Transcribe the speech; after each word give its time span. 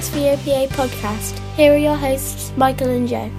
Welcome 0.00 0.14
to 0.14 0.20
the 0.20 0.50
SVOPA 0.50 0.68
podcast. 0.68 1.38
Here 1.56 1.74
are 1.74 1.76
your 1.76 1.94
hosts, 1.94 2.54
Michael 2.56 2.88
and 2.88 3.06
Jo. 3.06 3.30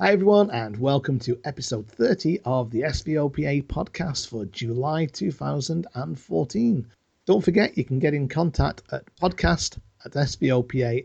Hi, 0.00 0.10
everyone, 0.10 0.50
and 0.50 0.76
welcome 0.76 1.20
to 1.20 1.38
episode 1.44 1.86
30 1.86 2.40
of 2.44 2.72
the 2.72 2.80
SVOPA 2.80 3.62
podcast 3.66 4.26
for 4.28 4.44
July 4.46 5.06
2014. 5.06 6.86
Don't 7.26 7.44
forget, 7.44 7.78
you 7.78 7.84
can 7.84 8.00
get 8.00 8.12
in 8.12 8.26
contact 8.28 8.82
at 8.90 9.04
podcast 9.22 9.78
at 10.04 10.10
svopa.co.uk. 10.14 11.04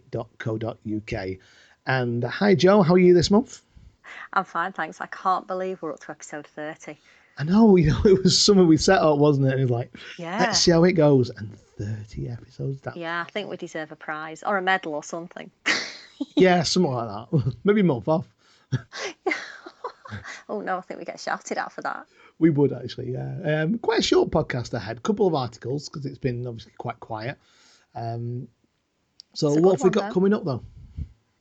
And 1.85 2.25
uh, 2.25 2.29
hi, 2.29 2.55
Jo, 2.55 2.81
how 2.81 2.95
are 2.95 2.97
you 2.97 3.13
this 3.13 3.29
month? 3.29 3.61
I'm 4.33 4.43
fine, 4.43 4.71
thanks. 4.71 4.99
I 5.01 5.05
can't 5.05 5.45
believe 5.45 5.83
we're 5.83 5.93
up 5.93 5.99
to 5.99 6.09
episode 6.09 6.47
30. 6.47 6.97
I 7.37 7.43
know, 7.43 7.75
you 7.75 7.91
know, 7.91 8.01
it 8.05 8.23
was 8.23 8.39
something 8.39 8.65
we 8.67 8.77
set 8.77 9.03
up, 9.03 9.19
wasn't 9.19 9.45
it? 9.49 9.51
And 9.51 9.59
it 9.59 9.65
was 9.65 9.69
like, 9.71 9.95
Yeah. 10.17 10.39
let's 10.39 10.57
see 10.61 10.71
how 10.71 10.83
it 10.83 10.93
goes. 10.93 11.29
And 11.29 11.55
30 11.77 12.29
episodes. 12.29 12.81
That, 12.81 12.97
Yeah, 12.97 13.23
I 13.25 13.31
think 13.31 13.49
we 13.49 13.57
deserve 13.57 13.91
a 13.91 13.95
prize 13.95 14.43
or 14.43 14.57
a 14.57 14.61
medal 14.61 14.93
or 14.93 15.03
something. 15.03 15.51
yeah, 16.35 16.63
something 16.63 16.91
like 16.91 17.07
that. 17.07 17.55
Maybe 17.63 17.81
a 17.81 17.83
month 17.83 18.07
off. 18.07 18.27
oh 20.49 20.61
no, 20.61 20.77
I 20.77 20.81
think 20.81 20.99
we 20.99 21.05
get 21.05 21.19
shouted 21.19 21.57
at 21.57 21.71
for 21.71 21.81
that. 21.81 22.05
We 22.39 22.49
would 22.49 22.73
actually, 22.73 23.11
yeah. 23.11 23.61
Um, 23.63 23.77
quite 23.77 23.99
a 23.99 24.03
short 24.03 24.31
podcast 24.31 24.73
ahead. 24.73 25.03
Couple 25.03 25.27
of 25.27 25.35
articles 25.35 25.89
because 25.89 26.05
it's 26.05 26.17
been 26.17 26.45
obviously 26.47 26.73
quite 26.77 26.99
quiet. 26.99 27.37
Um, 27.95 28.47
so 29.33 29.53
what 29.53 29.73
have 29.73 29.83
we 29.83 29.89
got 29.89 30.09
though. 30.09 30.13
coming 30.13 30.33
up 30.33 30.43
though? 30.43 30.63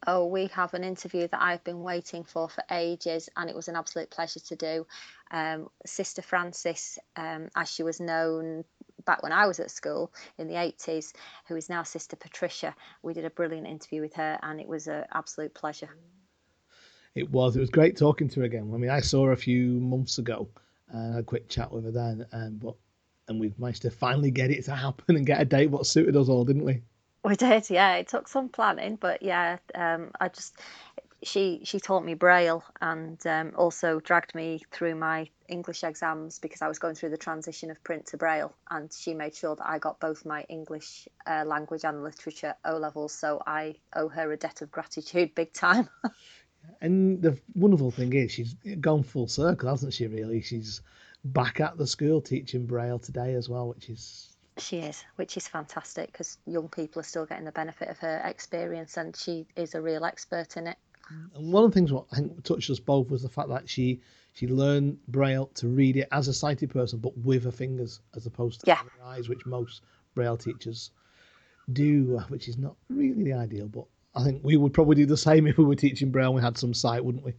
Oh, 0.07 0.27
we 0.27 0.47
have 0.49 0.75
an 0.75 0.83
interview 0.83 1.29
that 1.29 1.41
I've 1.41 1.63
been 1.63 1.83
waiting 1.83 2.25
for 2.25 2.49
for 2.49 2.65
ages, 2.71 3.29
and 3.37 3.49
it 3.49 3.55
was 3.55 3.69
an 3.69 3.77
absolute 3.77 4.11
pleasure 4.11 4.41
to 4.41 4.57
do. 4.57 4.87
Um, 5.31 5.69
Sister 5.87 6.23
Frances, 6.23 6.99
um, 7.15 7.49
as 7.55 7.71
she 7.71 7.85
was 7.85 8.01
known 8.01 8.65
back 9.05 9.23
when 9.23 9.33
I 9.33 9.47
was 9.47 9.61
at 9.61 9.71
school 9.71 10.13
in 10.39 10.49
the 10.49 10.55
80s, 10.55 11.13
who 11.49 11.57
is 11.57 11.69
now 11.69 11.83
Sister 11.83 12.17
Patricia. 12.17 12.75
We 13.03 13.15
did 13.15 13.25
a 13.25 13.31
brilliant 13.31 13.67
interview 13.67 14.01
with 14.01 14.15
her, 14.15 14.39
and 14.43 14.61
it 14.61 14.69
was 14.69 14.87
an 14.87 15.05
absolute 15.13 15.55
pleasure. 15.55 15.91
It 17.15 17.31
was. 17.31 17.57
It 17.57 17.61
was 17.61 17.71
great 17.71 17.97
talking 17.97 18.29
to 18.31 18.41
her 18.41 18.47
again. 18.47 18.71
I 18.73 18.77
mean, 18.79 18.91
I 18.91 19.01
saw 19.01 19.27
her 19.27 19.33
a 19.33 19.37
few 19.37 19.81
months 19.81 20.19
ago 20.19 20.49
and 20.93 21.03
I 21.03 21.17
had 21.17 21.21
a 21.21 21.25
quick 21.25 21.49
chat 21.49 21.71
with 21.73 21.85
her 21.85 21.91
then. 21.91 22.27
And 22.33 22.61
but 22.61 22.75
and 23.29 23.39
we 23.41 23.53
managed 23.59 23.83
to 23.83 23.91
finally 23.91 24.31
get 24.31 24.51
it 24.51 24.65
to 24.65 24.75
happen 24.75 25.17
and 25.17 25.27
get 25.27 25.41
a 25.41 25.45
date 25.45 25.71
what 25.71 25.87
suited 25.87 26.17
us 26.17 26.29
all, 26.29 26.45
didn't 26.45 26.65
we? 26.65 26.83
We 27.25 27.37
did, 27.37 27.71
yeah. 27.71 27.97
It 27.97 28.09
took 28.09 28.27
some 28.29 28.49
planning, 28.49 28.97
but 28.97 29.23
yeah, 29.23 29.59
um, 29.75 30.11
I 30.21 30.29
just 30.29 30.59
she 31.23 31.61
she 31.65 31.79
taught 31.79 32.05
me 32.05 32.15
Braille 32.15 32.65
and 32.81 33.25
um, 33.27 33.53
also 33.57 34.01
dragged 34.01 34.35
me 34.35 34.63
through 34.73 34.97
my 34.97 35.29
English 35.53 35.85
exams 35.85 36.39
because 36.39 36.63
I 36.63 36.69
was 36.69 36.79
going 36.79 36.95
through 36.95 37.11
the 37.11 37.19
transition 37.19 37.71
of 37.71 37.83
print 37.85 38.07
to 38.07 38.17
Braille, 38.17 38.53
and 38.71 38.93
she 38.93 39.15
made 39.15 39.35
sure 39.37 39.55
that 39.55 39.69
I 39.69 39.79
got 39.79 40.01
both 40.01 40.25
my 40.25 40.43
English 40.49 41.09
uh, 41.27 41.45
language 41.47 41.85
and 41.85 42.03
literature 42.03 42.55
O 42.65 42.79
levels. 42.79 43.13
So 43.13 43.41
I 43.47 43.77
owe 43.95 44.09
her 44.09 44.33
a 44.33 44.37
debt 44.37 44.63
of 44.63 44.73
gratitude, 44.73 45.35
big 45.37 45.53
time. 45.53 45.89
And 46.81 47.21
the 47.21 47.39
wonderful 47.55 47.91
thing 47.91 48.13
is, 48.13 48.33
she's 48.33 48.55
gone 48.81 49.03
full 49.03 49.29
circle, 49.29 49.69
hasn't 49.69 49.95
she? 49.95 50.07
Really, 50.07 50.41
she's 50.41 50.81
back 51.25 51.61
at 51.61 51.77
the 51.77 51.87
school 51.87 52.21
teaching 52.21 52.67
Braille 52.67 52.99
today 52.99 53.35
as 53.35 53.49
well, 53.49 53.69
which 53.69 53.89
is 53.89 54.33
she 54.59 54.79
is, 54.79 55.05
which 55.17 55.37
is 55.37 55.49
fantastic 55.49 56.13
because 56.13 56.39
young 56.47 56.69
people 56.69 57.01
are 57.01 57.05
still 57.05 57.27
getting 57.27 57.47
the 57.47 57.53
benefit 57.53 57.89
of 57.89 57.99
her 57.99 58.23
experience, 58.25 58.97
and 58.97 59.17
she 59.17 59.47
is 59.57 59.75
a 59.75 59.81
real 59.81 60.05
expert 60.05 60.57
in 60.57 60.67
it. 60.67 60.77
And 61.11 61.53
one 61.53 61.65
of 61.65 61.71
the 61.71 61.75
things 61.75 61.93
what 61.93 62.07
I 62.13 62.17
think 62.17 62.43
touched 62.45 62.71
us 62.71 62.79
both 62.81 63.11
was 63.11 63.23
the 63.23 63.29
fact 63.29 63.49
that 63.49 63.69
she 63.69 64.01
she 64.35 64.47
learned 64.47 64.99
Braille 65.09 65.47
to 65.55 65.69
read 65.69 65.97
it 65.97 66.09
as 66.11 66.29
a 66.29 66.33
sighted 66.35 66.71
person, 66.71 66.99
but 66.99 67.17
with 67.19 67.45
her 67.45 67.53
fingers 67.53 68.01
as 68.17 68.27
opposed 68.27 68.61
to 68.61 68.67
Yeah. 68.67 68.79
her 68.79 69.05
eyes, 69.05 69.29
which 69.29 69.45
most 69.45 69.83
Braille 70.15 70.37
teachers 70.39 70.91
do, 71.73 72.19
uh, 72.19 72.23
which 72.29 72.49
is 72.49 72.57
not 72.57 72.77
really 72.89 73.23
the 73.25 73.35
ideal. 73.35 73.69
But 73.69 73.85
I 74.15 74.25
think 74.25 74.43
we 74.43 74.57
would 74.57 74.73
probably 74.73 74.97
do 74.97 75.07
the 75.07 75.17
same 75.17 75.47
if 75.49 75.59
we 75.59 75.65
were 75.65 75.75
teaching 75.75 76.11
Braille 76.11 76.29
and 76.29 76.37
we 76.37 76.43
had 76.43 76.57
some 76.59 76.75
sight, 76.75 77.05
wouldn't 77.05 77.25
we? 77.25 77.35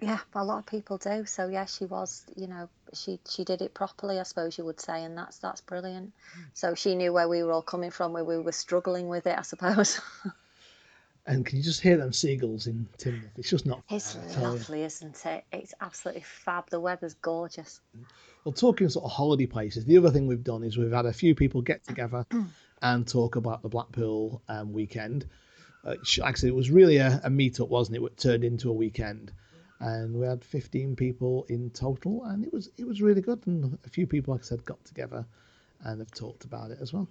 Yeah, 0.00 0.18
a 0.34 0.44
lot 0.44 0.58
of 0.58 0.66
people 0.66 0.98
do. 0.98 1.24
So 1.26 1.46
yeah, 1.46 1.64
she 1.64 1.84
was, 1.84 2.24
you 2.34 2.48
know, 2.48 2.68
she 2.92 3.20
she 3.28 3.44
did 3.44 3.62
it 3.62 3.72
properly, 3.72 4.18
I 4.18 4.24
suppose 4.24 4.58
you 4.58 4.64
would 4.64 4.80
say, 4.80 5.04
and 5.04 5.16
that's 5.16 5.38
that's 5.38 5.60
brilliant. 5.60 6.12
So 6.54 6.74
she 6.74 6.96
knew 6.96 7.12
where 7.12 7.28
we 7.28 7.44
were 7.44 7.52
all 7.52 7.62
coming 7.62 7.92
from, 7.92 8.12
where 8.12 8.24
we 8.24 8.36
were 8.38 8.50
struggling 8.52 9.06
with 9.08 9.28
it, 9.28 9.38
I 9.38 9.42
suppose. 9.42 10.00
And 11.24 11.46
can 11.46 11.58
you 11.58 11.62
just 11.62 11.80
hear 11.80 11.96
them 11.96 12.12
seagulls 12.12 12.66
in 12.66 12.88
Timber? 12.98 13.30
It's 13.36 13.48
just 13.48 13.64
not. 13.64 13.82
It's 13.88 14.16
lovely, 14.36 14.82
isn't 14.82 15.24
it? 15.24 15.44
It's 15.52 15.72
absolutely 15.80 16.22
fab. 16.22 16.68
The 16.68 16.80
weather's 16.80 17.14
gorgeous. 17.14 17.80
Well, 18.44 18.52
talking 18.52 18.88
sort 18.88 19.04
of 19.04 19.12
holiday 19.12 19.46
places, 19.46 19.84
the 19.84 19.98
other 19.98 20.10
thing 20.10 20.26
we've 20.26 20.42
done 20.42 20.64
is 20.64 20.76
we've 20.76 20.90
had 20.90 21.06
a 21.06 21.12
few 21.12 21.36
people 21.36 21.62
get 21.62 21.84
together 21.84 22.26
and 22.82 23.06
talk 23.06 23.36
about 23.36 23.62
the 23.62 23.68
Blackpool 23.68 24.42
um, 24.48 24.72
weekend. 24.72 25.26
Uh, 25.84 25.94
actually, 26.24 26.48
it 26.48 26.56
was 26.56 26.70
really 26.70 26.96
a, 26.96 27.20
a 27.22 27.30
meet-up, 27.30 27.68
wasn't 27.68 27.96
it? 27.96 28.02
It 28.02 28.16
turned 28.16 28.42
into 28.42 28.70
a 28.70 28.72
weekend, 28.72 29.30
and 29.78 30.14
we 30.14 30.26
had 30.26 30.44
15 30.44 30.96
people 30.96 31.46
in 31.48 31.70
total, 31.70 32.24
and 32.24 32.44
it 32.44 32.52
was 32.52 32.68
it 32.76 32.86
was 32.86 33.00
really 33.00 33.20
good. 33.20 33.46
And 33.46 33.78
a 33.86 33.88
few 33.88 34.08
people, 34.08 34.34
like 34.34 34.42
I 34.42 34.46
said, 34.46 34.64
got 34.64 34.84
together 34.84 35.24
and 35.84 36.00
have 36.00 36.10
talked 36.10 36.44
about 36.44 36.72
it 36.72 36.78
as 36.80 36.92
well. 36.92 37.08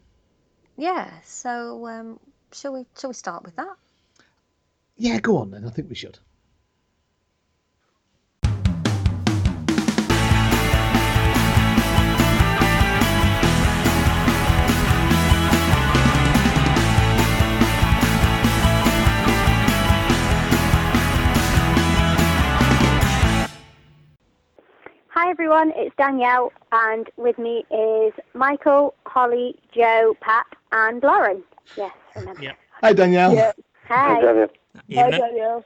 Yeah. 0.76 1.10
So 1.24 1.88
um, 1.88 2.20
shall 2.52 2.74
we 2.74 2.86
shall 3.00 3.10
we 3.10 3.14
start 3.14 3.44
with 3.44 3.56
that? 3.56 3.76
Yeah, 5.04 5.20
go 5.20 5.38
on 5.38 5.50
then. 5.50 5.66
I 5.66 5.72
think 5.72 5.90
we 5.90 5.96
should. 5.96 6.20
Hi 25.10 25.32
everyone, 25.32 25.74
it's 25.76 25.96
Danielle, 25.98 26.52
and 26.72 27.10
with 27.18 27.40
me 27.40 27.66
is 27.72 28.14
Michael, 28.36 28.94
Holly, 29.08 29.56
Joe, 29.74 30.16
Pat, 30.22 30.46
and 30.72 31.02
Lauren. 31.02 31.42
Yes, 31.76 31.92
remember. 32.16 32.44
Yep. 32.44 32.58
Hi, 32.84 32.94
Danielle. 32.94 33.34
Yeah. 33.34 33.52
Hi. 33.88 34.48
Evening. 34.88 35.64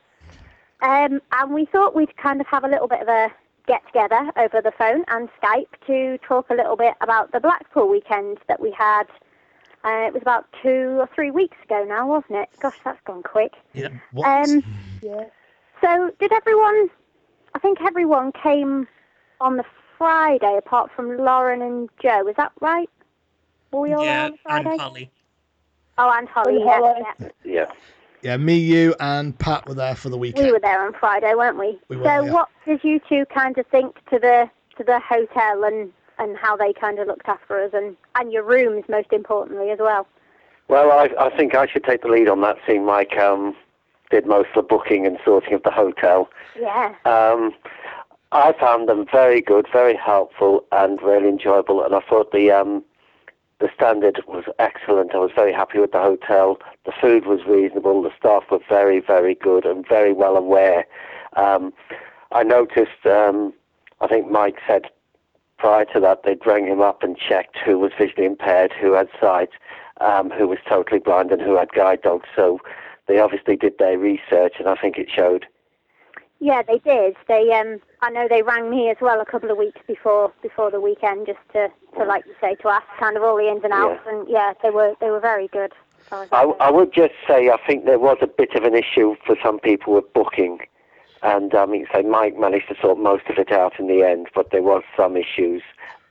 Um, 0.81 1.21
and 1.31 1.53
we 1.53 1.65
thought 1.65 1.95
we'd 1.95 2.15
kind 2.17 2.41
of 2.41 2.47
have 2.47 2.63
a 2.63 2.67
little 2.67 2.87
bit 2.87 3.01
of 3.01 3.07
a 3.07 3.31
get 3.67 3.85
together 3.87 4.31
over 4.37 4.61
the 4.61 4.71
phone 4.77 5.03
and 5.07 5.29
Skype 5.41 5.67
to 5.87 6.17
talk 6.19 6.49
a 6.49 6.53
little 6.53 6.75
bit 6.75 6.93
about 7.01 7.31
the 7.31 7.39
Blackpool 7.39 7.89
weekend 7.89 8.37
that 8.47 8.59
we 8.59 8.71
had. 8.71 9.05
Uh, 9.83 10.07
it 10.07 10.13
was 10.13 10.21
about 10.21 10.47
two 10.61 10.97
or 10.99 11.09
three 11.13 11.31
weeks 11.31 11.57
ago 11.63 11.83
now, 11.87 12.07
wasn't 12.07 12.35
it? 12.35 12.49
Gosh, 12.59 12.77
that's 12.83 12.99
gone 13.05 13.23
quick. 13.23 13.53
Yeah. 13.73 13.89
What? 14.11 14.27
Um, 14.27 14.63
So, 15.81 16.11
did 16.19 16.31
everyone? 16.31 16.89
I 17.53 17.59
think 17.59 17.81
everyone 17.81 18.31
came 18.31 18.87
on 19.39 19.57
the 19.57 19.65
Friday, 19.97 20.57
apart 20.57 20.89
from 20.95 21.17
Lauren 21.17 21.61
and 21.61 21.89
Joe. 22.01 22.27
Is 22.27 22.35
that 22.37 22.51
right? 22.61 22.89
Were 23.71 23.81
we 23.81 23.93
all 23.93 24.03
there 24.03 24.13
yeah, 24.13 24.25
on 24.25 24.31
the 24.31 24.37
Friday? 24.37 24.69
and 24.71 24.81
Holly. 24.81 25.11
Oh, 25.97 26.11
and 26.17 26.27
Holly. 26.27 26.59
Yeah, 26.59 27.03
yeah. 27.19 27.29
Yeah. 27.43 27.71
Yeah, 28.25 28.37
me, 28.37 28.57
you, 28.57 28.95
and 28.99 29.37
Pat 29.37 29.67
were 29.67 29.75
there 29.75 29.93
for 29.93 30.09
the 30.09 30.17
weekend. 30.17 30.47
We 30.47 30.51
were 30.51 30.59
there 30.59 30.83
on 30.83 30.93
Friday, 30.93 31.35
weren't 31.35 31.59
we? 31.59 31.77
We 31.89 31.97
were, 31.97 32.03
so, 32.03 32.25
yeah. 32.25 32.31
what 32.31 32.49
did 32.65 32.83
you 32.83 32.99
two 33.07 33.23
kind 33.27 33.55
of 33.55 33.67
think 33.67 33.97
to 34.09 34.17
the 34.17 34.49
to 34.77 34.83
the 34.83 34.99
hotel 34.99 35.63
and 35.63 35.91
and 36.17 36.35
how 36.35 36.57
they 36.57 36.73
kind 36.73 36.97
of 36.97 37.05
looked 37.05 37.27
after 37.27 37.63
us 37.63 37.69
and 37.75 37.95
and 38.15 38.31
your 38.31 38.41
rooms, 38.41 38.83
most 38.89 39.13
importantly, 39.13 39.69
as 39.69 39.77
well? 39.79 40.07
Well, 40.69 40.91
I, 40.91 41.11
I 41.19 41.37
think 41.37 41.53
I 41.53 41.67
should 41.67 41.83
take 41.83 42.01
the 42.01 42.07
lead 42.07 42.27
on 42.27 42.41
that, 42.41 42.57
seeing 42.65 42.83
Mike 42.83 43.15
um, 43.15 43.55
did 44.09 44.25
most 44.25 44.49
of 44.55 44.55
the 44.55 44.61
booking 44.63 45.05
and 45.05 45.19
sorting 45.23 45.53
of 45.53 45.61
the 45.61 45.69
hotel. 45.69 46.27
Yeah. 46.59 46.95
Um, 47.05 47.53
I 48.31 48.53
found 48.59 48.89
them 48.89 49.05
very 49.11 49.39
good, 49.39 49.67
very 49.71 49.95
helpful, 49.95 50.65
and 50.71 50.99
really 51.03 51.29
enjoyable. 51.29 51.83
And 51.83 51.93
I 51.93 51.99
thought 51.99 52.31
the 52.31 52.49
um, 52.49 52.83
the 53.59 53.69
standard 53.73 54.21
was 54.27 54.43
excellent. 54.59 55.15
I 55.15 55.19
was 55.19 55.31
very 55.33 55.53
happy 55.53 55.79
with 55.79 55.91
the 55.91 55.99
hotel. 55.99 56.59
The 56.85 56.91
food 56.91 57.25
was 57.25 57.45
reasonable. 57.45 58.01
The 58.01 58.11
staff 58.17 58.43
were 58.51 58.59
very, 58.67 58.99
very 58.99 59.35
good 59.35 59.65
and 59.65 59.87
very 59.87 60.13
well 60.13 60.35
aware. 60.35 60.85
Um, 61.35 61.73
I 62.31 62.43
noticed. 62.43 63.05
Um, 63.05 63.53
I 64.01 64.07
think 64.07 64.29
Mike 64.29 64.57
said 64.67 64.89
prior 65.57 65.85
to 65.85 65.99
that 66.01 66.23
they'd 66.23 66.45
rang 66.45 66.67
him 66.67 66.81
up 66.81 67.01
and 67.01 67.17
checked 67.17 67.57
who 67.65 67.79
was 67.79 67.91
visually 67.97 68.25
impaired, 68.25 68.73
who 68.73 68.91
had 68.91 69.07
sight, 69.19 69.49
um, 70.01 70.29
who 70.29 70.47
was 70.47 70.59
totally 70.67 70.99
blind, 70.99 71.31
and 71.31 71.41
who 71.41 71.55
had 71.57 71.71
guide 71.71 72.01
dogs. 72.01 72.27
So 72.35 72.59
they 73.07 73.19
obviously 73.19 73.55
did 73.55 73.77
their 73.77 73.97
research, 73.97 74.55
and 74.59 74.67
I 74.67 74.75
think 74.75 74.97
it 74.97 75.09
showed. 75.09 75.45
Yeah, 76.39 76.61
they 76.61 76.79
did. 76.79 77.15
They 77.27 77.51
um 77.53 77.79
I 78.05 78.11
know 78.11 78.27
they 78.29 78.43
rang 78.43 78.69
me 78.69 78.89
as 78.91 78.97
well 79.01 79.19
a 79.19 79.25
couple 79.25 79.49
of 79.49 79.57
weeks 79.57 79.81
before 79.87 80.31
before 80.43 80.69
the 80.69 80.79
weekend 80.79 81.25
just 81.25 81.39
to, 81.53 81.69
to 81.97 82.05
like 82.05 82.23
you 82.27 82.35
say, 82.39 82.53
to 82.61 82.67
ask 82.69 82.85
kind 82.99 83.17
of 83.17 83.23
all 83.23 83.35
the 83.35 83.49
ins 83.49 83.63
and 83.63 83.73
outs 83.73 83.99
Yeah. 84.05 84.11
and 84.13 84.27
yeah, 84.29 84.53
they 84.61 84.69
were 84.69 84.93
they 85.01 85.09
were 85.09 85.19
very 85.19 85.47
good. 85.47 85.71
as 86.01 86.07
far 86.07 86.23
as 86.23 86.29
I. 86.31 86.43
I 86.59 86.69
would 86.69 86.93
just 86.93 87.15
say 87.27 87.49
I 87.49 87.57
think 87.65 87.85
there 87.85 87.97
was 87.97 88.17
a 88.21 88.27
bit 88.27 88.53
of 88.53 88.63
an 88.63 88.75
issue 88.75 89.15
for 89.25 89.35
some 89.43 89.59
people 89.59 89.95
with 89.95 90.13
booking, 90.13 90.59
and 91.23 91.55
I 91.55 91.65
mean, 91.65 91.87
say 91.91 92.03
Mike 92.03 92.37
managed 92.37 92.67
to 92.69 92.75
sort 92.79 92.99
most 92.99 93.23
of 93.27 93.39
it 93.39 93.51
out 93.51 93.79
in 93.79 93.87
the 93.87 94.03
end, 94.03 94.27
but 94.35 94.51
there 94.51 94.61
was 94.61 94.83
some 94.95 95.17
issues 95.17 95.63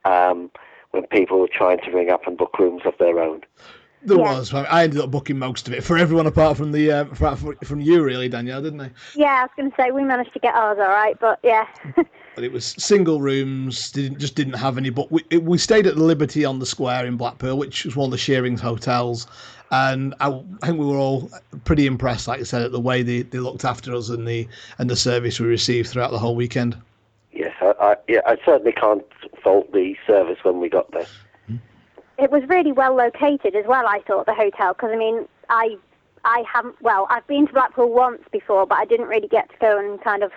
um, 0.05 0.51
when 0.91 1.07
people 1.07 1.39
were 1.39 1.49
trying 1.49 1.79
to 1.85 1.91
ring 1.93 2.11
up 2.11 2.27
and 2.27 2.37
book 2.37 2.59
rooms 2.59 2.83
of 2.87 2.95
their 2.99 3.21
own. 3.21 3.43
There 4.05 4.19
Yeah. 4.19 4.35
was. 4.35 4.53
I 4.53 4.85
ended 4.85 5.01
up 5.01 5.11
booking 5.11 5.39
most 5.39 5.67
of 5.67 5.73
it 5.75 5.83
for 5.83 5.97
everyone 5.97 6.27
apart 6.27 6.57
from 6.57 6.73
the 6.73 6.91
uh, 6.93 7.01
apart 7.03 7.39
from, 7.39 7.57
from 7.65 7.81
you, 7.81 8.03
really, 8.03 8.29
Danielle, 8.29 8.63
didn't 8.63 8.81
I? 8.81 8.91
Yeah, 9.15 9.41
I 9.41 9.43
was 9.43 9.51
going 9.57 9.71
to 9.71 9.77
say 9.77 9.91
we 9.91 10.05
managed 10.05 10.33
to 10.35 10.39
get 10.39 10.55
ours 10.55 10.79
all 10.79 10.89
right, 10.89 11.19
but 11.21 11.39
yeah. 11.43 11.67
But 12.35 12.43
it 12.43 12.51
was 12.51 12.75
single 12.79 13.21
rooms. 13.21 13.93
Didn't 13.93 14.19
just 14.19 14.35
didn't 14.35 14.55
have 14.55 14.77
any. 14.77 14.91
But 14.91 15.13
we 15.13 15.25
it, 15.31 15.45
we 15.45 15.57
stayed 15.57 15.87
at 15.87 15.95
the 15.95 16.03
Liberty 16.03 16.45
on 16.45 16.59
the 16.59 16.67
Square 16.67 17.07
in 17.07 17.17
Blackpool, 17.17 17.57
which 17.57 17.85
was 17.85 17.95
one 17.95 18.07
of 18.07 18.11
the 18.11 18.19
Shearings 18.19 18.61
hotels, 18.61 19.29
and 19.71 20.17
I, 20.19 20.43
I 20.61 20.67
think 20.67 20.81
we 20.81 20.85
were 20.87 20.97
all 20.97 21.31
pretty 21.65 21.87
impressed, 21.87 22.27
like 22.27 22.41
I 22.41 22.43
said, 22.43 22.63
at 22.63 22.73
the 22.73 22.81
way 22.81 23.05
they, 23.05 23.23
they 23.23 23.39
looked 23.39 23.65
after 23.65 23.95
us 23.95 24.09
and 24.09 24.27
the 24.27 24.49
and 24.79 24.91
the 24.91 24.97
service 24.97 25.39
we 25.39 25.47
received 25.47 25.91
throughout 25.91 26.11
the 26.11 26.19
whole 26.19 26.35
weekend. 26.35 26.77
Yes, 27.31 27.55
I, 27.61 27.73
I, 27.81 27.97
yeah, 28.09 28.21
I 28.27 28.37
certainly 28.45 28.73
can't 28.73 29.05
fault 29.41 29.73
the 29.73 29.95
service 30.05 30.39
when 30.43 30.59
we 30.59 30.69
got 30.69 30.91
there. 30.91 31.07
It 32.19 32.31
was 32.31 32.43
really 32.49 32.73
well 32.73 32.95
located 32.95 33.57
as 33.57 33.65
well. 33.67 33.87
I 33.87 34.01
thought 34.07 34.27
the 34.27 34.35
hotel 34.35 34.73
because 34.75 34.91
I 34.93 34.97
mean 34.97 35.27
I 35.49 35.77
I 36.25 36.45
haven't 36.53 36.81
well 36.81 37.07
I've 37.11 37.27
been 37.27 37.47
to 37.47 37.53
Blackpool 37.53 37.93
once 37.93 38.23
before, 38.33 38.67
but 38.67 38.79
I 38.79 38.85
didn't 38.85 39.07
really 39.07 39.29
get 39.29 39.51
to 39.51 39.57
go 39.61 39.79
and 39.79 40.01
kind 40.03 40.23
of 40.23 40.33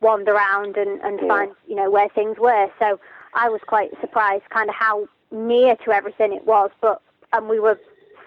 wander 0.00 0.32
around 0.32 0.76
and 0.76 1.00
and 1.02 1.20
Yeah. 1.20 1.28
find 1.28 1.52
you 1.66 1.76
know 1.76 1.90
where 1.90 2.08
things 2.08 2.38
were. 2.38 2.68
So 2.78 2.98
I 3.34 3.48
was 3.48 3.60
quite 3.66 3.90
surprised, 4.00 4.44
kind 4.50 4.68
of 4.68 4.74
how 4.76 5.08
near 5.30 5.76
to 5.76 5.92
everything 5.92 6.32
it 6.32 6.44
was. 6.46 6.70
But 6.80 7.00
and 7.32 7.48
we 7.48 7.58
were 7.58 7.78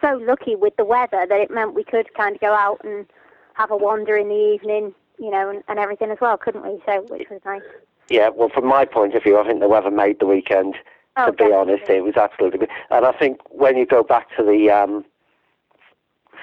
so 0.02 0.16
lucky 0.18 0.56
with 0.56 0.76
the 0.76 0.86
weather 0.86 1.26
that 1.28 1.40
it 1.40 1.50
meant 1.50 1.74
we 1.74 1.84
could 1.84 2.14
kind 2.14 2.36
of 2.36 2.42
go 2.42 2.54
out 2.54 2.82
and 2.84 3.06
have 3.54 3.72
a 3.72 3.78
wander 3.78 4.16
in 4.16 4.28
the 4.30 4.36
evening, 4.54 4.94
you 5.18 5.32
know, 5.32 5.50
and, 5.50 5.64
and 5.68 5.80
everything 5.80 6.12
as 6.12 6.20
well, 6.22 6.38
couldn't 6.38 6.64
we? 6.64 6.82
So 6.86 7.02
which 7.10 7.30
was 7.30 7.42
nice. 7.46 7.64
Yeah, 8.10 8.30
well, 8.30 8.50
from 8.50 8.66
my 8.66 8.86
point 8.86 9.16
of 9.16 9.24
view, 9.24 9.38
I 9.38 9.46
think 9.46 9.60
the 9.60 9.68
weather 9.68 9.92
made 9.92 10.20
the 10.20 10.26
weekend. 10.28 10.76
Oh, 11.18 11.26
to 11.28 11.32
be 11.32 11.52
honest, 11.52 11.90
it 11.90 12.04
was 12.04 12.16
absolutely. 12.16 12.68
And 12.92 13.06
I 13.06 13.12
think 13.12 13.40
when 13.50 13.76
you 13.76 13.86
go 13.86 14.04
back 14.04 14.28
to 14.38 14.44
the 14.44 14.70
um, 14.70 15.04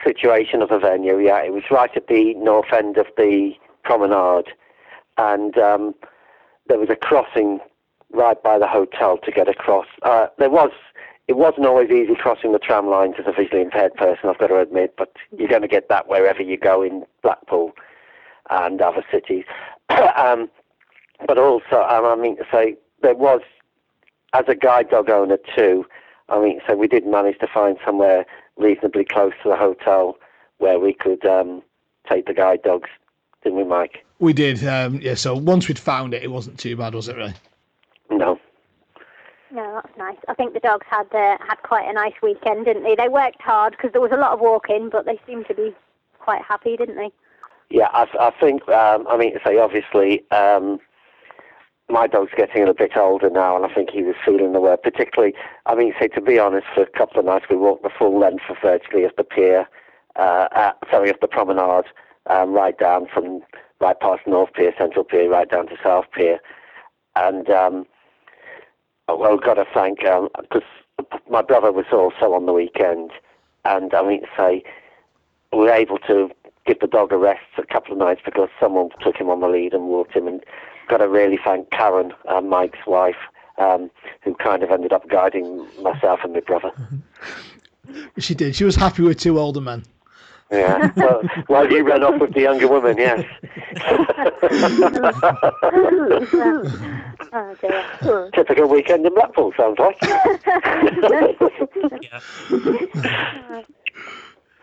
situation 0.04 0.62
of 0.62 0.68
the 0.68 0.78
venue, 0.78 1.18
yeah, 1.18 1.42
it 1.42 1.52
was 1.52 1.62
right 1.70 1.90
at 1.96 2.08
the 2.08 2.34
north 2.34 2.72
end 2.72 2.98
of 2.98 3.06
the 3.16 3.52
promenade, 3.84 4.52
and 5.16 5.56
um, 5.58 5.94
there 6.66 6.78
was 6.78 6.90
a 6.90 6.96
crossing 6.96 7.60
right 8.12 8.42
by 8.42 8.58
the 8.58 8.66
hotel 8.66 9.16
to 9.18 9.30
get 9.30 9.48
across. 9.48 9.86
Uh, 10.02 10.26
there 10.38 10.50
was. 10.50 10.70
It 11.26 11.38
wasn't 11.38 11.64
always 11.64 11.90
easy 11.90 12.14
crossing 12.14 12.52
the 12.52 12.58
tram 12.58 12.86
lines 12.88 13.14
as 13.18 13.24
a 13.26 13.32
visually 13.32 13.62
impaired 13.62 13.94
person, 13.94 14.28
I've 14.28 14.36
got 14.36 14.48
to 14.48 14.58
admit, 14.58 14.94
but 14.98 15.16
you're 15.34 15.48
going 15.48 15.62
to 15.62 15.68
get 15.68 15.88
that 15.88 16.06
wherever 16.06 16.42
you 16.42 16.58
go 16.58 16.82
in 16.82 17.06
Blackpool 17.22 17.72
and 18.50 18.82
other 18.82 19.02
cities. 19.10 19.44
um, 19.88 20.50
but 21.26 21.38
also, 21.38 21.76
I 21.76 22.14
mean 22.16 22.36
to 22.36 22.44
say, 22.52 22.76
there 23.00 23.14
was, 23.14 23.40
as 24.34 24.44
a 24.48 24.54
guide 24.54 24.90
dog 24.90 25.08
owner 25.08 25.38
too, 25.56 25.86
I 26.28 26.40
mean, 26.40 26.60
so 26.66 26.76
we 26.76 26.88
did 26.88 27.06
manage 27.06 27.38
to 27.38 27.46
find 27.46 27.78
somewhere 27.84 28.26
reasonably 28.56 29.04
close 29.04 29.32
to 29.42 29.48
the 29.48 29.56
hotel 29.56 30.18
where 30.58 30.78
we 30.78 30.92
could 30.92 31.24
um, 31.24 31.62
take 32.08 32.26
the 32.26 32.34
guide 32.34 32.62
dogs, 32.62 32.90
didn't 33.42 33.58
we, 33.58 33.64
Mike? 33.64 34.04
We 34.18 34.32
did, 34.32 34.66
um, 34.66 35.00
yeah. 35.00 35.14
So 35.14 35.36
once 35.36 35.68
we'd 35.68 35.78
found 35.78 36.14
it, 36.14 36.22
it 36.22 36.30
wasn't 36.30 36.58
too 36.58 36.76
bad, 36.76 36.94
was 36.94 37.08
it? 37.08 37.16
Really? 37.16 37.34
No. 38.10 38.38
No, 39.50 39.74
that's 39.74 39.96
nice. 39.96 40.16
I 40.26 40.34
think 40.34 40.52
the 40.52 40.60
dogs 40.60 40.86
had 40.90 41.06
uh, 41.14 41.36
had 41.46 41.56
quite 41.62 41.88
a 41.88 41.92
nice 41.92 42.14
weekend, 42.22 42.64
didn't 42.64 42.82
they? 42.82 42.96
They 42.96 43.08
worked 43.08 43.40
hard 43.40 43.72
because 43.76 43.92
there 43.92 44.00
was 44.00 44.10
a 44.10 44.16
lot 44.16 44.32
of 44.32 44.40
walking, 44.40 44.88
but 44.90 45.04
they 45.04 45.20
seemed 45.26 45.46
to 45.46 45.54
be 45.54 45.72
quite 46.18 46.42
happy, 46.42 46.76
didn't 46.76 46.96
they? 46.96 47.12
Yeah, 47.70 47.88
I, 47.92 48.08
I 48.18 48.30
think, 48.40 48.68
um, 48.68 49.06
I 49.08 49.16
mean 49.16 49.32
to 49.32 49.40
say, 49.44 49.58
obviously, 49.58 50.28
um, 50.30 50.80
my 51.88 52.06
dog's 52.06 52.32
getting 52.36 52.66
a 52.66 52.74
bit 52.74 52.96
older 52.96 53.30
now, 53.30 53.56
and 53.56 53.64
I 53.64 53.74
think 53.74 53.90
he 53.90 54.02
was 54.02 54.16
feeling 54.24 54.52
the 54.52 54.60
word. 54.60 54.82
Particularly, 54.82 55.34
I 55.66 55.74
mean, 55.74 55.92
say 55.98 56.08
to 56.08 56.20
be 56.20 56.38
honest, 56.38 56.66
for 56.74 56.82
a 56.82 56.86
couple 56.98 57.20
of 57.20 57.26
nights 57.26 57.46
we 57.50 57.56
walked 57.56 57.82
the 57.82 57.90
full 57.90 58.18
length 58.18 58.44
of 58.48 58.56
virtually 58.62 59.04
of 59.04 59.12
the 59.16 59.24
pier, 59.24 59.68
uh, 60.16 60.48
uh, 60.54 60.72
sorry, 60.90 61.10
of 61.10 61.16
the 61.20 61.28
promenade, 61.28 61.86
um, 62.26 62.52
right 62.52 62.78
down 62.78 63.06
from 63.12 63.42
right 63.80 63.98
past 64.00 64.26
North 64.26 64.52
Pier, 64.54 64.72
Central 64.78 65.04
Pier, 65.04 65.28
right 65.28 65.48
down 65.48 65.66
to 65.66 65.76
South 65.82 66.06
Pier, 66.12 66.40
and 67.16 67.50
um, 67.50 67.86
oh, 69.08 69.16
well, 69.16 69.36
got 69.36 69.54
to 69.54 69.66
thank 69.74 69.98
because 69.98 70.62
my 71.30 71.42
brother 71.42 71.70
was 71.70 71.86
also 71.92 72.34
on 72.34 72.46
the 72.46 72.52
weekend, 72.52 73.10
and 73.64 73.92
I 73.94 74.06
mean 74.06 74.22
to 74.22 74.28
say, 74.36 74.62
we 75.52 75.58
were 75.58 75.70
able 75.70 75.98
to 75.98 76.30
give 76.66 76.80
the 76.80 76.86
dog 76.86 77.12
a 77.12 77.18
rest 77.18 77.42
a 77.58 77.66
couple 77.66 77.92
of 77.92 77.98
nights 77.98 78.22
because 78.24 78.48
someone 78.58 78.88
took 79.00 79.16
him 79.16 79.28
on 79.28 79.40
the 79.40 79.48
lead 79.48 79.74
and 79.74 79.84
walked 79.84 80.14
him. 80.14 80.26
And 80.26 80.42
got 80.88 80.98
to 80.98 81.08
really 81.08 81.38
thank 81.42 81.70
Karen, 81.70 82.12
uh, 82.28 82.40
Mike's 82.40 82.86
wife, 82.86 83.16
um, 83.58 83.90
who 84.22 84.34
kind 84.34 84.62
of 84.62 84.70
ended 84.70 84.92
up 84.92 85.08
guiding 85.08 85.66
myself 85.82 86.20
and 86.24 86.32
my 86.32 86.40
brother. 86.40 86.70
She 88.18 88.34
did. 88.34 88.56
She 88.56 88.64
was 88.64 88.76
happy 88.76 89.02
with 89.02 89.18
two 89.18 89.38
older 89.38 89.60
men. 89.60 89.84
Yeah. 90.50 90.90
Well, 90.96 91.22
while 91.46 91.70
you 91.70 91.84
ran 91.84 92.02
off 92.04 92.20
with 92.20 92.34
the 92.34 92.42
younger 92.42 92.68
woman, 92.68 92.96
yes. 92.98 93.24
Oh 97.32 97.56
dear. 97.60 98.30
Typical 98.34 98.68
weekend 98.68 99.06
in 99.06 99.14
Blackpool, 99.14 99.52
sounds 99.56 99.78
like. 99.78 99.96
Yeah. 102.02 102.20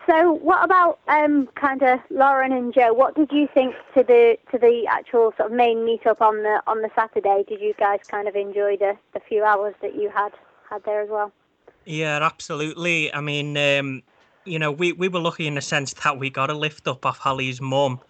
So, 0.08 0.32
what 0.32 0.64
about 0.64 0.98
um, 1.06 1.48
kind 1.54 1.82
of 1.82 2.00
Lauren 2.10 2.52
and 2.52 2.74
Joe? 2.74 2.92
What 2.92 3.14
did 3.14 3.30
you 3.30 3.48
think 3.54 3.74
to 3.94 4.02
the 4.02 4.36
to 4.50 4.58
the 4.58 4.84
actual 4.88 5.32
sort 5.36 5.50
of 5.50 5.52
main 5.52 5.78
meetup 5.78 6.20
on 6.20 6.42
the 6.42 6.60
on 6.66 6.82
the 6.82 6.90
Saturday? 6.94 7.44
Did 7.48 7.60
you 7.60 7.74
guys 7.78 8.00
kind 8.08 8.26
of 8.26 8.34
enjoy 8.34 8.76
the, 8.76 8.96
the 9.14 9.20
few 9.20 9.44
hours 9.44 9.74
that 9.80 9.94
you 9.94 10.10
had 10.10 10.32
had 10.68 10.84
there 10.84 11.02
as 11.02 11.08
well? 11.08 11.30
Yeah, 11.84 12.18
absolutely. 12.22 13.12
I 13.12 13.20
mean, 13.20 13.56
um, 13.56 14.02
you 14.44 14.58
know, 14.58 14.70
we, 14.72 14.92
we 14.92 15.08
were 15.08 15.20
lucky 15.20 15.46
in 15.46 15.54
the 15.54 15.60
sense 15.60 15.92
that 15.94 16.18
we 16.18 16.30
got 16.30 16.50
a 16.50 16.54
lift 16.54 16.86
up 16.88 17.04
off 17.06 17.18
Holly's 17.18 17.60
mum. 17.60 18.00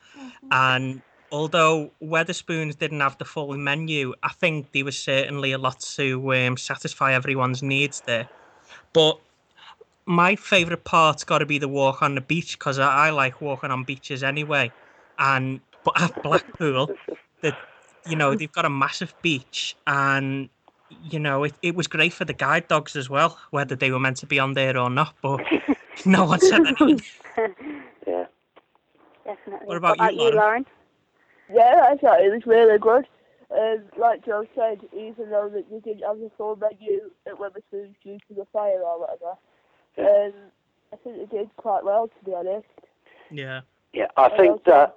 And 0.50 1.02
although 1.30 1.90
Wetherspoons 2.02 2.78
didn't 2.78 3.00
have 3.00 3.18
the 3.18 3.24
full 3.24 3.56
menu, 3.56 4.14
I 4.22 4.32
think 4.32 4.72
there 4.72 4.84
was 4.84 4.98
certainly 4.98 5.52
a 5.52 5.58
lot 5.58 5.80
to 5.96 6.34
um, 6.34 6.56
satisfy 6.56 7.14
everyone's 7.14 7.62
needs 7.62 8.02
there. 8.02 8.28
But 8.92 9.18
my 10.06 10.36
favourite 10.36 10.84
part's 10.84 11.24
got 11.24 11.38
to 11.38 11.46
be 11.46 11.58
the 11.58 11.68
walk 11.68 12.02
on 12.02 12.14
the 12.14 12.20
beach 12.20 12.58
because 12.58 12.78
I, 12.78 13.08
I 13.08 13.10
like 13.10 13.40
walking 13.40 13.70
on 13.70 13.84
beaches 13.84 14.22
anyway. 14.22 14.70
And 15.18 15.60
but 15.84 16.00
at 16.00 16.22
Blackpool, 16.22 16.90
the 17.40 17.56
you 18.06 18.16
know 18.16 18.34
they've 18.34 18.52
got 18.52 18.64
a 18.64 18.70
massive 18.70 19.14
beach 19.22 19.76
and 19.86 20.48
you 21.00 21.18
know, 21.18 21.44
it, 21.44 21.54
it 21.62 21.74
was 21.74 21.86
great 21.86 22.12
for 22.12 22.24
the 22.24 22.32
guide 22.32 22.68
dogs 22.68 22.96
as 22.96 23.08
well, 23.08 23.38
whether 23.50 23.74
they 23.74 23.90
were 23.90 23.98
meant 23.98 24.18
to 24.18 24.26
be 24.26 24.38
on 24.38 24.54
there 24.54 24.76
or 24.76 24.90
not, 24.90 25.14
but 25.22 25.40
no 26.06 26.24
one 26.24 26.40
said 26.40 26.60
anything. 26.66 27.00
Yeah. 28.04 28.26
Definitely. 29.24 29.66
What 29.66 29.76
about 29.76 29.98
you, 30.00 30.10
you, 30.10 30.16
Lauren? 30.16 30.34
Lauren? 30.34 30.66
Yeah, 31.50 31.86
I 31.88 31.96
thought 31.96 32.20
it 32.20 32.32
was 32.32 32.44
really 32.44 32.78
good. 32.78 33.06
Um, 33.56 33.84
like 33.96 34.24
Joe 34.24 34.44
said, 34.56 34.80
even 34.92 35.30
though 35.30 35.48
that 35.48 35.66
you 35.70 35.80
didn't 35.80 36.02
have 36.02 36.18
the 36.18 36.30
full 36.36 36.56
menu 36.56 37.10
at 37.26 37.34
Wetherspoons 37.34 37.94
due 38.02 38.18
to 38.28 38.34
the 38.34 38.44
fire 38.52 38.82
or 38.82 39.00
whatever, 39.00 39.36
um, 39.98 40.32
I 40.92 40.96
think 40.96 41.30
they 41.30 41.38
did 41.38 41.50
quite 41.56 41.84
well, 41.84 42.08
to 42.08 42.24
be 42.24 42.34
honest. 42.34 42.66
Yeah. 43.30 43.62
Yeah, 43.92 44.06
I 44.16 44.30
think 44.36 44.64
that 44.64 44.96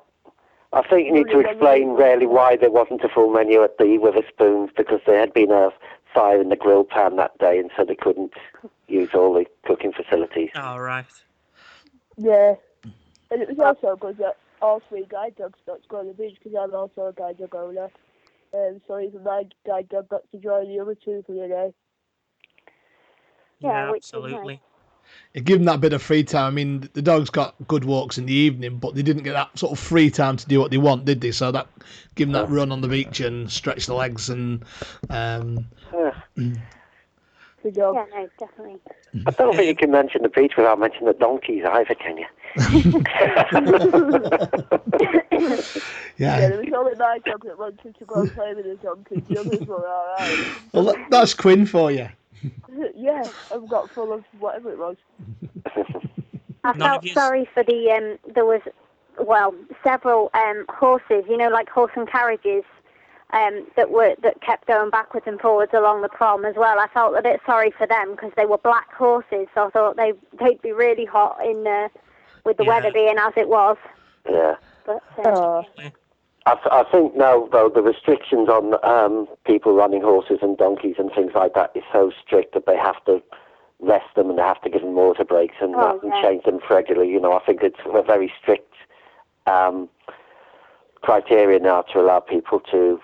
I 0.71 0.81
think 0.87 1.07
you 1.07 1.13
need 1.13 1.29
to 1.29 1.39
explain 1.39 1.89
really 1.89 2.25
why 2.25 2.55
there 2.55 2.71
wasn't 2.71 3.03
a 3.03 3.09
full 3.09 3.31
menu 3.31 3.63
at 3.63 3.77
the 3.77 3.85
Wetherspoons 3.85 4.75
because 4.75 5.01
there 5.05 5.19
had 5.19 5.33
been 5.33 5.51
a 5.51 5.69
fire 6.13 6.41
in 6.41 6.49
the 6.49 6.55
grill 6.55 6.83
pan 6.83 7.17
that 7.17 7.37
day, 7.37 7.59
and 7.59 7.71
so 7.75 7.83
they 7.83 7.95
couldn't 7.95 8.33
use 8.87 9.09
all 9.13 9.33
the 9.33 9.45
cooking 9.65 9.91
facilities. 9.91 10.49
All 10.55 10.79
right. 10.79 11.05
Yeah. 12.17 12.55
And 13.31 13.41
it 13.41 13.49
was 13.49 13.59
also 13.59 13.95
good 13.95 14.17
that 14.19 14.37
all 14.61 14.81
three 14.87 15.05
guide 15.09 15.35
dogs 15.35 15.59
got 15.65 15.81
to 15.81 15.87
go 15.89 15.99
on 15.99 16.07
the 16.07 16.13
beach 16.13 16.37
because 16.41 16.57
I'm 16.59 16.73
also 16.73 17.07
a 17.07 17.13
guide 17.13 17.37
dog 17.37 17.55
owner. 17.55 17.89
Um, 18.53 18.81
so 18.87 18.99
even 18.99 19.23
my 19.23 19.43
guide 19.65 19.89
dog 19.89 20.09
got 20.09 20.29
to 20.31 20.37
join 20.37 20.69
the 20.69 20.79
other 20.79 20.95
two 20.95 21.23
for 21.25 21.33
the 21.33 21.47
day. 21.47 21.73
Yeah, 23.59 23.69
Yeah, 23.69 23.91
which 23.91 24.05
is 24.05 24.13
nice. 24.13 24.23
absolutely. 24.23 24.61
It 25.33 25.43
gave 25.43 25.57
them 25.57 25.65
that 25.65 25.81
bit 25.81 25.93
of 25.93 26.01
free 26.01 26.23
time. 26.23 26.47
I 26.47 26.51
mean, 26.51 26.89
the 26.93 27.01
dogs 27.01 27.29
got 27.29 27.55
good 27.67 27.83
walks 27.83 28.17
in 28.17 28.25
the 28.25 28.33
evening, 28.33 28.77
but 28.77 28.95
they 28.95 29.01
didn't 29.01 29.23
get 29.23 29.33
that 29.33 29.57
sort 29.57 29.73
of 29.73 29.79
free 29.79 30.09
time 30.09 30.37
to 30.37 30.47
do 30.47 30.59
what 30.59 30.71
they 30.71 30.77
want, 30.77 31.05
did 31.05 31.21
they? 31.21 31.31
So 31.31 31.51
that 31.51 31.67
give 32.15 32.29
them 32.29 32.33
that 32.33 32.49
run 32.49 32.71
on 32.71 32.81
the 32.81 32.87
beach 32.87 33.19
and 33.19 33.51
stretch 33.51 33.85
the 33.85 33.93
legs 33.93 34.29
and 34.29 34.63
um, 35.09 35.65
The 35.91 37.71
dog. 37.71 37.95
Yeah, 37.95 38.05
no, 38.13 38.29
definitely. 38.39 38.79
I 39.25 39.31
don't 39.31 39.55
think 39.55 39.67
you 39.67 39.75
can 39.75 39.91
mention 39.91 40.21
the 40.21 40.29
beach 40.29 40.53
without 40.55 40.79
mentioning 40.79 41.07
the 41.07 41.13
donkeys 41.13 41.65
either, 41.65 41.95
can 41.95 42.17
you? 42.17 42.25
Yeah, 46.17 46.39
yeah. 46.39 46.49
there 46.49 46.59
was 46.59 46.67
only 46.73 46.95
my 46.95 47.19
dog 47.25 47.43
that 47.43 47.59
wanted 47.59 47.93
to 47.97 48.05
go 48.05 48.21
and 48.21 48.31
play 48.31 48.53
with 48.53 48.63
the 48.63 48.75
donkey. 48.75 49.21
The 49.27 49.39
others 49.39 49.67
were 49.67 49.85
alright. 49.85 50.47
Well, 50.71 50.95
that's 51.09 51.33
Quinn 51.33 51.65
for 51.65 51.91
you. 51.91 52.07
yeah, 52.95 53.29
I've 53.53 53.67
got 53.67 53.89
full 53.91 54.13
of 54.13 54.23
whatever 54.39 54.71
it 54.71 54.77
was. 54.77 54.95
I 56.63 56.73
None 56.73 56.77
felt 56.77 57.03
sorry 57.13 57.47
for 57.53 57.63
the 57.63 57.91
um. 57.91 58.33
There 58.33 58.45
was 58.45 58.61
well 59.19 59.53
several 59.83 60.29
um 60.33 60.65
horses, 60.69 61.23
you 61.29 61.37
know, 61.37 61.49
like 61.49 61.69
horse 61.69 61.91
and 61.95 62.09
carriages, 62.09 62.63
um, 63.33 63.67
that 63.75 63.91
were 63.91 64.15
that 64.23 64.41
kept 64.41 64.67
going 64.67 64.89
backwards 64.89 65.27
and 65.27 65.39
forwards 65.39 65.73
along 65.73 66.01
the 66.01 66.09
prom 66.09 66.45
as 66.45 66.55
well. 66.55 66.79
I 66.79 66.87
felt 66.87 67.15
a 67.17 67.21
bit 67.21 67.39
sorry 67.45 67.71
for 67.71 67.85
them 67.87 68.11
because 68.11 68.31
they 68.35 68.45
were 68.45 68.57
black 68.57 68.91
horses, 68.93 69.47
so 69.53 69.67
I 69.67 69.69
thought 69.69 69.95
they 69.97 70.13
they'd 70.39 70.61
be 70.61 70.71
really 70.71 71.05
hot 71.05 71.37
in 71.45 71.65
uh, 71.67 71.89
with 72.45 72.57
the 72.57 72.63
Yeah. 72.63 72.69
weather 72.69 72.91
being 72.91 73.17
as 73.19 73.33
it 73.37 73.47
was. 73.49 73.77
Yeah. 74.29 74.55
But 74.85 75.03
uh, 75.17 75.21
Oh, 75.25 75.65
I, 76.47 76.53
th- 76.55 76.67
I 76.71 76.83
think 76.91 77.15
now, 77.15 77.47
though, 77.51 77.69
the 77.73 77.81
restrictions 77.81 78.49
on 78.49 78.75
um, 78.83 79.27
people 79.45 79.73
running 79.73 80.01
horses 80.01 80.39
and 80.41 80.57
donkeys 80.57 80.95
and 80.99 81.11
things 81.11 81.31
like 81.33 81.53
that 81.55 81.71
is 81.75 81.83
so 81.91 82.11
strict 82.23 82.53
that 82.53 82.65
they 82.67 82.77
have 82.77 83.03
to 83.05 83.21
rest 83.79 84.05
them 84.15 84.29
and 84.29 84.37
they 84.37 84.43
have 84.43 84.61
to 84.61 84.69
give 84.69 84.81
them 84.81 84.93
water 84.93 85.25
breaks 85.25 85.55
and, 85.59 85.75
Oh, 85.75 85.79
that 85.99 86.03
and 86.03 86.13
yeah. 86.13 86.21
change 86.21 86.43
them 86.43 86.59
regularly. 86.69 87.09
You 87.11 87.19
know, 87.19 87.33
I 87.33 87.39
think 87.43 87.61
it's 87.63 87.79
a 87.85 88.03
very 88.03 88.31
strict 88.41 88.71
um, 89.47 89.89
criteria 91.01 91.59
now 91.59 91.81
to 91.81 91.99
allow 91.99 92.19
people 92.19 92.59
to 92.71 92.99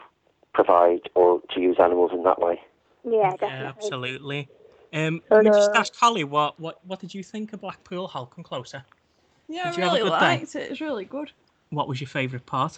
provide 0.54 1.10
or 1.16 1.42
to 1.54 1.60
use 1.62 1.78
animals 1.80 2.12
in 2.14 2.24
that 2.24 2.40
way. 2.40 2.62
yeah, 3.04 3.12
Yeah, 3.12 3.32
definitely. 3.38 3.66
absolutely. 3.68 4.50
Um, 4.94 5.22
And, 5.32 5.46
we 5.46 5.50
just 5.52 5.72
ask 5.74 5.96
Holly 5.96 6.26
what, 6.26 6.60
what 6.60 6.86
what 6.86 7.00
did 7.00 7.14
you 7.14 7.24
think 7.24 7.54
of 7.54 7.62
Blackpool? 7.62 8.08
Hal, 8.10 8.26
come 8.26 8.44
closer. 8.44 8.84
Yeah, 9.48 9.70
Did 9.72 9.78
you 9.78 9.84
I 9.84 9.86
have 9.88 9.94
a 9.94 9.96
really 9.98 10.10
good 10.10 10.20
day? 10.20 10.26
liked 10.26 10.56
it. 10.56 10.62
It 10.64 10.70
was 10.72 10.82
really 10.82 11.06
good. 11.06 11.32
What 11.70 11.88
was 11.88 12.02
your 12.02 12.08
favourite 12.10 12.46
part? 12.46 12.78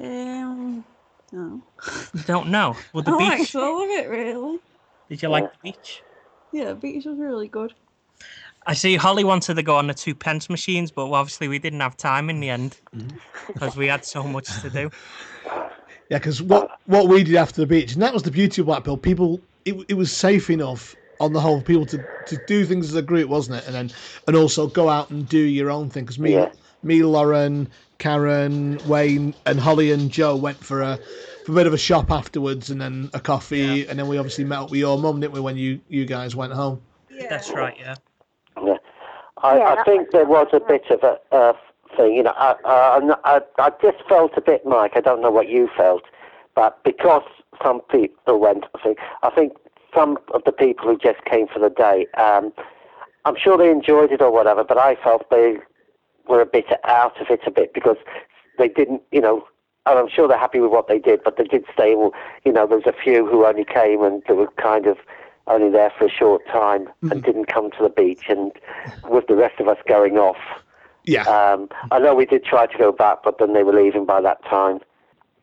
Um, 0.00 0.84
no. 1.32 1.62
You 2.14 2.22
don't 2.26 2.48
know. 2.50 2.76
Well, 2.92 3.02
the 3.02 3.10
I 3.12 3.14
liked 3.16 3.40
beach. 3.42 3.54
all 3.56 3.82
of 3.84 3.90
it, 3.90 4.08
really. 4.08 4.58
Did 5.08 5.22
you 5.22 5.28
like 5.28 5.52
the 5.52 5.58
beach? 5.72 6.02
Yeah, 6.52 6.64
the 6.66 6.74
beach 6.74 7.04
was 7.04 7.18
really 7.18 7.48
good. 7.48 7.74
I 8.66 8.72
see 8.74 8.96
Holly 8.96 9.24
wanted 9.24 9.54
to 9.54 9.62
go 9.62 9.76
on 9.76 9.86
the 9.88 9.94
two 9.94 10.14
pence 10.14 10.48
machines, 10.48 10.90
but 10.90 11.10
obviously 11.10 11.48
we 11.48 11.58
didn't 11.58 11.80
have 11.80 11.96
time 11.96 12.30
in 12.30 12.40
the 12.40 12.48
end 12.48 12.76
Mm-hmm. 12.96 13.16
because 13.52 13.76
we 13.76 13.88
had 13.88 14.04
so 14.04 14.22
much 14.24 14.48
to 14.62 14.70
do. 14.70 14.90
Yeah, 16.10 16.18
because 16.18 16.42
what 16.42 16.78
what 16.84 17.08
we 17.08 17.24
did 17.24 17.34
after 17.34 17.62
the 17.62 17.66
beach, 17.66 17.94
and 17.94 18.02
that 18.02 18.12
was 18.12 18.22
the 18.22 18.30
beauty 18.30 18.60
of 18.60 18.66
Blackpool. 18.66 18.98
People, 18.98 19.40
it, 19.64 19.74
it 19.88 19.94
was 19.94 20.12
safe 20.12 20.50
enough 20.50 20.94
on 21.18 21.32
the 21.32 21.40
whole 21.40 21.60
for 21.60 21.64
people 21.64 21.86
to, 21.86 22.04
to 22.26 22.38
do 22.46 22.66
things 22.66 22.90
as 22.90 22.94
a 22.94 23.00
group, 23.00 23.30
wasn't 23.30 23.56
it? 23.56 23.64
And 23.66 23.74
then 23.74 23.90
and 24.28 24.36
also 24.36 24.66
go 24.66 24.90
out 24.90 25.08
and 25.08 25.26
do 25.26 25.38
your 25.38 25.70
own 25.70 25.88
thing. 25.88 26.04
Because 26.04 26.18
me, 26.18 26.34
Yeah. 26.34 26.52
Me, 26.84 27.02
Lauren, 27.02 27.68
Karen, 27.98 28.78
Wayne, 28.86 29.34
and 29.46 29.58
Holly 29.58 29.92
and 29.92 30.10
Joe 30.10 30.36
went 30.36 30.58
for 30.58 30.82
a 30.82 30.98
for 31.44 31.52
a 31.52 31.54
bit 31.54 31.66
of 31.66 31.74
a 31.74 31.78
shop 31.78 32.10
afterwards, 32.10 32.70
and 32.70 32.80
then 32.80 33.10
a 33.12 33.20
coffee, 33.20 33.86
and 33.86 33.98
then 33.98 34.08
we 34.08 34.16
obviously 34.16 34.44
met 34.44 34.60
up 34.60 34.70
with 34.70 34.80
your 34.80 34.98
mum, 34.98 35.20
didn't 35.20 35.34
we? 35.34 35.40
When 35.40 35.56
you 35.56 35.80
you 35.88 36.06
guys 36.06 36.34
went 36.34 36.52
home. 36.52 36.80
Yeah. 37.10 37.26
That's 37.28 37.50
right, 37.50 37.76
yeah. 37.78 37.94
Yeah. 38.62 38.76
I, 39.38 39.58
Yeah, 39.58 39.76
I 39.78 39.84
think 39.84 40.10
there 40.10 40.24
was 40.24 40.48
a 40.52 40.60
bit 40.60 40.84
of 40.90 41.02
a 41.02 41.18
uh, 41.34 41.52
thing, 41.96 42.14
you 42.14 42.22
know. 42.22 42.34
I, 42.36 42.54
I, 42.64 43.36
I, 43.36 43.40
I 43.58 43.70
just 43.82 43.98
felt 44.08 44.32
a 44.36 44.40
bit, 44.40 44.64
Mike. 44.66 44.92
I 44.96 45.00
don't 45.00 45.20
know 45.20 45.30
what 45.30 45.48
you 45.48 45.68
felt, 45.76 46.02
but 46.54 46.82
because 46.84 47.22
some 47.62 47.80
people 47.82 48.40
went, 48.40 48.64
I 48.74 48.82
think, 48.82 48.98
I 49.22 49.30
think 49.30 49.52
some 49.94 50.18
of 50.32 50.42
the 50.44 50.52
people 50.52 50.86
who 50.86 50.98
just 50.98 51.24
came 51.24 51.46
for 51.46 51.58
the 51.58 51.70
day, 51.70 52.06
um, 52.18 52.52
I'm 53.24 53.36
sure 53.36 53.56
they 53.56 53.70
enjoyed 53.70 54.12
it 54.12 54.20
or 54.20 54.30
whatever, 54.30 54.64
but 54.64 54.78
I 54.78 54.96
felt 54.96 55.28
they 55.30 55.58
were 56.28 56.40
a 56.40 56.46
bit 56.46 56.66
out 56.84 57.20
of 57.20 57.28
it 57.30 57.40
a 57.46 57.50
bit 57.50 57.74
because 57.74 57.96
they 58.58 58.68
didn't, 58.68 59.02
you 59.12 59.20
know. 59.20 59.46
And 59.86 59.98
I'm 59.98 60.08
sure 60.08 60.26
they're 60.26 60.38
happy 60.38 60.60
with 60.60 60.70
what 60.70 60.88
they 60.88 60.98
did, 60.98 61.20
but 61.22 61.36
they 61.36 61.44
did 61.44 61.64
stay. 61.74 61.94
Well, 61.94 62.12
you 62.44 62.52
know, 62.52 62.66
there 62.66 62.78
was 62.78 62.86
a 62.86 63.02
few 63.02 63.26
who 63.26 63.44
only 63.44 63.66
came 63.66 64.02
and 64.02 64.22
they 64.26 64.32
were 64.32 64.50
kind 64.56 64.86
of 64.86 64.96
only 65.46 65.70
there 65.70 65.92
for 65.98 66.06
a 66.06 66.10
short 66.10 66.46
time 66.46 66.88
and 67.02 67.22
didn't 67.22 67.46
come 67.46 67.70
to 67.72 67.82
the 67.82 67.90
beach, 67.90 68.24
and 68.28 68.50
with 69.08 69.26
the 69.26 69.34
rest 69.34 69.60
of 69.60 69.68
us 69.68 69.76
going 69.86 70.16
off. 70.16 70.38
Yeah. 71.04 71.24
Um, 71.24 71.68
I 71.90 71.98
know 71.98 72.14
we 72.14 72.24
did 72.24 72.44
try 72.44 72.66
to 72.66 72.78
go 72.78 72.92
back, 72.92 73.18
but 73.22 73.38
then 73.38 73.52
they 73.52 73.62
were 73.62 73.74
leaving 73.74 74.06
by 74.06 74.22
that 74.22 74.42
time. 74.44 74.80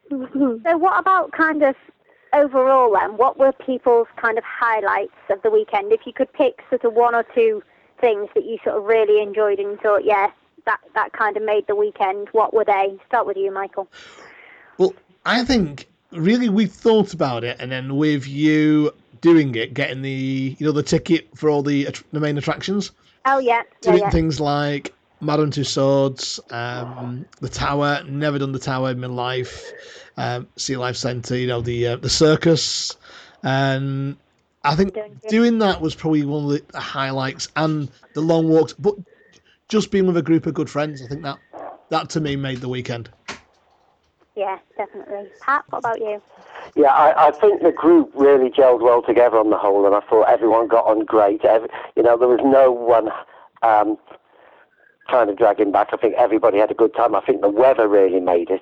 So, 0.09 0.77
what 0.77 0.99
about 0.99 1.31
kind 1.31 1.61
of 1.61 1.75
overall 2.33 2.97
then? 2.99 3.17
What 3.17 3.37
were 3.37 3.51
people's 3.51 4.07
kind 4.17 4.37
of 4.37 4.43
highlights 4.43 5.13
of 5.29 5.41
the 5.43 5.51
weekend? 5.51 5.91
If 5.91 6.01
you 6.05 6.13
could 6.13 6.33
pick 6.33 6.61
sort 6.69 6.83
of 6.83 6.93
one 6.93 7.15
or 7.15 7.23
two 7.35 7.63
things 7.99 8.29
that 8.33 8.45
you 8.45 8.57
sort 8.63 8.77
of 8.77 8.83
really 8.83 9.21
enjoyed 9.21 9.59
and 9.59 9.79
thought, 9.79 10.03
yeah, 10.03 10.31
that 10.65 10.79
that 10.95 11.13
kind 11.13 11.37
of 11.37 11.43
made 11.43 11.67
the 11.67 11.75
weekend. 11.75 12.29
What 12.31 12.53
were 12.53 12.65
they? 12.65 12.97
Start 13.07 13.25
with 13.25 13.37
you, 13.37 13.51
Michael. 13.51 13.87
Well, 14.77 14.93
I 15.25 15.43
think 15.43 15.87
really 16.11 16.49
we 16.49 16.65
thought 16.65 17.13
about 17.13 17.43
it, 17.43 17.57
and 17.59 17.71
then 17.71 17.95
with 17.95 18.27
you 18.27 18.91
doing 19.21 19.53
it, 19.55 19.73
getting 19.73 20.01
the 20.01 20.55
you 20.57 20.65
know 20.65 20.71
the 20.71 20.83
ticket 20.83 21.27
for 21.35 21.49
all 21.49 21.61
the 21.61 21.87
the 22.11 22.19
main 22.19 22.37
attractions, 22.37 22.91
Oh 23.25 23.39
yeah, 23.39 23.61
yeah, 23.83 23.91
doing 23.91 23.99
yeah. 23.99 24.09
things 24.09 24.39
like 24.39 24.93
Madame 25.19 25.51
Tussauds, 25.51 26.39
um, 26.51 27.25
the 27.39 27.49
Tower. 27.49 28.03
Never 28.07 28.39
done 28.39 28.51
the 28.51 28.59
Tower 28.59 28.91
in 28.91 28.99
my 28.99 29.07
life. 29.07 29.71
Um, 30.17 30.47
Sea 30.55 30.77
Life 30.77 30.95
Centre, 30.95 31.37
you 31.37 31.47
know 31.47 31.61
the 31.61 31.87
uh, 31.87 31.95
the 31.97 32.09
circus, 32.09 32.97
and 33.43 34.17
I 34.63 34.75
think 34.75 34.97
doing 35.29 35.59
that 35.59 35.81
was 35.81 35.95
probably 35.95 36.25
one 36.25 36.45
of 36.45 36.67
the 36.67 36.79
highlights, 36.79 37.49
and 37.55 37.89
the 38.13 38.21
long 38.21 38.49
walks. 38.49 38.73
But 38.73 38.95
just 39.71 39.89
being 39.89 40.05
with 40.05 40.17
a 40.17 40.21
group 40.21 40.45
of 40.45 40.53
good 40.53 40.69
friends, 40.69 41.01
I 41.01 41.07
think 41.07 41.23
that 41.23 41.39
that 41.89 42.09
to 42.09 42.19
me 42.19 42.35
made 42.35 42.57
the 42.57 42.67
weekend. 42.67 43.09
Yeah, 44.35 44.59
definitely. 44.77 45.29
Pat, 45.41 45.63
what 45.69 45.79
about 45.79 45.99
you? 45.99 46.21
Yeah, 46.75 46.89
I, 46.89 47.27
I 47.27 47.31
think 47.31 47.61
the 47.61 47.71
group 47.71 48.11
really 48.13 48.49
gelled 48.49 48.81
well 48.81 49.01
together 49.01 49.37
on 49.37 49.49
the 49.49 49.57
whole, 49.57 49.85
and 49.85 49.95
I 49.95 50.01
thought 50.01 50.23
everyone 50.23 50.67
got 50.67 50.85
on 50.85 51.05
great. 51.05 51.43
Every, 51.45 51.69
you 51.95 52.03
know, 52.03 52.17
there 52.17 52.27
was 52.27 52.41
no 52.43 52.71
one 52.71 53.09
um, 53.61 53.97
trying 55.09 55.27
to 55.27 55.35
drag 55.35 55.59
him 55.59 55.71
back. 55.71 55.89
I 55.93 55.97
think 55.97 56.15
everybody 56.17 56.57
had 56.57 56.71
a 56.71 56.75
good 56.75 56.93
time. 56.93 57.15
I 57.15 57.21
think 57.21 57.39
the 57.41 57.49
weather 57.49 57.87
really 57.87 58.19
made 58.19 58.49
it, 58.49 58.61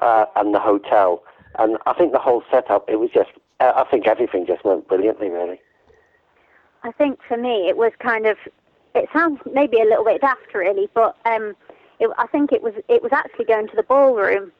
uh, 0.00 0.26
and 0.36 0.54
the 0.54 0.60
hotel, 0.60 1.22
and 1.58 1.78
I 1.86 1.94
think 1.94 2.12
the 2.12 2.18
whole 2.18 2.42
setup. 2.50 2.88
It 2.88 2.96
was 2.96 3.10
just, 3.12 3.30
uh, 3.60 3.72
I 3.74 3.84
think 3.90 4.06
everything 4.06 4.46
just 4.46 4.64
went 4.66 4.86
brilliantly, 4.86 5.30
really. 5.30 5.60
I 6.82 6.92
think 6.92 7.20
for 7.26 7.38
me 7.38 7.68
it 7.68 7.76
was 7.76 7.92
kind 8.00 8.26
of 8.26 8.36
it 8.94 9.08
sounds 9.12 9.40
maybe 9.52 9.80
a 9.80 9.84
little 9.84 10.04
bit 10.04 10.20
daft 10.20 10.54
really, 10.54 10.88
but 10.94 11.16
um, 11.24 11.54
it, 11.98 12.10
I 12.18 12.26
think 12.26 12.52
it 12.52 12.62
was 12.62 12.74
it 12.88 13.02
was 13.02 13.12
actually 13.12 13.46
going 13.46 13.68
to 13.68 13.76
the 13.76 13.82
ballroom 13.82 14.52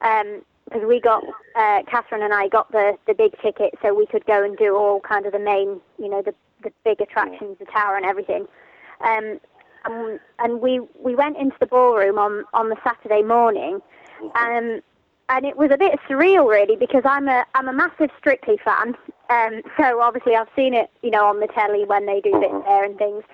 because 0.00 0.86
we 0.86 1.00
got 1.00 1.22
uh, 1.54 1.82
Catherine 1.88 2.22
and 2.22 2.34
I 2.34 2.48
got 2.48 2.70
the 2.72 2.96
the 3.06 3.14
big 3.14 3.32
ticket 3.40 3.74
so 3.82 3.94
we 3.94 4.06
could 4.06 4.26
go 4.26 4.42
and 4.42 4.56
do 4.56 4.76
all 4.76 5.00
kind 5.00 5.26
of 5.26 5.32
the 5.32 5.38
main 5.38 5.80
you 5.98 6.08
know 6.08 6.22
the 6.22 6.34
the 6.62 6.72
big 6.84 7.00
attractions, 7.00 7.58
the 7.58 7.66
tower 7.66 7.96
and 7.96 8.06
everything. 8.06 8.46
Um, 9.00 9.40
and, 9.84 10.20
and 10.38 10.60
we 10.60 10.80
we 10.98 11.14
went 11.14 11.36
into 11.36 11.56
the 11.60 11.66
ballroom 11.66 12.18
on 12.18 12.44
on 12.54 12.68
the 12.68 12.76
Saturday 12.82 13.22
morning, 13.22 13.80
um, 14.34 14.80
and 15.28 15.44
it 15.44 15.56
was 15.56 15.70
a 15.70 15.76
bit 15.76 15.98
surreal 16.08 16.48
really 16.48 16.76
because 16.76 17.02
I'm 17.04 17.28
a 17.28 17.44
I'm 17.54 17.68
a 17.68 17.72
massive 17.72 18.10
Strictly 18.18 18.58
fan. 18.64 18.96
Um, 19.28 19.62
so 19.76 20.00
obviously 20.00 20.36
I've 20.36 20.48
seen 20.54 20.72
it, 20.74 20.90
you 21.02 21.10
know, 21.10 21.26
on 21.26 21.40
the 21.40 21.48
telly 21.48 21.84
when 21.84 22.06
they 22.06 22.20
do 22.20 22.32
bits 22.40 22.64
there 22.64 22.84
and 22.84 22.96
things. 22.96 23.24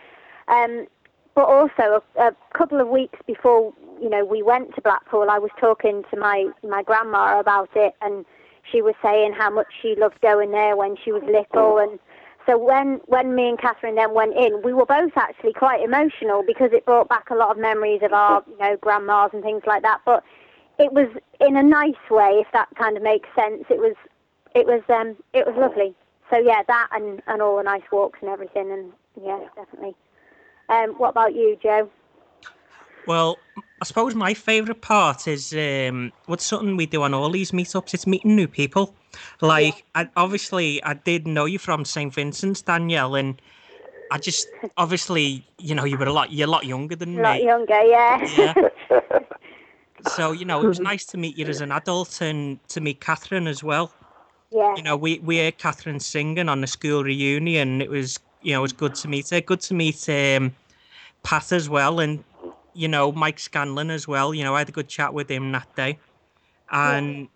Um, 0.49 0.87
but 1.35 1.45
also 1.45 2.03
a, 2.17 2.21
a 2.21 2.37
couple 2.53 2.81
of 2.81 2.89
weeks 2.89 3.19
before, 3.27 3.73
you 4.01 4.11
know, 4.11 4.25
we 4.25 4.43
went 4.43 4.75
to 4.75 4.83
Blackpool, 4.83 5.29
I 5.31 5.39
was 5.39 5.51
talking 5.59 6.05
to 6.11 6.17
my 6.19 6.47
my 6.69 6.83
grandma 6.83 7.41
about 7.41 7.71
it, 7.75 7.95
and 8.03 8.27
she 8.71 8.83
was 8.83 8.95
saying 9.03 9.33
how 9.33 9.51
much 9.51 9.69
she 9.81 9.95
loved 9.97 10.21
going 10.21 10.51
there 10.51 10.77
when 10.77 10.97
she 11.03 11.11
was 11.11 11.23
little, 11.23 11.79
and 11.79 11.99
so 12.47 12.59
when 12.59 13.01
when 13.07 13.35
me 13.35 13.51
and 13.51 13.59
Catherine 13.59 13.95
then 13.95 14.15
went 14.15 14.37
in, 14.37 14.63
we 14.63 14.73
were 14.73 14.87
both 14.87 15.13
actually 15.17 15.53
quite 15.53 15.81
emotional 15.83 16.43
because 16.47 16.71
it 16.73 16.85
brought 16.85 17.09
back 17.09 17.31
a 17.31 17.35
lot 17.35 17.51
of 17.51 17.59
memories 17.59 18.01
of 18.03 18.13
our, 18.13 18.43
you 18.49 18.59
know, 18.59 18.77
grandmas 18.77 19.31
and 19.33 19.43
things 19.43 19.63
like 19.67 19.83
that. 19.83 20.01
But 20.05 20.25
it 20.79 20.93
was 20.93 21.09
in 21.41 21.57
a 21.57 21.63
nice 21.63 22.11
way, 22.11 22.43
if 22.45 22.49
that 22.53 22.69
kind 22.77 22.97
of 22.97 23.03
makes 23.03 23.29
sense. 23.37 23.65
It 23.71 23.79
was 23.79 23.95
it 24.55 24.67
was 24.67 24.83
um 24.89 25.17
it 25.33 25.47
was 25.47 25.55
lovely. 25.57 25.95
So 26.31 26.39
yeah, 26.39 26.63
that 26.67 26.89
and 26.93 27.23
and 27.27 27.41
all 27.41 27.57
the 27.57 27.63
nice 27.63 27.83
walks 27.93 28.19
and 28.21 28.31
everything, 28.31 28.73
and 28.73 28.93
yeah, 29.23 29.41
definitely. 29.55 29.95
Um, 30.69 30.91
what 30.99 31.11
about 31.11 31.35
you, 31.35 31.59
Joe? 31.63 31.91
Well, 33.07 33.39
I 33.81 33.85
suppose 33.85 34.15
my 34.15 34.33
favourite 34.33 34.81
part 34.81 35.27
is 35.27 35.53
um, 35.53 36.13
what's 36.27 36.45
something 36.45 36.77
we 36.77 36.87
do 36.87 37.03
on 37.03 37.15
all 37.15 37.31
these 37.31 37.51
meetups. 37.51 37.95
It's 37.95 38.07
meeting 38.07 38.37
new 38.37 38.47
people. 38.47 38.95
Like, 39.41 39.85
I, 39.95 40.09
obviously, 40.17 40.83
I 40.85 40.95
did 40.95 41.27
know 41.27 41.45
you 41.47 41.59
from 41.59 41.85
St 41.85 42.15
Vincent's, 42.15 42.63
Danielle, 42.63 43.17
and 43.17 43.43
I 44.13 44.19
just 44.19 44.49
obviously, 44.77 45.45
you 45.59 45.75
know, 45.75 45.85
you 45.85 45.99
were 45.99 46.07
a 46.07 46.13
lot, 46.13 46.33
you're 46.33 46.47
a 46.47 46.51
lot 46.51 46.65
younger 46.65 46.95
than 46.95 47.17
me. 47.17 47.21
A 47.21 47.23
lot 47.23 47.37
me. 47.39 47.45
younger, 47.45 47.83
yeah. 47.83 48.29
Yeah. 48.37 48.55
so 50.09 50.33
you 50.33 50.45
know, 50.45 50.63
it 50.63 50.69
was 50.69 50.81
nice 50.81 51.05
to 51.07 51.19
meet 51.19 51.37
you 51.37 51.47
as 51.47 51.61
an 51.61 51.73
adult 51.73 52.21
and 52.21 52.59
to 52.69 52.81
meet 52.81 53.01
Catherine 53.01 53.47
as 53.47 53.65
well. 53.65 53.93
yeah. 54.51 54.75
You 54.77 54.83
know, 54.83 54.97
we 54.97 55.19
we 55.21 55.39
heard 55.39 55.59
Catherine 55.59 55.99
singing 55.99 56.49
on 56.49 56.61
the 56.61 56.67
school 56.67 57.03
reunion. 57.03 57.81
It 57.83 57.91
was 57.91 58.21
you 58.43 58.53
know, 58.53 58.61
it 58.61 58.63
was 58.63 58.73
good 58.73 58.95
to 58.97 59.09
meet 59.09 59.31
her. 59.31 59.41
Good 59.41 59.61
to 59.63 59.75
meet 59.75 60.09
um, 60.09 60.55
Pat 61.23 61.53
as 61.53 61.69
well, 61.69 62.01
and 62.01 62.25
you 62.75 62.89
know 62.89 63.13
Mike 63.13 63.39
Scanlon 63.39 63.91
as 63.91 64.07
well. 64.09 64.35
You 64.35 64.45
know, 64.45 64.55
I 64.55 64.61
had 64.61 64.69
a 64.69 64.73
good 64.73 64.89
chat 64.89 65.15
with 65.15 65.31
him 65.31 65.53
that 65.53 65.75
day, 65.77 65.99
and 66.71 67.29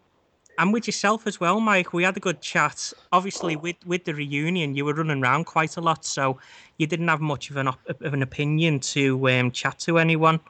and 0.58 0.72
with 0.72 0.86
yourself 0.86 1.26
as 1.26 1.38
well, 1.38 1.60
Mike. 1.60 1.92
We 1.92 2.02
had 2.04 2.16
a 2.16 2.20
good 2.20 2.40
chat. 2.40 2.92
Obviously, 3.12 3.56
with 3.56 3.76
with 3.86 4.04
the 4.04 4.14
reunion, 4.14 4.74
you 4.74 4.84
were 4.84 4.94
running 4.94 5.22
around 5.22 5.44
quite 5.44 5.76
a 5.76 5.80
lot, 5.80 6.04
so 6.04 6.38
you 6.78 6.86
didn't 6.86 7.08
have 7.08 7.20
much 7.20 7.50
of 7.50 7.56
an 7.56 7.68
op- 7.68 8.00
of 8.00 8.14
an 8.14 8.22
opinion 8.22 8.80
to 8.80 9.28
um, 9.30 9.50
chat 9.50 9.78
to 9.80 9.98
anyone. 9.98 10.40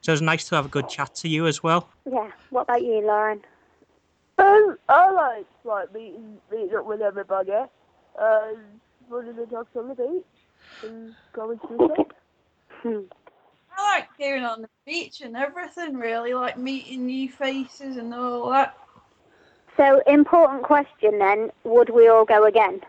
So 0.00 0.12
it 0.12 0.14
was 0.14 0.22
nice 0.22 0.48
to 0.48 0.56
have 0.56 0.66
a 0.66 0.68
good 0.68 0.88
chat 0.88 1.14
to 1.16 1.28
you 1.28 1.46
as 1.46 1.62
well. 1.62 1.88
Yeah. 2.10 2.30
What 2.50 2.62
about 2.62 2.82
you, 2.82 3.00
Lauren? 3.04 3.40
Um, 4.38 4.78
I 4.88 5.10
likes 5.10 5.44
like 5.64 5.92
meeting 5.92 6.38
meeting 6.50 6.76
up 6.76 6.86
with 6.86 7.00
everybody 7.00 7.52
and 8.18 8.58
running 9.08 9.36
the 9.36 9.46
dogs 9.46 9.70
on 9.76 9.88
the 9.88 9.94
beach 9.94 10.24
and 10.82 11.14
going 11.32 11.58
fishing. 11.68 12.06
I 13.76 13.98
like 13.98 14.08
going 14.18 14.44
on 14.44 14.62
the 14.62 14.68
beach 14.86 15.20
and 15.20 15.36
everything, 15.36 15.96
really, 15.96 16.34
like 16.34 16.58
meeting 16.58 17.06
new 17.06 17.28
faces 17.28 17.96
and 17.96 18.12
all 18.14 18.50
that. 18.50 18.76
So, 19.76 20.00
important 20.06 20.62
question 20.62 21.18
then: 21.18 21.50
Would 21.64 21.90
we 21.90 22.08
all 22.08 22.24
go 22.24 22.44
again? 22.44 22.80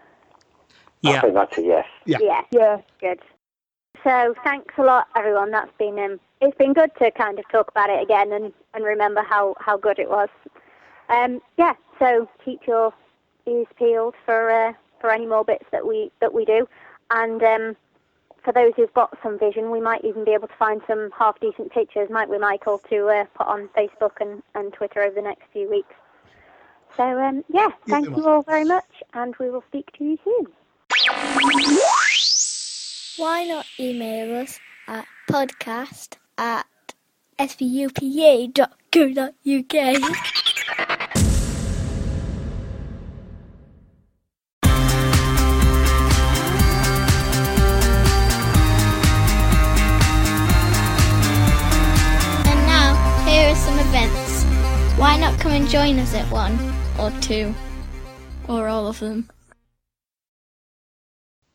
Yeah. 1.02 1.12
I 1.12 1.14
Yeah. 1.14 1.22
think 1.22 1.34
that's 1.34 1.58
a 1.58 1.62
yes. 1.64 1.86
Yeah. 2.06 2.20
Yeah. 2.20 2.42
Yeah. 2.52 2.82
Good. 3.00 3.20
So 4.04 4.34
thanks 4.44 4.74
a 4.78 4.84
lot, 4.84 5.08
everyone. 5.16 5.52
That's 5.52 5.72
been 5.78 6.00
um, 6.00 6.20
it's 6.42 6.58
been 6.58 6.74
good 6.74 6.92
to 7.00 7.12
kind 7.12 7.40
of 7.40 7.48
talk 7.50 7.70
about 7.70 7.90
it 7.90 8.02
again 8.02 8.32
and, 8.32 8.54
and 8.74 8.84
remember 8.84 9.22
how, 9.24 9.56
how 9.60 9.78
good 9.78 10.00
it 10.00 10.10
was. 10.10 10.30
Um, 11.10 11.42
yeah. 11.58 11.74
So 12.00 12.30
keep 12.44 12.62
your 12.68 12.94
ears 13.48 13.68
peeled 13.78 14.16
for 14.26 14.52
uh, 14.52 14.74
for 15.00 15.12
any 15.12 15.26
more 15.26 15.44
bits 15.44 15.66
that 15.72 15.86
we 15.86 16.12
that 16.22 16.34
we 16.34 16.46
do, 16.46 16.68
and 17.12 17.42
um, 17.44 17.76
for 18.44 18.54
those 18.54 18.74
who've 18.78 18.94
got 18.94 19.18
some 19.22 19.38
vision, 19.38 19.72
we 19.72 19.82
might 19.82 20.06
even 20.06 20.24
be 20.24 20.32
able 20.32 20.48
to 20.48 20.54
find 20.58 20.82
some 20.88 21.10
half 21.18 21.38
decent 21.42 21.72
pictures, 21.72 22.10
might 22.10 22.30
we, 22.30 22.38
Michael, 22.38 22.78
to 22.90 23.08
uh, 23.08 23.26
put 23.36 23.46
on 23.46 23.68
Facebook 23.78 24.22
and, 24.22 24.42
and 24.56 24.72
Twitter 24.72 25.02
over 25.02 25.14
the 25.16 25.22
next 25.22 25.44
few 25.52 25.70
weeks. 25.70 25.94
So 26.96 27.04
um, 27.04 27.44
yeah, 27.50 27.72
thank 27.90 28.10
we 28.10 28.16
you 28.16 28.26
all 28.26 28.44
very 28.44 28.64
much, 28.64 29.04
and 29.14 29.36
we 29.38 29.50
will 29.50 29.64
speak 29.68 29.92
to 29.98 30.04
you 30.06 30.18
soon. 30.24 30.48
Why 33.18 33.44
not 33.44 33.66
email 33.78 34.38
us 34.42 34.60
at 34.88 35.06
podcast 35.30 36.16
at 36.38 36.66
svopa.co.uk? 37.38 38.58
Come 55.48 55.62
and 55.62 55.70
join 55.70 55.98
us 55.98 56.14
at 56.14 56.30
one, 56.30 56.60
or 57.00 57.10
two, 57.22 57.56
or 58.50 58.68
all 58.68 58.86
of 58.86 59.00
them? 59.00 59.30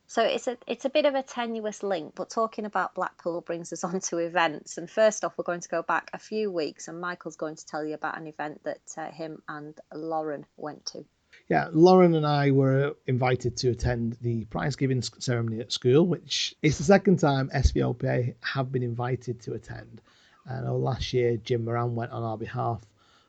So 0.07 0.23
it's 0.23 0.47
a 0.47 0.57
it's 0.65 0.85
a 0.85 0.89
bit 0.89 1.05
of 1.05 1.13
a 1.13 1.21
tenuous 1.21 1.83
link, 1.83 2.13
but 2.15 2.31
talking 2.31 2.65
about 2.65 2.95
Blackpool 2.95 3.41
brings 3.41 3.71
us 3.71 3.83
on 3.89 3.99
to 3.99 4.17
events. 4.17 4.79
And 4.79 4.89
first 4.89 5.23
off, 5.23 5.37
we're 5.37 5.43
going 5.43 5.61
to 5.61 5.69
go 5.69 5.83
back 5.83 6.09
a 6.11 6.17
few 6.17 6.49
weeks, 6.51 6.87
and 6.87 6.99
Michael's 6.99 7.35
going 7.35 7.55
to 7.55 7.65
tell 7.67 7.85
you 7.85 7.93
about 7.93 8.17
an 8.17 8.25
event 8.25 8.63
that 8.63 8.81
uh, 8.97 9.11
him 9.11 9.43
and 9.47 9.79
Lauren 9.93 10.47
went 10.57 10.87
to. 10.87 11.05
Yeah, 11.47 11.69
Lauren 11.71 12.15
and 12.15 12.25
I 12.25 12.49
were 12.49 12.95
invited 13.05 13.57
to 13.57 13.69
attend 13.69 14.17
the 14.21 14.45
prize 14.45 14.75
giving 14.75 15.03
ceremony 15.03 15.59
at 15.59 15.71
school, 15.71 16.07
which 16.07 16.55
is 16.63 16.79
the 16.79 16.83
second 16.83 17.19
time 17.19 17.51
SVOPA 17.53 18.33
have 18.41 18.71
been 18.71 18.81
invited 18.81 19.39
to 19.41 19.53
attend. 19.53 20.01
And 20.47 20.67
last 20.83 21.13
year 21.13 21.37
Jim 21.37 21.65
Moran 21.65 21.93
went 21.95 22.11
on 22.11 22.23
our 22.23 22.37
behalf, 22.37 22.81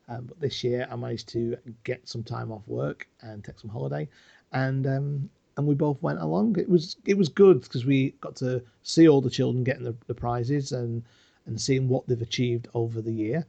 um, 0.09 0.27
but 0.27 0.41
this 0.41 0.63
year 0.63 0.87
I 0.91 0.97
managed 0.97 1.29
to 1.31 1.57
get 1.85 2.09
some 2.09 2.23
time 2.23 2.53
off 2.53 2.67
work 2.67 3.09
and 3.23 3.43
take 3.45 3.59
some 3.59 3.71
holiday, 3.71 4.09
and 4.53 4.87
um, 4.87 5.31
and 5.57 5.67
we 5.67 5.75
both 5.75 6.03
went 6.03 6.21
along. 6.21 6.59
It 6.59 6.69
was 6.69 6.97
it 7.05 7.17
was 7.17 7.29
good 7.29 7.63
because 7.63 7.85
we 7.85 8.11
got 8.21 8.37
to 8.37 8.63
see 8.83 9.09
all 9.09 9.21
the 9.21 9.31
children 9.31 9.65
getting 9.65 9.85
the, 9.85 9.97
the 10.07 10.15
prizes 10.15 10.73
and 10.73 11.03
and 11.47 11.61
seeing 11.61 11.89
what 11.89 12.07
they've 12.07 12.21
achieved 12.21 12.69
over 12.75 13.01
the 13.01 13.13
year. 13.13 13.47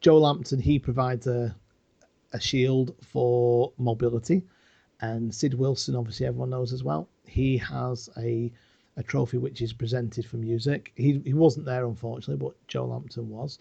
Joe 0.00 0.18
Lampton 0.18 0.60
he 0.60 0.78
provides 0.78 1.26
a 1.26 1.54
a 2.32 2.40
shield 2.40 2.94
for 3.00 3.72
mobility. 3.78 4.42
And 5.00 5.34
Sid 5.34 5.54
Wilson, 5.54 5.96
obviously 5.96 6.26
everyone 6.26 6.50
knows 6.50 6.72
as 6.72 6.84
well, 6.84 7.08
he 7.26 7.56
has 7.58 8.10
a 8.18 8.52
a 8.96 9.02
trophy 9.02 9.38
which 9.38 9.60
is 9.60 9.72
presented 9.72 10.26
for 10.26 10.36
music. 10.36 10.92
He 10.96 11.20
he 11.24 11.34
wasn't 11.34 11.66
there 11.66 11.86
unfortunately, 11.86 12.44
but 12.44 12.54
Joe 12.68 12.86
Lampton 12.86 13.28
was. 13.28 13.58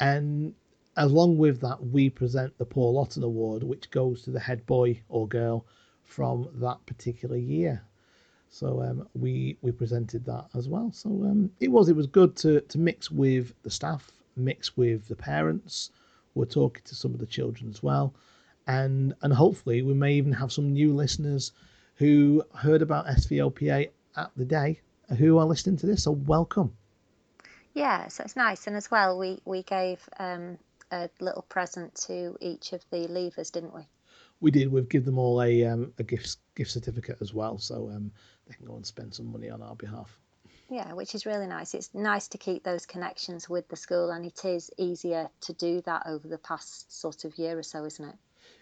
And 0.00 0.54
along 0.96 1.38
with 1.38 1.60
that, 1.60 1.84
we 1.84 2.10
present 2.10 2.56
the 2.58 2.64
Paul 2.66 2.98
Otten 2.98 3.22
Award, 3.22 3.62
which 3.62 3.90
goes 3.90 4.22
to 4.22 4.30
the 4.30 4.40
head 4.40 4.66
boy 4.66 5.02
or 5.08 5.26
girl 5.28 5.66
from 6.02 6.48
that 6.54 6.84
particular 6.86 7.36
year. 7.36 7.82
So 8.48 8.82
um, 8.82 9.08
we 9.14 9.56
we 9.62 9.72
presented 9.72 10.24
that 10.26 10.46
as 10.54 10.68
well. 10.68 10.92
So 10.92 11.08
um, 11.10 11.50
it 11.60 11.70
was 11.72 11.88
it 11.88 11.96
was 11.96 12.06
good 12.06 12.36
to 12.36 12.60
to 12.60 12.78
mix 12.78 13.10
with 13.10 13.52
the 13.62 13.70
staff, 13.70 14.12
mix 14.36 14.76
with 14.76 15.08
the 15.08 15.16
parents. 15.16 15.90
We're 16.34 16.44
talking 16.46 16.82
to 16.84 16.94
some 16.94 17.14
of 17.14 17.20
the 17.20 17.26
children 17.26 17.68
as 17.68 17.82
well, 17.82 18.14
and 18.66 19.14
and 19.22 19.32
hopefully 19.32 19.82
we 19.82 19.94
may 19.94 20.14
even 20.14 20.32
have 20.32 20.52
some 20.52 20.72
new 20.72 20.94
listeners 20.94 21.52
who 21.96 22.42
heard 22.54 22.82
about 22.82 23.06
SVOPA 23.06 23.90
at 24.16 24.30
the 24.36 24.44
day 24.44 24.80
who 25.18 25.38
are 25.38 25.46
listening 25.46 25.76
to 25.78 25.86
this. 25.86 26.04
So 26.04 26.12
welcome. 26.12 26.76
Yeah, 27.74 28.06
so 28.08 28.22
it's 28.22 28.36
nice, 28.36 28.68
and 28.68 28.76
as 28.76 28.90
well, 28.90 29.18
we 29.18 29.40
we 29.44 29.62
gave 29.64 30.08
um, 30.18 30.58
a 30.94 31.10
little 31.20 31.42
present 31.42 31.94
to 32.06 32.36
each 32.40 32.72
of 32.72 32.84
the 32.90 33.08
leavers, 33.08 33.50
didn't 33.52 33.74
we? 33.74 33.82
We 34.40 34.50
did. 34.50 34.70
We've 34.70 34.88
given 34.88 35.06
them 35.06 35.18
all 35.18 35.42
a 35.42 35.64
um, 35.64 35.92
a 35.98 36.02
gift 36.02 36.36
gift 36.54 36.70
certificate 36.70 37.18
as 37.20 37.32
well, 37.34 37.58
so 37.58 37.90
um, 37.90 38.10
they 38.46 38.54
can 38.54 38.66
go 38.66 38.76
and 38.76 38.86
spend 38.86 39.14
some 39.14 39.30
money 39.32 39.50
on 39.50 39.62
our 39.62 39.76
behalf. 39.76 40.18
Yeah, 40.70 40.92
which 40.94 41.14
is 41.14 41.26
really 41.26 41.46
nice. 41.46 41.74
It's 41.74 41.94
nice 41.94 42.28
to 42.28 42.38
keep 42.38 42.64
those 42.64 42.86
connections 42.86 43.48
with 43.48 43.68
the 43.68 43.76
school, 43.76 44.10
and 44.10 44.24
it 44.24 44.44
is 44.44 44.70
easier 44.78 45.28
to 45.42 45.52
do 45.52 45.82
that 45.82 46.02
over 46.06 46.26
the 46.26 46.38
past 46.38 47.00
sort 47.00 47.24
of 47.24 47.38
year 47.38 47.58
or 47.58 47.62
so, 47.62 47.84
isn't 47.84 48.04
it? 48.04 48.16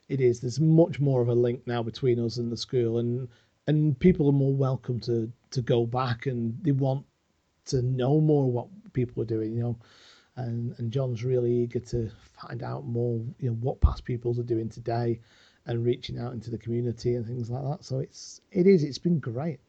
it 0.08 0.20
is 0.20 0.40
there's 0.40 0.60
much 0.60 1.00
more 1.00 1.22
of 1.22 1.28
a 1.28 1.34
link 1.34 1.62
now 1.66 1.82
between 1.82 2.18
us 2.18 2.36
and 2.36 2.50
the 2.50 2.56
school 2.56 2.98
and 2.98 3.28
and 3.66 3.98
people 3.98 4.28
are 4.28 4.32
more 4.32 4.54
welcome 4.54 5.00
to 5.00 5.32
to 5.50 5.62
go 5.62 5.86
back 5.86 6.26
and 6.26 6.56
they 6.62 6.72
want 6.72 7.04
to 7.64 7.82
know 7.82 8.20
more 8.20 8.50
what 8.50 8.66
people 8.92 9.22
are 9.22 9.26
doing 9.26 9.54
you 9.54 9.62
know 9.62 9.78
and 10.36 10.74
and 10.78 10.90
john's 10.92 11.24
really 11.24 11.52
eager 11.52 11.80
to 11.80 12.10
find 12.32 12.62
out 12.62 12.86
more 12.86 13.20
you 13.38 13.50
know 13.50 13.56
what 13.56 13.80
past 13.80 14.04
pupils 14.04 14.38
are 14.38 14.44
doing 14.44 14.68
today 14.68 15.20
and 15.66 15.84
reaching 15.84 16.18
out 16.18 16.32
into 16.32 16.50
the 16.50 16.58
community 16.58 17.14
and 17.14 17.26
things 17.26 17.50
like 17.50 17.62
that 17.62 17.84
so 17.84 17.98
it's 17.98 18.40
it 18.50 18.66
is 18.66 18.82
it's 18.82 18.98
been 18.98 19.18
great 19.18 19.60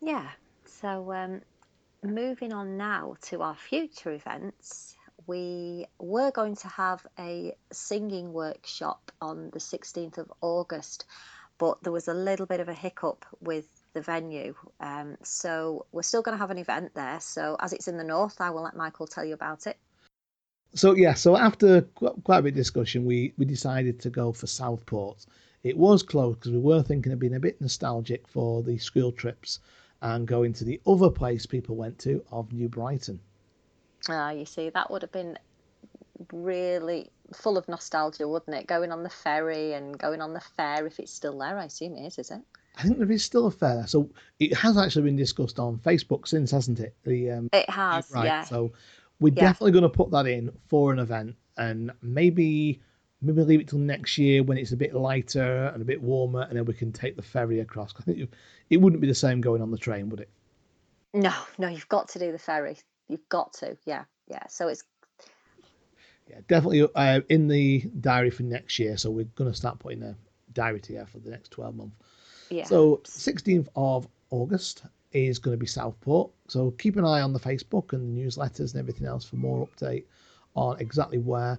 Yeah. 0.00 0.28
So 0.66 1.12
um, 1.12 1.40
moving 2.02 2.52
on 2.52 2.76
now 2.76 3.16
to 3.22 3.42
our 3.42 3.54
future 3.54 4.12
events, 4.12 4.96
we 5.26 5.86
were 5.98 6.30
going 6.30 6.56
to 6.56 6.68
have 6.68 7.06
a 7.18 7.56
singing 7.72 8.32
workshop 8.32 9.10
on 9.20 9.50
the 9.52 9.58
16th 9.58 10.18
of 10.18 10.32
August, 10.42 11.06
but 11.58 11.82
there 11.82 11.92
was 11.92 12.08
a 12.08 12.14
little 12.14 12.46
bit 12.46 12.60
of 12.60 12.68
a 12.68 12.74
hiccup 12.74 13.24
with 13.40 13.83
the 13.94 14.02
venue. 14.02 14.54
Um, 14.80 15.16
so 15.22 15.86
we're 15.92 16.02
still 16.02 16.22
going 16.22 16.34
to 16.34 16.40
have 16.40 16.50
an 16.50 16.58
event 16.58 16.92
there. 16.94 17.20
So 17.20 17.56
as 17.60 17.72
it's 17.72 17.88
in 17.88 17.96
the 17.96 18.04
north, 18.04 18.40
I 18.40 18.50
will 18.50 18.62
let 18.62 18.76
Michael 18.76 19.06
tell 19.06 19.24
you 19.24 19.34
about 19.34 19.66
it. 19.66 19.78
So 20.74 20.94
yeah, 20.94 21.14
so 21.14 21.36
after 21.36 21.82
quite 21.82 22.38
a 22.38 22.42
bit 22.42 22.48
of 22.50 22.56
discussion, 22.56 23.04
we 23.04 23.32
we 23.38 23.44
decided 23.44 24.00
to 24.00 24.10
go 24.10 24.32
for 24.32 24.48
Southport. 24.48 25.24
It 25.62 25.78
was 25.78 26.02
close 26.02 26.34
because 26.34 26.50
we 26.50 26.58
were 26.58 26.82
thinking 26.82 27.12
of 27.12 27.20
being 27.20 27.36
a 27.36 27.40
bit 27.40 27.60
nostalgic 27.60 28.26
for 28.28 28.62
the 28.62 28.76
school 28.78 29.12
trips 29.12 29.60
and 30.02 30.26
going 30.26 30.52
to 30.54 30.64
the 30.64 30.80
other 30.86 31.10
place 31.10 31.46
people 31.46 31.76
went 31.76 31.98
to 32.00 32.22
of 32.30 32.52
New 32.52 32.68
Brighton. 32.68 33.20
Ah, 34.08 34.30
you 34.30 34.44
see, 34.44 34.68
that 34.68 34.90
would 34.90 35.00
have 35.02 35.12
been 35.12 35.38
really 36.32 37.10
full 37.32 37.56
of 37.56 37.68
nostalgia, 37.68 38.28
wouldn't 38.28 38.56
it? 38.56 38.66
Going 38.66 38.92
on 38.92 39.02
the 39.02 39.08
ferry 39.08 39.72
and 39.72 39.98
going 39.98 40.20
on 40.20 40.34
the 40.34 40.40
fair, 40.40 40.86
if 40.86 40.98
it's 40.98 41.12
still 41.12 41.38
there, 41.38 41.58
I 41.58 41.64
assume 41.64 41.96
it 41.96 42.06
is, 42.06 42.18
is 42.18 42.30
it? 42.30 42.42
I 42.76 42.82
think 42.82 42.98
there 42.98 43.10
is 43.10 43.24
still 43.24 43.46
a 43.46 43.50
fair. 43.50 43.86
So 43.86 44.10
it 44.40 44.54
has 44.56 44.76
actually 44.76 45.02
been 45.02 45.16
discussed 45.16 45.58
on 45.58 45.78
Facebook 45.78 46.26
since, 46.26 46.50
hasn't 46.50 46.80
it? 46.80 46.94
The 47.04 47.30
um, 47.30 47.50
It 47.52 47.68
has, 47.70 48.10
right. 48.10 48.26
yeah. 48.26 48.42
So 48.44 48.72
we're 49.20 49.32
Yeah. 49.34 49.44
definitely 49.44 49.72
going 49.72 49.82
to 49.82 49.88
put 49.88 50.10
that 50.10 50.26
in 50.26 50.50
for 50.66 50.92
an 50.92 50.98
event, 50.98 51.36
and 51.56 51.92
maybe 52.02 52.80
maybe 53.22 53.42
leave 53.42 53.60
it 53.60 53.68
till 53.68 53.78
next 53.78 54.18
year 54.18 54.42
when 54.42 54.58
it's 54.58 54.72
a 54.72 54.76
bit 54.76 54.92
lighter 54.94 55.66
and 55.72 55.80
a 55.80 55.84
bit 55.84 56.02
warmer, 56.02 56.42
and 56.42 56.58
then 56.58 56.64
we 56.64 56.74
can 56.74 56.92
take 56.92 57.16
the 57.16 57.22
ferry 57.22 57.60
across. 57.60 57.94
I 57.98 58.02
think 58.02 58.28
it 58.70 58.76
wouldn't 58.78 59.00
be 59.00 59.08
the 59.08 59.14
same 59.14 59.40
going 59.40 59.62
on 59.62 59.70
the 59.70 59.78
train, 59.78 60.10
would 60.10 60.20
it? 60.20 60.28
No, 61.14 61.32
no, 61.58 61.68
you've 61.68 61.88
got 61.88 62.08
to 62.08 62.18
do 62.18 62.32
the 62.32 62.38
ferry. 62.38 62.76
You've 63.08 63.26
got 63.28 63.52
to, 63.54 63.76
yeah, 63.86 64.04
yeah. 64.26 64.46
So 64.48 64.68
it's 64.68 64.82
Yeah, 66.28 66.40
definitely 66.48 66.88
uh, 66.94 67.20
in 67.28 67.48
the 67.48 67.82
diary 68.00 68.30
for 68.30 68.42
next 68.42 68.78
year. 68.78 68.96
So 68.96 69.10
we're 69.10 69.24
going 69.36 69.50
to 69.50 69.56
start 69.56 69.78
putting 69.78 70.02
a 70.02 70.16
diary 70.52 70.80
together 70.80 71.06
for 71.06 71.18
the 71.18 71.30
next 71.30 71.50
12 71.50 71.76
months. 71.76 71.96
Yeah. 72.54 72.64
So 72.64 73.00
16th 73.04 73.68
of 73.74 74.06
August 74.30 74.84
is 75.12 75.38
going 75.38 75.56
to 75.56 75.60
be 75.60 75.66
Southport. 75.66 76.30
So 76.48 76.70
keep 76.72 76.96
an 76.96 77.04
eye 77.04 77.20
on 77.20 77.32
the 77.32 77.40
Facebook 77.40 77.92
and 77.92 78.16
the 78.16 78.22
newsletters 78.22 78.72
and 78.72 78.76
everything 78.76 79.06
else 79.06 79.24
for 79.24 79.36
more 79.36 79.66
update 79.66 80.04
on 80.54 80.78
exactly 80.80 81.18
where. 81.18 81.58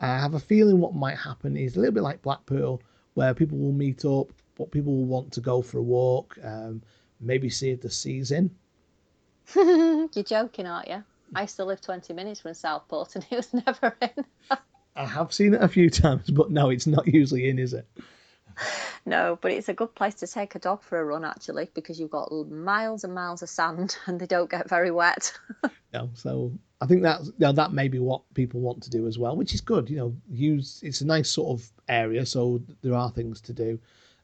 I 0.00 0.06
have 0.06 0.34
a 0.34 0.40
feeling 0.40 0.80
what 0.80 0.94
might 0.94 1.18
happen 1.18 1.56
is 1.56 1.76
a 1.76 1.80
little 1.80 1.94
bit 1.94 2.02
like 2.02 2.22
Blackpool, 2.22 2.82
where 3.14 3.34
people 3.34 3.58
will 3.58 3.72
meet 3.72 4.04
up, 4.04 4.32
but 4.56 4.70
people 4.70 4.96
will 4.96 5.04
want 5.04 5.32
to 5.32 5.40
go 5.40 5.60
for 5.60 5.78
a 5.78 5.82
walk, 5.82 6.38
um, 6.42 6.82
maybe 7.20 7.50
see 7.50 7.70
if 7.70 7.82
the 7.82 7.90
sea's 7.90 8.30
in. 8.30 8.50
You're 9.54 10.24
joking, 10.24 10.66
aren't 10.66 10.88
you? 10.88 11.04
I 11.34 11.42
used 11.42 11.56
to 11.56 11.64
live 11.64 11.80
20 11.80 12.12
minutes 12.14 12.40
from 12.40 12.54
Southport 12.54 13.14
and 13.14 13.26
it 13.30 13.36
was 13.36 13.54
never 13.66 13.94
in. 14.00 14.24
I 14.96 15.06
have 15.06 15.32
seen 15.32 15.54
it 15.54 15.62
a 15.62 15.68
few 15.68 15.90
times, 15.90 16.30
but 16.30 16.50
no, 16.50 16.70
it's 16.70 16.86
not 16.86 17.06
usually 17.06 17.48
in, 17.48 17.58
is 17.58 17.74
it? 17.74 17.86
No, 19.06 19.38
but 19.40 19.50
it's 19.52 19.68
a 19.68 19.74
good 19.74 19.94
place 19.94 20.14
to 20.16 20.26
take 20.26 20.54
a 20.54 20.58
dog 20.58 20.82
for 20.82 21.00
a 21.00 21.04
run 21.04 21.24
actually 21.24 21.68
because 21.74 21.98
you've 21.98 22.10
got 22.10 22.30
miles 22.50 23.04
and 23.04 23.14
miles 23.14 23.42
of 23.42 23.48
sand 23.48 23.96
and 24.06 24.20
they 24.20 24.26
don't 24.26 24.50
get 24.50 24.68
very 24.68 24.90
wet. 24.90 25.32
No, 25.92 26.10
so 26.14 26.52
I 26.80 26.86
think 26.86 27.02
that 27.02 27.24
you 27.24 27.32
know, 27.40 27.52
that 27.52 27.72
may 27.72 27.88
be 27.88 27.98
what 27.98 28.22
people 28.34 28.60
want 28.60 28.82
to 28.84 28.90
do 28.90 29.06
as 29.08 29.18
well, 29.18 29.34
which 29.36 29.54
is 29.54 29.60
good. 29.60 29.90
You 29.90 29.96
know, 29.96 30.16
use 30.28 30.80
it's 30.84 31.00
a 31.00 31.06
nice 31.06 31.28
sort 31.30 31.58
of 31.60 31.70
area, 31.88 32.24
so 32.24 32.62
there 32.82 32.94
are 32.94 33.10
things 33.10 33.40
to 33.42 33.52
do. 33.52 33.78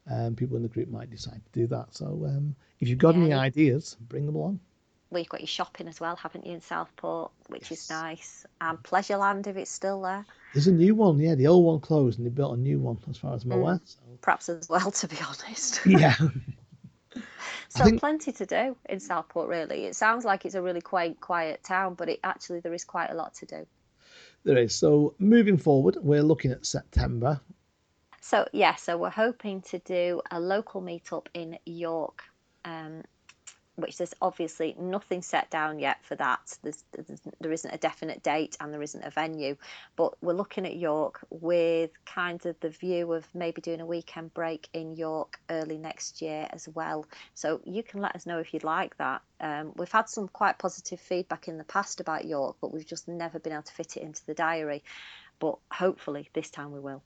Um, 0.09 0.35
people 0.35 0.55
in 0.55 0.63
the 0.63 0.69
group 0.69 0.89
might 0.89 1.09
decide 1.09 1.41
to 1.45 1.51
do 1.51 1.67
that. 1.67 1.93
So 1.93 2.05
um, 2.25 2.55
if 2.79 2.87
you've 2.87 2.97
got 2.99 3.15
Yeah, 3.15 3.21
any 3.23 3.33
ideas, 3.33 3.97
bring 4.07 4.25
them 4.25 4.35
along. 4.35 4.61
well, 5.09 5.19
you've 5.19 5.29
got 5.29 5.41
your 5.41 5.47
shopping 5.47 5.87
as 5.87 5.99
well, 5.99 6.15
haven't 6.15 6.45
you, 6.45 6.53
in 6.53 6.61
Southport, 6.61 7.31
which 7.47 7.71
is 7.71 7.89
nice. 7.89 8.45
And 8.61 8.81
Pleasureland 8.83 9.47
if 9.47 9.57
it's 9.57 9.71
still 9.71 10.01
there, 10.01 10.25
There's 10.57 10.65
a 10.65 10.71
new 10.71 10.95
one, 10.95 11.19
yeah. 11.19 11.35
The 11.35 11.45
old 11.45 11.63
one 11.65 11.79
closed, 11.79 12.17
and 12.17 12.25
they 12.25 12.31
built 12.31 12.57
a 12.57 12.59
new 12.59 12.79
one, 12.79 12.97
as 13.07 13.15
far 13.15 13.35
as 13.35 13.43
I'm 13.43 13.51
aware. 13.51 13.79
So, 13.85 13.99
perhaps 14.21 14.49
as 14.49 14.67
well, 14.67 14.89
to 14.89 15.07
be 15.07 15.15
honest. 15.27 15.85
yeah, 15.85 16.15
So 17.69 17.83
think- 17.83 17.99
plenty 17.99 18.31
to 18.31 18.45
do 18.47 18.75
in 18.89 18.99
Southport, 18.99 19.49
really. 19.49 19.85
It 19.85 19.95
sounds 19.95 20.25
like 20.25 20.45
it's 20.45 20.55
a 20.55 20.61
really 20.63 20.81
quaint, 20.81 21.21
quiet 21.21 21.63
town, 21.63 21.93
but 21.93 22.09
it 22.09 22.19
actually 22.23 22.61
there 22.61 22.73
is 22.73 22.83
quite 22.85 23.11
a 23.11 23.13
lot 23.13 23.35
to 23.35 23.45
do. 23.45 23.67
there 24.45 24.57
is. 24.57 24.73
So 24.73 25.13
moving 25.19 25.57
forward, 25.59 25.97
we're 26.01 26.23
looking 26.23 26.51
at 26.51 26.65
September. 26.65 27.39
So 28.21 28.47
yeah, 28.51 28.73
so 28.75 28.97
we're 28.97 29.11
hoping 29.11 29.61
to 29.61 29.77
do 29.79 30.21
a 30.31 30.39
local 30.39 30.81
meetup 30.81 31.27
in 31.35 31.59
York, 31.65 32.23
um, 32.65 33.03
which 33.77 33.97
there's 33.97 34.13
obviously 34.21 34.75
nothing 34.79 35.21
set 35.21 35.49
down 35.49 35.79
yet 35.79 36.03
for 36.03 36.15
that. 36.15 36.57
There's, 36.63 36.83
there 37.39 37.51
isn't 37.51 37.73
a 37.73 37.77
definite 37.77 38.23
date 38.23 38.57
and 38.59 38.73
there 38.73 38.81
isn't 38.81 39.03
a 39.03 39.11
venue, 39.11 39.55
but 39.95 40.21
we're 40.21 40.33
looking 40.33 40.65
at 40.65 40.75
York 40.75 41.19
with 41.29 41.91
kind 42.05 42.43
of 42.45 42.59
the 42.59 42.69
view 42.69 43.13
of 43.13 43.27
maybe 43.35 43.61
doing 43.61 43.79
a 43.79 43.85
weekend 43.85 44.33
break 44.33 44.67
in 44.73 44.95
York 44.95 45.39
early 45.49 45.77
next 45.77 46.21
year 46.21 46.47
as 46.51 46.67
well. 46.67 47.05
So 47.35 47.61
you 47.65 47.83
can 47.83 48.01
let 48.01 48.15
us 48.15 48.25
know 48.25 48.39
if 48.39 48.53
you'd 48.53 48.63
like 48.63 48.97
that. 48.97 49.21
Um, 49.39 49.73
we've 49.75 49.91
had 49.91 50.09
some 50.09 50.27
quite 50.27 50.57
positive 50.57 50.99
feedback 50.99 51.47
in 51.47 51.59
the 51.59 51.63
past 51.63 51.99
about 51.99 52.25
York, 52.25 52.57
but 52.59 52.73
we've 52.73 52.85
just 52.85 53.07
never 53.07 53.37
been 53.37 53.53
able 53.53 53.61
to 53.61 53.73
fit 53.73 53.95
it 53.97 54.03
into 54.03 54.25
the 54.25 54.33
diary. 54.33 54.83
But 55.39 55.59
hopefully 55.71 56.29
this 56.33 56.49
time 56.49 56.71
we 56.71 56.79
will. 56.79 57.03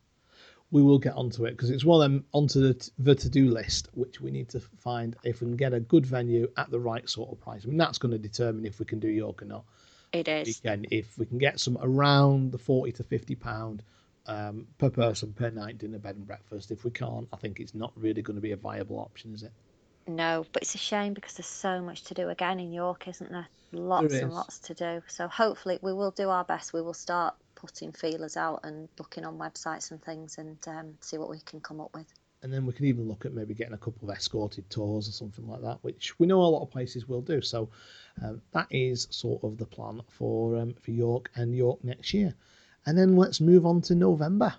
We 0.72 0.82
will 0.82 1.00
get 1.00 1.14
onto 1.14 1.46
it 1.46 1.52
because 1.52 1.70
it's 1.70 1.86
one 1.86 2.02
of 2.02 2.12
them 2.12 2.26
onto 2.32 2.62
the, 2.62 2.74
t- 2.74 2.92
the 3.00 3.14
to-do 3.14 3.50
list 3.50 3.90
which 3.94 4.22
we 4.22 4.32
need 4.32 4.50
to 4.50 4.60
find 4.80 5.16
if 5.24 5.42
we 5.42 5.48
can 5.48 5.58
get 5.58 5.74
a 5.74 5.80
good 5.80 6.06
venue 6.06 6.48
at 6.58 6.72
the 6.72 6.80
right 6.80 7.10
sort 7.10 7.32
of 7.32 7.40
price. 7.40 7.64
I 7.66 7.68
mean 7.68 7.78
that's 7.78 7.98
going 7.98 8.14
to 8.14 8.18
determine 8.18 8.66
if 8.66 8.80
we 8.80 8.86
can 8.86 9.00
do 9.00 9.08
York 9.08 9.42
or 9.42 9.46
not. 9.46 9.66
It 10.14 10.28
is. 10.28 10.60
Again, 10.60 10.86
if 10.92 11.18
we 11.18 11.26
can 11.26 11.38
get 11.38 11.60
some 11.60 11.78
around 11.82 12.52
the 12.52 12.58
forty 12.58 12.92
to 12.94 13.04
fifty 13.04 13.36
pound 13.36 13.84
um, 14.28 14.68
per 14.78 14.90
person 14.90 15.34
per 15.34 15.50
night 15.50 15.78
dinner 15.78 16.00
bed 16.00 16.16
and 16.16 16.28
breakfast. 16.28 16.72
If 16.72 16.84
we 16.84 16.92
can't, 16.92 17.28
I 17.34 17.38
think 17.38 17.60
it's 17.60 17.74
not 17.74 17.92
really 17.96 18.22
going 18.22 18.36
to 18.36 18.42
be 18.42 18.52
a 18.52 18.58
viable 18.58 19.00
option, 19.00 19.34
is 19.34 19.44
it? 19.44 19.52
No, 20.08 20.46
but 20.52 20.64
it's 20.64 20.76
a 20.76 20.80
shame 20.80 21.14
because 21.14 21.34
there's 21.36 21.48
so 21.48 21.82
much 21.82 22.04
to 22.06 22.14
do 22.14 22.30
again 22.30 22.60
in 22.60 22.72
York, 22.72 23.08
isn't 23.08 23.32
there? 23.32 23.48
Lots 23.72 24.14
and 24.14 24.34
lots 24.34 24.60
to 24.60 24.74
do. 24.74 25.04
So 25.08 25.28
hopefully 25.28 25.80
we 25.82 25.94
will 25.94 26.12
do 26.12 26.30
our 26.30 26.44
best. 26.44 26.74
We 26.74 26.82
will 26.82 26.94
start 26.94 27.36
putting 27.56 27.92
feelers 27.92 28.38
out 28.38 28.62
and 28.64 28.90
looking 28.98 29.26
on 29.26 29.38
websites 29.38 29.92
and 29.92 30.02
things 30.02 30.38
and 30.38 30.58
um, 30.68 30.94
see 31.02 31.18
what 31.18 31.30
we 31.30 31.40
can 31.40 31.60
come 31.60 31.80
up 31.80 31.94
with. 31.94 32.08
And 32.44 32.52
then 32.52 32.66
we 32.66 32.74
can 32.74 32.86
even 32.86 33.08
look 33.08 33.26
at 33.26 33.34
maybe 33.34 33.54
getting 33.54 33.74
a 33.74 33.78
couple 33.78 34.10
of 34.10 34.16
escorted 34.16 34.68
tours 34.70 35.08
or 35.08 35.12
something 35.12 35.48
like 35.48 35.62
that, 35.62 35.78
which 35.84 36.18
we 36.20 36.26
know 36.26 36.42
a 36.42 36.44
lot 36.44 36.64
of 36.64 36.72
places 36.72 37.08
will 37.08 37.22
do. 37.22 37.40
So 37.42 37.70
um, 38.24 38.42
that 38.52 38.68
is 38.72 39.08
sort 39.12 39.44
of 39.44 39.58
the 39.58 39.66
plan 39.66 40.02
for 40.08 40.58
um, 40.58 40.74
for 40.82 40.92
York 40.92 41.30
and 41.36 41.56
York 41.56 41.84
next 41.84 42.14
year. 42.14 42.34
And 42.86 42.98
then 42.98 43.16
let's 43.16 43.42
move 43.42 43.66
on 43.66 43.82
to 43.82 43.96
November. 43.96 44.56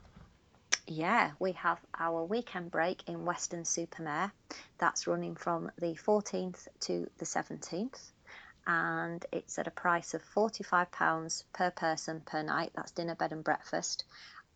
Yeah, 0.86 1.32
we 1.38 1.52
have 1.52 1.80
our 1.98 2.24
weekend 2.24 2.70
break 2.70 3.08
in 3.08 3.24
Weston-super-Mare. 3.24 4.32
That's 4.78 5.06
running 5.06 5.36
from 5.36 5.70
the 5.78 5.94
14th 5.94 6.68
to 6.80 7.08
the 7.18 7.24
17th. 7.24 8.11
And 8.66 9.24
it's 9.32 9.58
at 9.58 9.66
a 9.66 9.70
price 9.72 10.14
of 10.14 10.22
£45 10.22 11.44
per 11.52 11.70
person 11.70 12.20
per 12.24 12.42
night. 12.42 12.72
That's 12.74 12.92
dinner, 12.92 13.14
bed, 13.14 13.32
and 13.32 13.42
breakfast. 13.44 14.04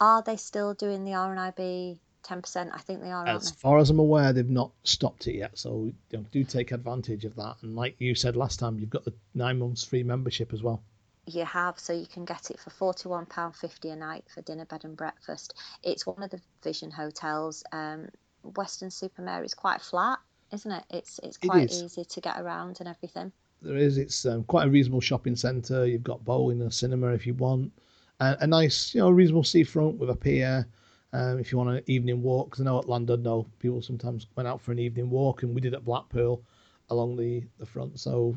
Are 0.00 0.22
they 0.22 0.36
still 0.36 0.74
doing 0.74 1.04
the 1.04 1.12
RNIB 1.12 1.98
10%? 2.24 2.70
I 2.74 2.78
think 2.78 3.00
they 3.02 3.10
are, 3.10 3.26
As 3.26 3.50
they? 3.50 3.56
far 3.56 3.78
as 3.78 3.90
I'm 3.90 3.98
aware, 3.98 4.32
they've 4.32 4.48
not 4.48 4.72
stopped 4.84 5.26
it 5.26 5.36
yet, 5.36 5.58
so 5.58 5.84
you 6.10 6.18
know, 6.18 6.24
do 6.30 6.44
take 6.44 6.72
advantage 6.72 7.24
of 7.24 7.34
that. 7.36 7.56
And 7.62 7.74
like 7.76 7.96
you 8.00 8.14
said 8.14 8.36
last 8.36 8.58
time, 8.58 8.78
you've 8.78 8.90
got 8.90 9.04
the 9.04 9.14
nine 9.34 9.58
months 9.58 9.84
free 9.84 10.02
membership 10.02 10.52
as 10.52 10.62
well. 10.62 10.82
you 11.26 11.44
have 11.44 11.78
so 11.78 11.92
you 11.92 12.06
can 12.06 12.24
get 12.24 12.50
it 12.52 12.60
for 12.60 12.70
£41.50 12.70 13.92
a 13.92 13.96
night 13.96 14.24
for 14.32 14.42
dinner 14.42 14.64
bed 14.64 14.84
and 14.84 14.96
breakfast 14.96 15.54
it's 15.82 16.06
one 16.06 16.22
of 16.22 16.30
the 16.30 16.40
vision 16.62 16.90
hotels 16.92 17.64
um, 17.72 18.08
Weston-super-Mare 18.44 19.42
is 19.42 19.54
quite 19.54 19.80
flat 19.80 20.18
isn't 20.52 20.70
it 20.70 20.84
it's 20.90 21.18
it's 21.24 21.36
quite 21.36 21.72
easy 21.72 22.04
to 22.04 22.20
get 22.20 22.38
around 22.40 22.76
and 22.78 22.88
everything 22.88 23.32
There 23.62 23.76
is. 23.76 23.98
It's 23.98 24.24
um, 24.26 24.44
quite 24.44 24.66
a 24.66 24.70
reasonable 24.70 25.00
shopping 25.00 25.36
centre. 25.36 25.86
You've 25.86 26.04
got 26.04 26.24
bowling 26.24 26.60
and 26.60 26.70
a 26.70 26.74
cinema 26.74 27.08
if 27.08 27.26
you 27.26 27.34
want. 27.34 27.72
Uh, 28.20 28.36
a 28.40 28.46
nice, 28.46 28.94
you 28.94 29.00
know, 29.00 29.10
reasonable 29.10 29.44
seafront 29.44 29.98
with 29.98 30.10
a 30.10 30.16
pier. 30.16 30.66
Um, 31.12 31.38
if 31.38 31.50
you 31.50 31.58
want 31.58 31.70
an 31.70 31.82
evening 31.86 32.22
walk, 32.22 32.50
because 32.50 32.60
I 32.60 32.64
know 32.64 32.78
at 32.78 32.88
London, 32.88 33.22
people 33.58 33.80
sometimes 33.80 34.26
went 34.36 34.48
out 34.48 34.60
for 34.60 34.72
an 34.72 34.78
evening 34.78 35.08
walk, 35.08 35.42
and 35.42 35.54
we 35.54 35.60
did 35.60 35.74
at 35.74 35.84
Blackpool 35.84 36.42
along 36.90 37.16
the, 37.16 37.42
the 37.58 37.66
front. 37.66 37.98
So 37.98 38.36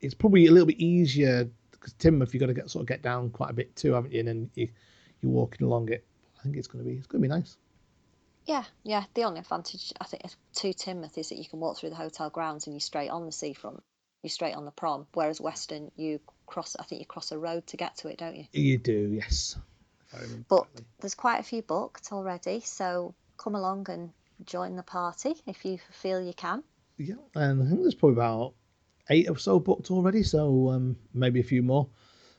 it's 0.00 0.14
probably 0.14 0.46
a 0.46 0.50
little 0.50 0.66
bit 0.66 0.78
easier 0.78 1.48
because 1.70 1.92
Timothy, 1.94 2.38
you've 2.38 2.40
got 2.40 2.46
to 2.46 2.54
get 2.54 2.70
sort 2.70 2.82
of 2.82 2.88
get 2.88 3.02
down 3.02 3.30
quite 3.30 3.50
a 3.50 3.54
bit 3.54 3.74
too, 3.76 3.92
haven't 3.92 4.12
you? 4.12 4.20
And 4.20 4.28
then 4.28 4.50
you, 4.54 4.68
you're 5.22 5.32
walking 5.32 5.66
along 5.66 5.90
it. 5.90 6.04
I 6.38 6.42
think 6.42 6.56
it's 6.56 6.66
going 6.66 6.84
to 6.84 6.90
be 6.90 6.96
it's 6.96 7.06
going 7.06 7.22
to 7.22 7.28
be 7.28 7.34
nice. 7.34 7.56
yeah 8.46 8.64
yeah 8.82 9.04
the 9.14 9.24
only 9.24 9.40
advantage 9.40 9.92
i 10.00 10.04
think 10.04 10.22
to 10.54 10.68
Timoth 10.74 11.16
is 11.16 11.30
that 11.30 11.38
you 11.38 11.48
can 11.48 11.60
walk 11.60 11.78
through 11.78 11.90
the 11.90 11.96
hotel 11.96 12.28
grounds 12.28 12.66
and 12.66 12.74
you're 12.74 12.80
straight 12.80 13.08
on 13.08 13.24
the 13.24 13.32
seafront 13.32 13.82
you're 14.24 14.30
straight 14.30 14.54
on 14.54 14.64
the 14.64 14.70
prom 14.72 15.06
whereas 15.14 15.40
Weston 15.40 15.90
you 15.96 16.20
cross 16.46 16.76
i 16.80 16.82
think 16.82 17.00
you 17.00 17.06
cross 17.06 17.30
a 17.32 17.38
road 17.38 17.66
to 17.68 17.76
get 17.76 17.96
to 17.96 18.08
it 18.08 18.18
don't 18.18 18.36
you 18.36 18.44
You 18.52 18.78
do, 18.78 19.12
yes. 19.12 19.56
If 20.08 20.14
I 20.18 20.22
remember 20.22 20.44
but 20.48 20.66
there's 21.00 21.14
quite 21.14 21.38
a 21.38 21.44
few 21.44 21.62
booked 21.62 22.12
already 22.12 22.60
so 22.60 23.14
come 23.36 23.54
along 23.54 23.86
and 23.88 24.10
join 24.44 24.76
the 24.76 24.82
party 24.82 25.34
if 25.46 25.64
you 25.64 25.78
feel 25.92 26.20
you 26.20 26.34
can 26.34 26.62
Yeah, 26.98 27.14
and 27.36 27.62
I 27.62 27.66
think 27.66 27.82
there's 27.82 27.94
probably 27.94 28.16
about 28.16 28.54
eight 29.10 29.28
or 29.28 29.38
so 29.38 29.58
booked 29.58 29.90
already, 29.90 30.22
so 30.22 30.70
um, 30.70 30.96
maybe 31.12 31.40
a 31.40 31.44
few 31.44 31.62
more. 31.62 31.86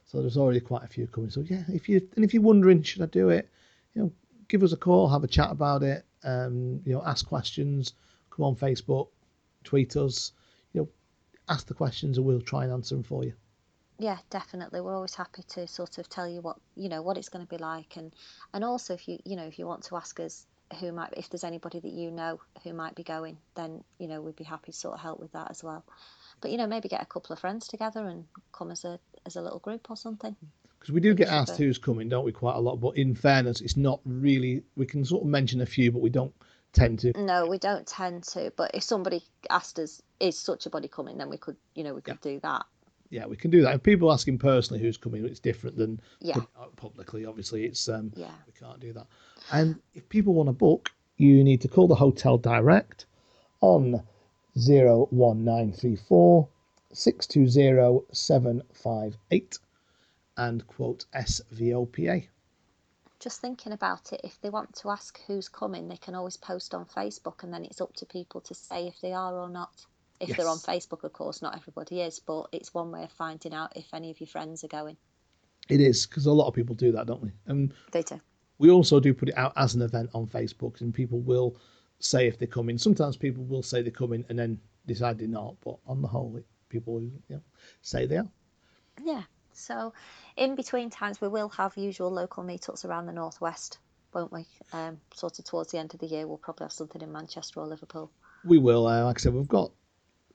So 0.06 0.22
there's 0.22 0.38
already 0.38 0.60
quite 0.60 0.84
a 0.84 0.88
few 0.88 1.08
coming. 1.08 1.30
So 1.30 1.42
yeah, 1.42 1.64
if 1.68 1.90
you 1.90 2.08
and 2.16 2.24
if 2.24 2.34
you're 2.34 2.44
wondering 2.44 2.84
should 2.84 3.02
I 3.02 3.08
do 3.08 3.30
it, 3.30 3.50
you 3.94 4.04
know, 4.04 4.12
give 4.48 4.64
us 4.64 4.72
a 4.72 4.78
call, 4.78 5.08
have 5.08 5.24
a 5.24 5.28
chat 5.28 5.52
about 5.52 5.84
it, 5.84 6.06
um, 6.24 6.82
you 6.86 6.94
know, 6.94 7.04
ask 7.06 7.28
questions, 7.28 7.94
come 8.30 8.46
on 8.46 8.56
Facebook, 8.56 9.08
tweet 9.64 9.96
us, 9.96 10.32
you 10.74 10.82
know, 10.82 10.90
ask 11.50 11.68
the 11.68 11.74
questions 11.74 12.18
and 12.18 12.26
we'll 12.26 12.42
try 12.42 12.64
and 12.64 12.74
answer 12.74 12.96
them 12.96 13.04
for 13.04 13.24
you. 13.24 13.34
yeah 14.00 14.18
definitely 14.30 14.82
we're 14.82 14.96
always 14.96 15.16
happy 15.16 15.44
to 15.44 15.68
sort 15.68 15.98
of 15.98 16.10
tell 16.10 16.28
you 16.28 16.42
what 16.42 16.58
you 16.76 16.90
know 16.90 17.02
what 17.02 17.18
it's 17.18 17.30
going 17.30 17.46
to 17.46 17.50
be 17.50 17.58
like 17.58 17.96
and 17.98 18.14
and 18.54 18.64
also 18.64 18.94
if 18.94 19.08
you 19.08 19.20
you 19.26 19.36
know 19.36 19.46
if 19.46 19.58
you 19.60 19.66
want 19.66 19.84
to 19.84 19.96
ask 19.96 20.20
us 20.20 20.46
who 20.80 20.92
might 20.92 21.14
if 21.16 21.30
there's 21.30 21.44
anybody 21.44 21.80
that 21.80 21.92
you 21.92 22.10
know 22.12 22.40
who 22.64 22.74
might 22.74 22.96
be 22.96 23.04
going 23.04 23.38
then 23.56 23.84
you 24.00 24.08
know 24.08 24.20
we'd 24.22 24.36
be 24.36 24.44
happy 24.44 24.72
to 24.72 24.78
sort 24.78 24.96
of 24.96 25.00
help 25.00 25.20
with 25.20 25.32
that 25.32 25.50
as 25.50 25.64
well 25.64 25.84
but 26.42 26.52
you 26.52 26.58
know 26.58 26.68
maybe 26.68 26.90
get 26.90 27.02
a 27.02 27.06
couple 27.06 27.32
of 27.34 27.40
friends 27.40 27.68
together 27.68 28.08
and 28.08 28.26
come 28.52 28.72
as 28.72 28.84
a 28.84 29.00
as 29.26 29.36
a 29.36 29.42
little 29.42 29.60
group 29.60 29.90
or 29.90 29.96
something 29.96 30.36
Because 30.80 30.92
we 30.94 31.00
do 31.02 31.14
get 31.14 31.30
asked 31.30 31.58
who's 31.58 31.78
coming, 31.78 32.10
don't 32.10 32.26
we, 32.26 32.32
quite 32.32 32.56
a 32.56 32.60
lot. 32.60 32.80
But 32.80 32.96
in 32.98 33.16
fairness, 33.16 33.62
it's 33.62 33.76
not 33.78 34.02
really. 34.06 34.62
We 34.76 34.86
can 34.86 35.04
sort 35.06 35.24
of 35.24 35.28
mention 35.30 35.62
a 35.62 35.66
few, 35.66 35.92
but 35.92 36.02
we 36.02 36.10
don't 36.12 36.34
tend 36.76 37.00
to. 37.00 37.14
no 37.22 37.48
we 37.48 37.58
don't 37.58 37.88
tend 37.88 38.24
to 38.24 38.52
but 38.56 38.72
if 38.74 38.84
somebody 38.84 39.24
asked 39.50 39.80
us 39.80 40.02
is 40.20 40.38
such 40.38 40.66
a 40.66 40.70
body 40.70 40.88
coming 40.88 41.18
then 41.18 41.30
we 41.30 41.38
could 41.38 41.56
you 41.74 41.84
know 41.84 41.94
we 41.94 42.02
could 42.02 42.22
do 42.22 42.40
that 42.42 42.66
Yeah, 43.10 43.28
we 43.28 43.38
can 43.38 43.52
do 43.52 43.62
that. 43.62 43.76
If 43.76 43.84
people 43.84 44.12
ask 44.12 44.28
him 44.28 44.38
personally 44.40 44.82
who's 44.82 44.98
coming, 44.98 45.24
it's 45.26 45.40
different 45.40 45.78
than 45.78 46.02
Yeah. 46.22 46.42
publicly. 46.76 47.26
Obviously, 47.26 47.64
it's 47.64 47.88
um, 47.88 48.12
Yeah. 48.16 48.34
we 48.48 48.54
can't 48.54 48.80
do 48.80 48.92
that. 48.94 49.08
And 49.52 49.80
if 49.94 50.10
people 50.10 50.34
want 50.34 50.50
to 50.50 50.54
book, 50.54 50.90
you 51.18 51.44
need 51.44 51.62
to 51.62 51.68
call 51.68 51.88
the 51.88 51.96
hotel 52.06 52.38
direct 52.38 53.06
on 53.62 54.02
zero 54.58 55.08
one 55.12 55.46
nine 55.46 55.72
three 55.72 55.96
four 55.96 56.50
six 56.94 57.28
two 57.28 57.48
zero 57.48 58.04
seven 58.12 58.64
five 58.74 59.16
eight 59.30 59.60
and 60.36 60.66
quote 60.68 61.06
SVOPA. 61.14 62.28
Just 63.26 63.42
thinking 63.42 63.74
about 63.74 64.14
it, 64.14 64.22
if 64.24 64.40
they 64.40 64.52
want 64.52 64.76
to 64.76 64.92
ask 64.92 65.20
who's 65.26 65.50
coming, 65.50 65.88
they 65.88 65.98
can 65.98 66.14
always 66.14 66.38
post 66.38 66.76
on 66.76 66.86
Facebook, 66.86 67.42
and 67.42 67.52
then 67.52 67.66
it's 67.66 67.82
up 67.82 67.92
to 67.96 68.06
people 68.06 68.40
to 68.42 68.54
say 68.54 68.86
if 68.86 69.02
they 69.02 69.14
are 69.14 69.34
or 69.34 69.50
not. 69.50 69.84
If 70.20 70.38
they're 70.38 70.48
on 70.48 70.60
Facebook, 70.60 71.04
of 71.04 71.12
course, 71.12 71.42
not 71.42 71.56
everybody 71.56 72.02
is, 72.02 72.20
but 72.20 72.50
it's 72.52 72.72
one 72.72 72.92
way 72.92 73.04
of 73.04 73.12
finding 73.12 73.52
out 73.52 73.76
if 73.76 73.92
any 73.96 74.12
of 74.12 74.20
your 74.20 74.28
friends 74.28 74.64
are 74.64 74.68
going. 74.68 74.96
It 75.70 75.82
is 75.82 76.06
because 76.06 76.28
a 76.28 76.32
lot 76.32 76.48
of 76.48 76.54
people 76.54 76.76
do 76.76 76.92
that, 76.92 77.08
don't 77.08 77.24
we? 77.24 77.32
And 77.48 77.74
They 77.92 78.04
do. 78.04 78.22
we 78.60 78.70
also 78.70 79.00
do 79.00 79.12
put 79.16 79.30
it 79.30 79.38
out 79.38 79.54
as 79.58 79.74
an 79.74 79.82
event 79.82 80.12
on 80.14 80.28
Facebook, 80.28 80.80
and 80.82 80.94
people 80.94 81.20
will 81.20 81.58
say 81.98 82.28
if 82.28 82.38
they're 82.38 82.48
coming. 82.48 82.78
Sometimes 82.78 83.18
people 83.18 83.44
will 83.44 83.64
say 83.64 83.82
they're 83.82 83.90
coming 83.92 84.24
and 84.30 84.38
then 84.38 84.60
decide 84.86 85.18
they're 85.18 85.28
not, 85.28 85.56
but 85.66 85.78
on 85.88 86.04
the 86.04 86.08
whole, 86.08 86.38
it, 86.38 86.46
people 86.70 87.02
you 87.02 87.12
know, 87.28 87.42
say 87.82 88.06
they 88.06 88.18
are. 88.18 88.30
Yeah. 89.04 89.24
So, 89.56 89.94
in 90.36 90.56
between 90.56 90.90
times, 90.90 91.22
we 91.22 91.30
will 91.30 91.50
have 91.50 91.78
usual 91.78 92.12
local 92.12 92.44
meetups 92.44 92.84
around 92.84 93.06
the 93.06 93.14
northwest, 93.14 93.80
won't 94.14 94.32
we? 94.32 94.46
Um, 94.74 95.00
sort 95.14 95.40
of 95.40 95.46
towards 95.46 95.72
the 95.72 95.80
end 95.80 95.94
of 95.94 96.00
the 96.02 96.08
year, 96.08 96.28
we'll 96.28 96.38
probably 96.38 96.66
have 96.66 96.74
something 96.74 97.02
in 97.02 97.12
Manchester 97.12 97.62
or 97.62 97.68
Liverpool. 97.68 98.12
We 98.44 98.58
will. 98.58 98.86
Uh, 98.86 99.06
like 99.06 99.18
I 99.18 99.22
said, 99.22 99.34
we've 99.34 99.48
got 99.48 99.72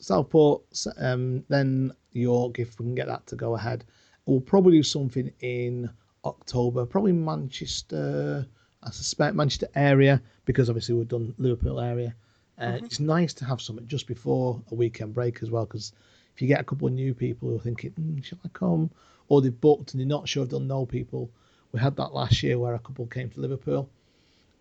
Southport, 0.00 0.62
um, 0.96 1.44
then 1.48 1.92
York, 2.12 2.58
if 2.58 2.78
we 2.78 2.86
can 2.86 2.94
get 2.94 3.06
that 3.08 3.26
to 3.28 3.36
go 3.36 3.54
ahead. 3.54 3.84
We'll 4.24 4.40
probably 4.40 4.72
do 4.72 4.82
something 4.82 5.30
in 5.40 5.90
October, 6.24 6.86
probably 6.86 7.12
Manchester. 7.12 8.46
I 8.82 8.90
suspect 8.90 9.36
Manchester 9.36 9.68
area 9.74 10.22
because 10.46 10.70
obviously 10.70 10.94
we've 10.94 11.08
done 11.08 11.34
Liverpool 11.36 11.80
area. 11.80 12.14
Uh, 12.58 12.64
mm-hmm. 12.64 12.84
It's 12.86 13.00
nice 13.00 13.34
to 13.34 13.44
have 13.44 13.60
something 13.60 13.86
just 13.86 14.06
before 14.06 14.62
a 14.70 14.74
weekend 14.74 15.12
break 15.12 15.42
as 15.42 15.50
well 15.50 15.66
because 15.66 15.92
if 16.34 16.42
you 16.42 16.48
get 16.48 16.60
a 16.60 16.64
couple 16.64 16.88
of 16.88 16.94
new 16.94 17.14
people 17.14 17.48
who 17.48 17.56
are 17.56 17.60
thinking, 17.60 17.92
mm, 17.92 18.24
shall 18.24 18.38
I 18.44 18.48
come? 18.48 18.90
Or 19.28 19.40
they've 19.40 19.60
booked 19.60 19.92
and 19.92 20.00
they're 20.00 20.06
not 20.06 20.28
sure 20.28 20.44
if 20.44 20.50
they'll 20.50 20.60
know 20.60 20.86
people. 20.86 21.30
We 21.72 21.80
had 21.80 21.96
that 21.96 22.14
last 22.14 22.42
year 22.42 22.58
where 22.58 22.74
a 22.74 22.78
couple 22.78 23.06
came 23.06 23.30
to 23.30 23.40
Liverpool 23.40 23.88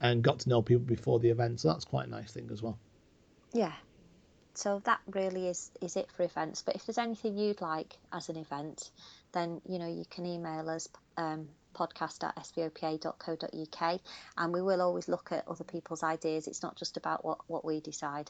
and 0.01 0.23
got 0.23 0.39
to 0.39 0.49
know 0.49 0.62
people 0.62 0.86
before 0.86 1.19
the 1.19 1.29
event. 1.29 1.60
So 1.60 1.69
that's 1.69 1.86
quite 1.86 2.08
a 2.08 2.10
nice 2.10 2.32
thing 2.32 2.49
as 2.51 2.62
well. 2.62 2.77
Yeah. 3.51 3.73
So 4.53 4.82
that 4.86 4.99
really 5.08 5.47
is, 5.47 5.71
is 5.82 5.95
it 5.95 6.12
for 6.12 6.23
events. 6.23 6.62
But 6.62 6.75
if 6.75 6.86
there's 6.86 6.97
anything 6.97 7.38
you'd 7.38 7.62
like 7.62 7.97
as 8.12 8.29
an 8.29 8.36
event, 8.36 8.91
then 9.32 9.62
you 9.67 9.79
know 9.79 9.88
you 9.88 10.05
can 10.10 10.25
email 10.25 10.69
us 10.69 10.88
um, 11.17 11.49
podcast 11.75 12.23
at 12.23 12.36
svopa.co.uk 12.36 14.01
and 14.38 14.53
we 14.53 14.62
will 14.62 14.82
always 14.82 15.08
look 15.08 15.32
at 15.32 15.47
other 15.47 15.63
people's 15.63 16.03
ideas. 16.03 16.47
It's 16.47 16.63
not 16.63 16.75
just 16.75 16.97
about 16.97 17.23
what, 17.23 17.39
what 17.47 17.63
we 17.63 17.79
decide. 17.79 18.29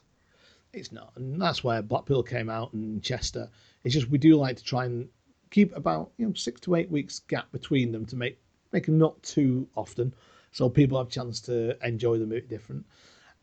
It's 0.73 0.91
not, 0.91 1.13
and 1.15 1.41
that's 1.41 1.63
where 1.63 1.81
Blackpool 1.81 2.23
came 2.23 2.49
out 2.49 2.73
and 2.73 3.01
Chester. 3.01 3.49
It's 3.83 3.93
just 3.93 4.09
we 4.09 4.17
do 4.17 4.35
like 4.35 4.57
to 4.57 4.63
try 4.63 4.85
and 4.85 5.09
keep 5.49 5.75
about 5.75 6.11
you 6.17 6.27
know 6.27 6.33
six 6.33 6.61
to 6.61 6.75
eight 6.75 6.91
weeks 6.91 7.19
gap 7.19 7.51
between 7.51 7.91
them 7.91 8.05
to 8.07 8.15
make 8.15 8.39
make 8.71 8.85
them 8.85 8.99
not 8.99 9.21
too 9.23 9.67
often, 9.75 10.13
so 10.51 10.69
people 10.69 10.97
have 10.97 11.07
a 11.07 11.11
chance 11.11 11.41
to 11.41 11.75
enjoy 11.85 12.19
them 12.19 12.31
a 12.31 12.35
bit 12.35 12.49
different. 12.49 12.85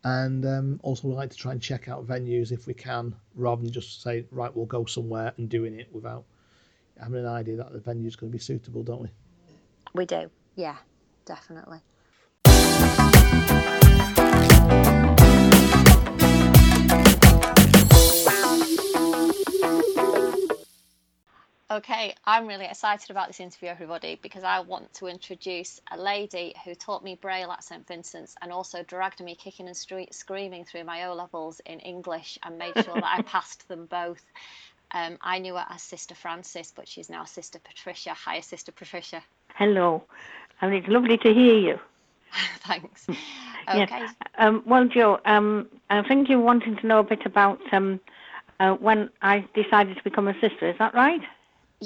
And 0.04 0.46
um, 0.46 0.80
also, 0.84 1.08
we 1.08 1.14
like 1.14 1.30
to 1.30 1.36
try 1.36 1.50
and 1.50 1.60
check 1.60 1.88
out 1.88 2.06
venues 2.06 2.52
if 2.52 2.68
we 2.68 2.74
can, 2.74 3.16
rather 3.34 3.62
than 3.62 3.72
just 3.72 4.02
say, 4.02 4.24
right, 4.30 4.54
we'll 4.54 4.66
go 4.66 4.84
somewhere 4.84 5.32
and 5.36 5.48
doing 5.48 5.80
it 5.80 5.88
without 5.92 6.24
having 7.00 7.18
an 7.18 7.26
idea 7.26 7.56
that 7.56 7.72
the 7.72 7.80
venue 7.80 8.06
is 8.06 8.14
going 8.14 8.30
to 8.30 8.32
be 8.32 8.42
suitable, 8.42 8.84
don't 8.84 9.02
we? 9.02 9.08
We 9.94 10.06
do, 10.06 10.30
yeah, 10.54 10.76
definitely. 11.24 11.80
Okay, 21.68 22.14
I'm 22.24 22.46
really 22.46 22.66
excited 22.66 23.10
about 23.10 23.26
this 23.26 23.40
interview, 23.40 23.68
everybody, 23.68 24.20
because 24.22 24.44
I 24.44 24.60
want 24.60 24.94
to 24.94 25.08
introduce 25.08 25.80
a 25.90 25.98
lady 25.98 26.54
who 26.64 26.76
taught 26.76 27.02
me 27.02 27.18
Braille 27.20 27.50
at 27.50 27.64
St 27.64 27.84
Vincent's 27.88 28.36
and 28.40 28.52
also 28.52 28.84
dragged 28.84 29.20
me 29.20 29.34
kicking 29.34 29.66
and 29.66 29.76
screaming 29.76 30.64
through 30.64 30.84
my 30.84 31.06
O 31.06 31.14
levels 31.14 31.60
in 31.66 31.80
English 31.80 32.38
and 32.44 32.56
made 32.56 32.74
sure 32.84 32.94
that 32.94 33.18
I 33.18 33.22
passed 33.26 33.66
them 33.66 33.86
both. 33.86 34.24
Um, 34.92 35.18
I 35.20 35.40
knew 35.40 35.54
her 35.54 35.66
as 35.68 35.82
Sister 35.82 36.14
Frances, 36.14 36.72
but 36.74 36.86
she's 36.86 37.10
now 37.10 37.24
Sister 37.24 37.58
Patricia. 37.58 38.14
Hi, 38.14 38.38
Sister 38.38 38.70
Patricia. 38.70 39.20
Hello, 39.56 40.04
and 40.60 40.72
it's 40.72 40.86
lovely 40.86 41.18
to 41.18 41.34
hear 41.34 41.58
you. 41.58 41.80
Thanks. 42.60 43.06
Okay. 43.68 43.98
Yeah. 43.98 44.12
Um, 44.38 44.62
well, 44.64 44.86
Jo, 44.86 45.18
um, 45.24 45.66
I 45.90 46.00
think 46.06 46.28
you're 46.28 46.38
wanting 46.38 46.76
to 46.76 46.86
know 46.86 47.00
a 47.00 47.02
bit 47.02 47.26
about 47.26 47.58
um, 47.72 47.98
uh, 48.60 48.74
when 48.74 49.10
I 49.22 49.44
decided 49.54 49.96
to 49.96 50.04
become 50.04 50.28
a 50.28 50.34
sister. 50.34 50.68
Is 50.68 50.78
that 50.78 50.94
right? 50.94 51.20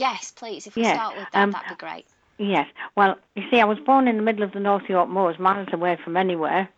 Yes, 0.00 0.30
please. 0.30 0.66
If 0.66 0.76
we 0.76 0.82
yes. 0.82 0.96
start 0.96 1.14
with 1.14 1.26
that, 1.32 1.42
um, 1.42 1.50
that'd 1.50 1.68
be 1.68 1.74
great. 1.74 2.06
Yes. 2.38 2.66
Well, 2.96 3.18
you 3.36 3.42
see, 3.50 3.60
I 3.60 3.66
was 3.66 3.78
born 3.80 4.08
in 4.08 4.16
the 4.16 4.22
middle 4.22 4.42
of 4.42 4.52
the 4.52 4.60
North 4.60 4.88
York 4.88 5.10
Moors, 5.10 5.38
miles 5.38 5.68
away 5.72 5.98
from 6.02 6.16
anywhere, 6.16 6.70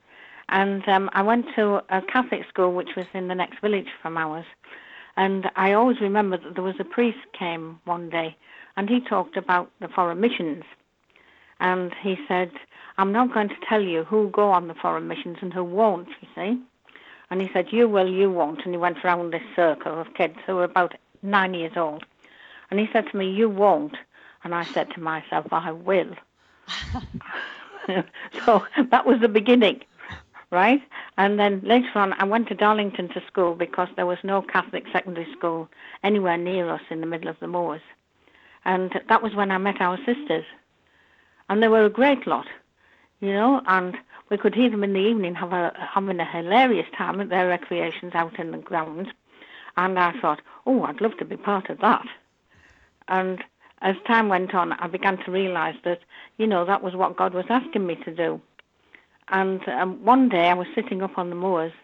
and 0.48 0.86
um, 0.88 1.08
I 1.12 1.22
went 1.22 1.46
to 1.54 1.82
a 1.88 2.02
Catholic 2.02 2.42
school 2.48 2.72
which 2.72 2.96
was 2.96 3.06
in 3.14 3.28
the 3.28 3.34
next 3.36 3.60
village 3.60 3.86
from 4.02 4.18
ours. 4.18 4.44
And 5.16 5.48
I 5.54 5.72
always 5.72 6.00
remember 6.00 6.36
that 6.36 6.54
there 6.54 6.64
was 6.64 6.80
a 6.80 6.84
priest 6.84 7.18
came 7.38 7.78
one 7.84 8.10
day, 8.10 8.36
and 8.76 8.88
he 8.88 8.98
talked 9.00 9.36
about 9.36 9.70
the 9.80 9.88
foreign 9.88 10.20
missions, 10.20 10.64
and 11.60 11.94
he 12.02 12.16
said, 12.26 12.50
"I'm 12.98 13.12
not 13.12 13.32
going 13.32 13.50
to 13.50 13.66
tell 13.68 13.82
you 13.82 14.02
who 14.02 14.30
go 14.30 14.50
on 14.50 14.66
the 14.66 14.74
foreign 14.74 15.06
missions 15.06 15.38
and 15.42 15.54
who 15.54 15.62
won't." 15.62 16.08
You 16.20 16.28
see. 16.34 16.60
And 17.30 17.40
he 17.40 17.48
said, 17.54 17.72
You 17.72 17.88
will, 17.88 18.10
you 18.12 18.30
won't. 18.30 18.60
And 18.66 18.74
he 18.74 18.76
went 18.76 19.02
around 19.02 19.32
this 19.32 19.48
circle 19.56 19.98
of 19.98 20.12
kids 20.12 20.36
who 20.44 20.56
were 20.56 20.64
about 20.64 20.94
nine 21.22 21.54
years 21.54 21.72
old. 21.76 22.04
And 22.72 22.80
he 22.80 22.88
said 22.90 23.04
to 23.10 23.18
me, 23.18 23.30
You 23.30 23.50
won't. 23.50 23.98
And 24.44 24.54
I 24.54 24.64
said 24.64 24.88
to 24.92 25.00
myself, 25.00 25.46
I 25.52 25.72
will. 25.72 26.16
so 28.46 28.64
that 28.90 29.04
was 29.04 29.20
the 29.20 29.28
beginning, 29.28 29.82
right? 30.50 30.80
And 31.18 31.38
then 31.38 31.60
later 31.66 31.90
on, 31.96 32.14
I 32.14 32.24
went 32.24 32.48
to 32.48 32.54
Darlington 32.54 33.10
to 33.10 33.22
school 33.26 33.54
because 33.54 33.88
there 33.94 34.06
was 34.06 34.16
no 34.24 34.40
Catholic 34.40 34.84
secondary 34.90 35.30
school 35.34 35.68
anywhere 36.02 36.38
near 36.38 36.70
us 36.70 36.80
in 36.88 37.02
the 37.02 37.06
middle 37.06 37.28
of 37.28 37.38
the 37.40 37.46
moors. 37.46 37.82
And 38.64 38.98
that 39.06 39.22
was 39.22 39.34
when 39.34 39.50
I 39.50 39.58
met 39.58 39.82
our 39.82 39.98
sisters. 39.98 40.46
And 41.50 41.62
they 41.62 41.68
were 41.68 41.84
a 41.84 41.90
great 41.90 42.26
lot, 42.26 42.46
you 43.20 43.34
know, 43.34 43.60
and 43.66 43.98
we 44.30 44.38
could 44.38 44.54
hear 44.54 44.70
them 44.70 44.82
in 44.82 44.94
the 44.94 44.98
evening 44.98 45.34
have 45.34 45.52
a, 45.52 45.74
having 45.76 46.20
a 46.20 46.24
hilarious 46.24 46.88
time 46.96 47.20
at 47.20 47.28
their 47.28 47.48
recreations 47.48 48.14
out 48.14 48.38
in 48.38 48.50
the 48.50 48.56
grounds. 48.56 49.10
And 49.76 49.98
I 49.98 50.18
thought, 50.22 50.40
oh, 50.64 50.84
I'd 50.84 51.02
love 51.02 51.18
to 51.18 51.26
be 51.26 51.36
part 51.36 51.68
of 51.68 51.78
that. 51.80 52.06
And 53.12 53.44
as 53.82 53.94
time 54.06 54.30
went 54.30 54.54
on, 54.54 54.72
I 54.72 54.86
began 54.86 55.18
to 55.18 55.30
realize 55.30 55.74
that, 55.84 56.00
you 56.38 56.46
know, 56.46 56.64
that 56.64 56.82
was 56.82 56.96
what 56.96 57.14
God 57.14 57.34
was 57.34 57.44
asking 57.50 57.86
me 57.86 57.94
to 58.06 58.14
do. 58.14 58.40
And 59.28 59.60
um, 59.68 60.02
one 60.02 60.30
day 60.30 60.48
I 60.48 60.54
was 60.54 60.66
sitting 60.74 61.02
up 61.02 61.18
on 61.18 61.28
the 61.28 61.36
moors, 61.36 61.74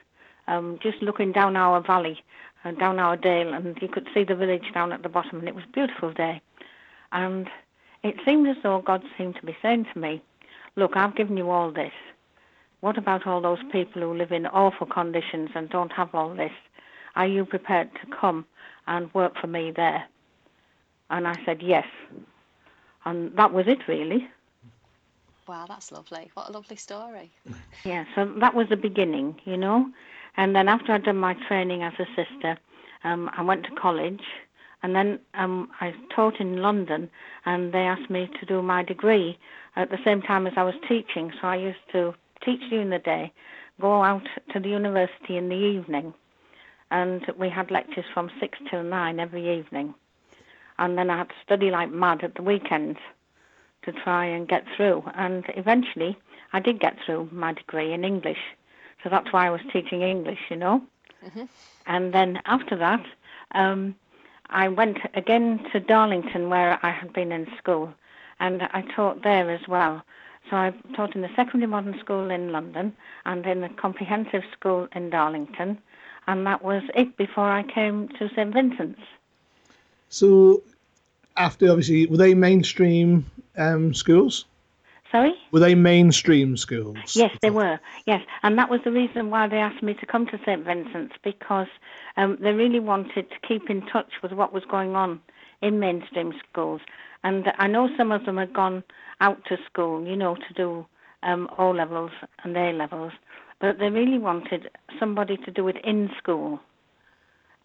um, 0.46 0.78
just 0.82 1.02
looking 1.02 1.30
down 1.32 1.54
our 1.54 1.82
valley, 1.82 2.24
uh, 2.64 2.70
down 2.70 2.98
our 2.98 3.14
dale, 3.14 3.52
and 3.52 3.76
you 3.82 3.88
could 3.88 4.08
see 4.14 4.24
the 4.24 4.34
village 4.34 4.72
down 4.72 4.90
at 4.90 5.02
the 5.02 5.10
bottom, 5.10 5.38
and 5.38 5.48
it 5.48 5.54
was 5.54 5.64
a 5.68 5.72
beautiful 5.72 6.14
day. 6.14 6.40
And 7.12 7.50
it 8.02 8.16
seemed 8.24 8.48
as 8.48 8.56
though 8.62 8.80
God 8.80 9.02
seemed 9.18 9.36
to 9.36 9.44
be 9.44 9.56
saying 9.60 9.86
to 9.92 9.98
me, 10.00 10.22
Look, 10.76 10.96
I've 10.96 11.14
given 11.14 11.36
you 11.36 11.50
all 11.50 11.70
this. 11.70 11.92
What 12.80 12.96
about 12.96 13.26
all 13.26 13.42
those 13.42 13.62
people 13.70 14.00
who 14.00 14.14
live 14.14 14.32
in 14.32 14.46
awful 14.46 14.86
conditions 14.86 15.50
and 15.54 15.68
don't 15.68 15.92
have 15.92 16.14
all 16.14 16.34
this? 16.34 16.52
Are 17.16 17.26
you 17.26 17.44
prepared 17.44 17.90
to 17.96 18.16
come 18.18 18.46
and 18.86 19.12
work 19.12 19.34
for 19.38 19.48
me 19.48 19.72
there? 19.76 20.04
And 21.10 21.26
I 21.26 21.34
said, 21.44 21.62
yes. 21.62 21.86
And 23.04 23.34
that 23.36 23.52
was 23.52 23.66
it, 23.66 23.88
really. 23.88 24.28
Wow, 25.46 25.64
that's 25.66 25.90
lovely. 25.90 26.30
What 26.34 26.50
a 26.50 26.52
lovely 26.52 26.76
story. 26.76 27.30
Yeah, 27.84 28.04
so 28.14 28.26
that 28.40 28.54
was 28.54 28.68
the 28.68 28.76
beginning, 28.76 29.40
you 29.44 29.56
know. 29.56 29.86
And 30.36 30.54
then 30.54 30.68
after 30.68 30.92
I'd 30.92 31.04
done 31.04 31.16
my 31.16 31.34
training 31.46 31.82
as 31.82 31.94
a 31.98 32.06
sister, 32.16 32.58
um, 33.04 33.30
I 33.34 33.42
went 33.42 33.64
to 33.64 33.70
college. 33.80 34.20
And 34.82 34.94
then 34.94 35.18
um, 35.34 35.70
I 35.80 35.94
taught 36.14 36.38
in 36.38 36.58
London, 36.58 37.08
and 37.46 37.72
they 37.72 37.78
asked 37.78 38.10
me 38.10 38.28
to 38.38 38.46
do 38.46 38.62
my 38.62 38.82
degree 38.82 39.38
at 39.76 39.90
the 39.90 39.98
same 40.04 40.20
time 40.22 40.46
as 40.46 40.52
I 40.56 40.64
was 40.64 40.74
teaching. 40.88 41.32
So 41.40 41.48
I 41.48 41.56
used 41.56 41.78
to 41.92 42.14
teach 42.44 42.60
during 42.68 42.90
the 42.90 42.98
day, 42.98 43.32
go 43.80 44.02
out 44.02 44.28
to 44.52 44.60
the 44.60 44.68
university 44.68 45.36
in 45.36 45.48
the 45.48 45.54
evening, 45.54 46.12
and 46.90 47.22
we 47.38 47.48
had 47.48 47.70
lectures 47.70 48.04
from 48.12 48.30
six 48.40 48.58
till 48.70 48.82
nine 48.82 49.18
every 49.18 49.58
evening 49.58 49.94
and 50.78 50.96
then 50.96 51.10
I 51.10 51.18
had 51.18 51.28
to 51.28 51.34
study 51.44 51.70
like 51.70 51.90
mad 51.90 52.22
at 52.22 52.34
the 52.34 52.42
weekends 52.42 52.98
to 53.84 53.92
try 53.92 54.24
and 54.24 54.48
get 54.48 54.64
through. 54.76 55.04
And 55.14 55.44
eventually, 55.56 56.16
I 56.52 56.60
did 56.60 56.80
get 56.80 56.96
through 57.04 57.28
my 57.32 57.52
degree 57.52 57.92
in 57.92 58.04
English, 58.04 58.38
so 59.02 59.08
that's 59.08 59.32
why 59.32 59.46
I 59.46 59.50
was 59.50 59.60
teaching 59.72 60.02
English, 60.02 60.40
you 60.50 60.56
know. 60.56 60.82
Mm-hmm. 61.24 61.44
And 61.86 62.12
then 62.12 62.40
after 62.46 62.76
that, 62.76 63.04
um, 63.52 63.94
I 64.50 64.68
went 64.68 64.98
again 65.14 65.64
to 65.72 65.80
Darlington, 65.80 66.48
where 66.48 66.78
I 66.82 66.90
had 66.90 67.12
been 67.12 67.32
in 67.32 67.46
school, 67.58 67.92
and 68.40 68.62
I 68.62 68.82
taught 68.94 69.22
there 69.22 69.50
as 69.50 69.66
well. 69.68 70.02
So 70.48 70.56
I 70.56 70.72
taught 70.96 71.14
in 71.14 71.20
the 71.20 71.28
secondary 71.36 71.66
modern 71.66 71.98
school 72.00 72.30
in 72.30 72.52
London 72.52 72.96
and 73.26 73.44
in 73.46 73.60
the 73.60 73.68
comprehensive 73.68 74.42
school 74.52 74.88
in 74.94 75.10
Darlington, 75.10 75.78
and 76.26 76.46
that 76.46 76.64
was 76.64 76.82
it 76.94 77.16
before 77.16 77.50
I 77.50 77.62
came 77.62 78.08
to 78.18 78.28
St 78.34 78.52
Vincent's. 78.54 79.00
So, 80.08 80.62
after 81.36 81.68
obviously, 81.70 82.06
were 82.06 82.16
they 82.16 82.34
mainstream 82.34 83.26
um, 83.56 83.94
schools? 83.94 84.44
Sorry? 85.10 85.32
Were 85.52 85.60
they 85.60 85.74
mainstream 85.74 86.56
schools? 86.56 87.16
Yes, 87.16 87.34
they 87.40 87.50
were. 87.50 87.80
Yes, 88.06 88.20
and 88.42 88.58
that 88.58 88.68
was 88.68 88.80
the 88.84 88.92
reason 88.92 89.30
why 89.30 89.48
they 89.48 89.56
asked 89.56 89.82
me 89.82 89.94
to 89.94 90.06
come 90.06 90.26
to 90.26 90.38
St 90.44 90.64
Vincent's 90.64 91.14
because 91.24 91.68
um, 92.16 92.36
they 92.40 92.52
really 92.52 92.80
wanted 92.80 93.30
to 93.30 93.36
keep 93.46 93.70
in 93.70 93.86
touch 93.86 94.12
with 94.22 94.32
what 94.32 94.52
was 94.52 94.64
going 94.70 94.94
on 94.96 95.20
in 95.62 95.80
mainstream 95.80 96.34
schools. 96.50 96.82
And 97.24 97.50
I 97.58 97.66
know 97.66 97.88
some 97.96 98.12
of 98.12 98.26
them 98.26 98.36
had 98.36 98.52
gone 98.52 98.84
out 99.20 99.44
to 99.46 99.56
school, 99.66 100.06
you 100.06 100.14
know, 100.14 100.36
to 100.36 100.54
do 100.54 100.86
um, 101.22 101.48
O 101.58 101.70
levels 101.70 102.12
and 102.44 102.56
A 102.56 102.72
levels, 102.72 103.12
but 103.60 103.78
they 103.78 103.88
really 103.88 104.18
wanted 104.18 104.70
somebody 104.98 105.36
to 105.38 105.50
do 105.50 105.68
it 105.68 105.76
in 105.84 106.10
school. 106.18 106.60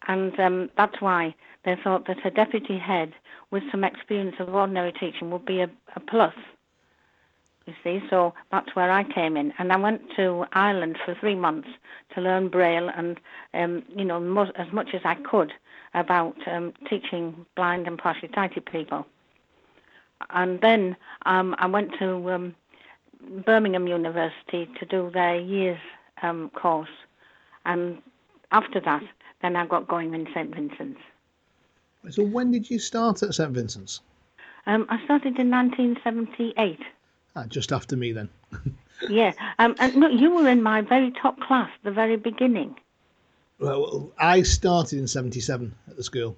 And 0.08 0.38
um, 0.40 0.70
that's 0.76 1.00
why 1.00 1.34
they 1.64 1.76
thought 1.82 2.06
that 2.06 2.24
a 2.24 2.30
deputy 2.30 2.78
head 2.78 3.12
with 3.50 3.62
some 3.70 3.84
experience 3.84 4.36
of 4.38 4.54
ordinary 4.54 4.92
teaching 4.92 5.30
would 5.30 5.44
be 5.44 5.60
a, 5.60 5.70
a 5.96 6.00
plus. 6.00 6.34
You 7.66 7.72
see, 7.82 8.02
so 8.10 8.34
that's 8.50 8.76
where 8.76 8.90
I 8.90 9.04
came 9.04 9.38
in, 9.38 9.52
and 9.58 9.72
I 9.72 9.76
went 9.76 10.02
to 10.16 10.44
Ireland 10.52 10.98
for 11.02 11.14
three 11.14 11.34
months 11.34 11.68
to 12.14 12.20
learn 12.20 12.48
Braille 12.48 12.90
and, 12.94 13.18
um, 13.54 13.82
you 13.96 14.04
know, 14.04 14.52
as 14.56 14.70
much 14.70 14.90
as 14.92 15.00
I 15.04 15.14
could 15.14 15.50
about 15.94 16.36
um, 16.46 16.74
teaching 16.90 17.46
blind 17.56 17.86
and 17.86 17.96
partially 17.96 18.28
sighted 18.34 18.66
people. 18.66 19.06
And 20.30 20.60
then 20.60 20.96
um, 21.24 21.54
I 21.58 21.66
went 21.66 21.92
to 22.00 22.30
um, 22.32 22.54
Birmingham 23.46 23.88
University 23.88 24.68
to 24.78 24.84
do 24.84 25.10
their 25.12 25.36
year's 25.40 25.80
um, 26.22 26.50
course, 26.50 26.88
and 27.64 27.98
after 28.54 28.80
that, 28.80 29.02
then 29.42 29.56
I 29.56 29.66
got 29.66 29.86
going 29.88 30.14
in 30.14 30.26
St 30.34 30.54
Vincent's. 30.54 31.00
So 32.10 32.22
when 32.22 32.50
did 32.52 32.70
you 32.70 32.78
start 32.78 33.22
at 33.22 33.34
St 33.34 33.50
Vincent's? 33.50 34.00
Um, 34.66 34.86
I 34.88 35.02
started 35.04 35.38
in 35.38 35.50
1978. 35.50 36.78
Ah, 37.36 37.44
just 37.48 37.72
after 37.72 37.96
me 37.96 38.12
then. 38.12 38.28
Yeah, 39.10 39.32
um, 39.58 39.74
and 39.80 39.96
no, 39.96 40.08
you 40.08 40.30
were 40.34 40.48
in 40.48 40.62
my 40.62 40.80
very 40.80 41.10
top 41.20 41.38
class, 41.40 41.68
the 41.82 41.90
very 41.90 42.16
beginning. 42.16 42.76
Well, 43.58 44.12
I 44.18 44.42
started 44.42 44.98
in 45.00 45.08
'77 45.08 45.74
at 45.88 45.96
the 45.96 46.04
school, 46.04 46.36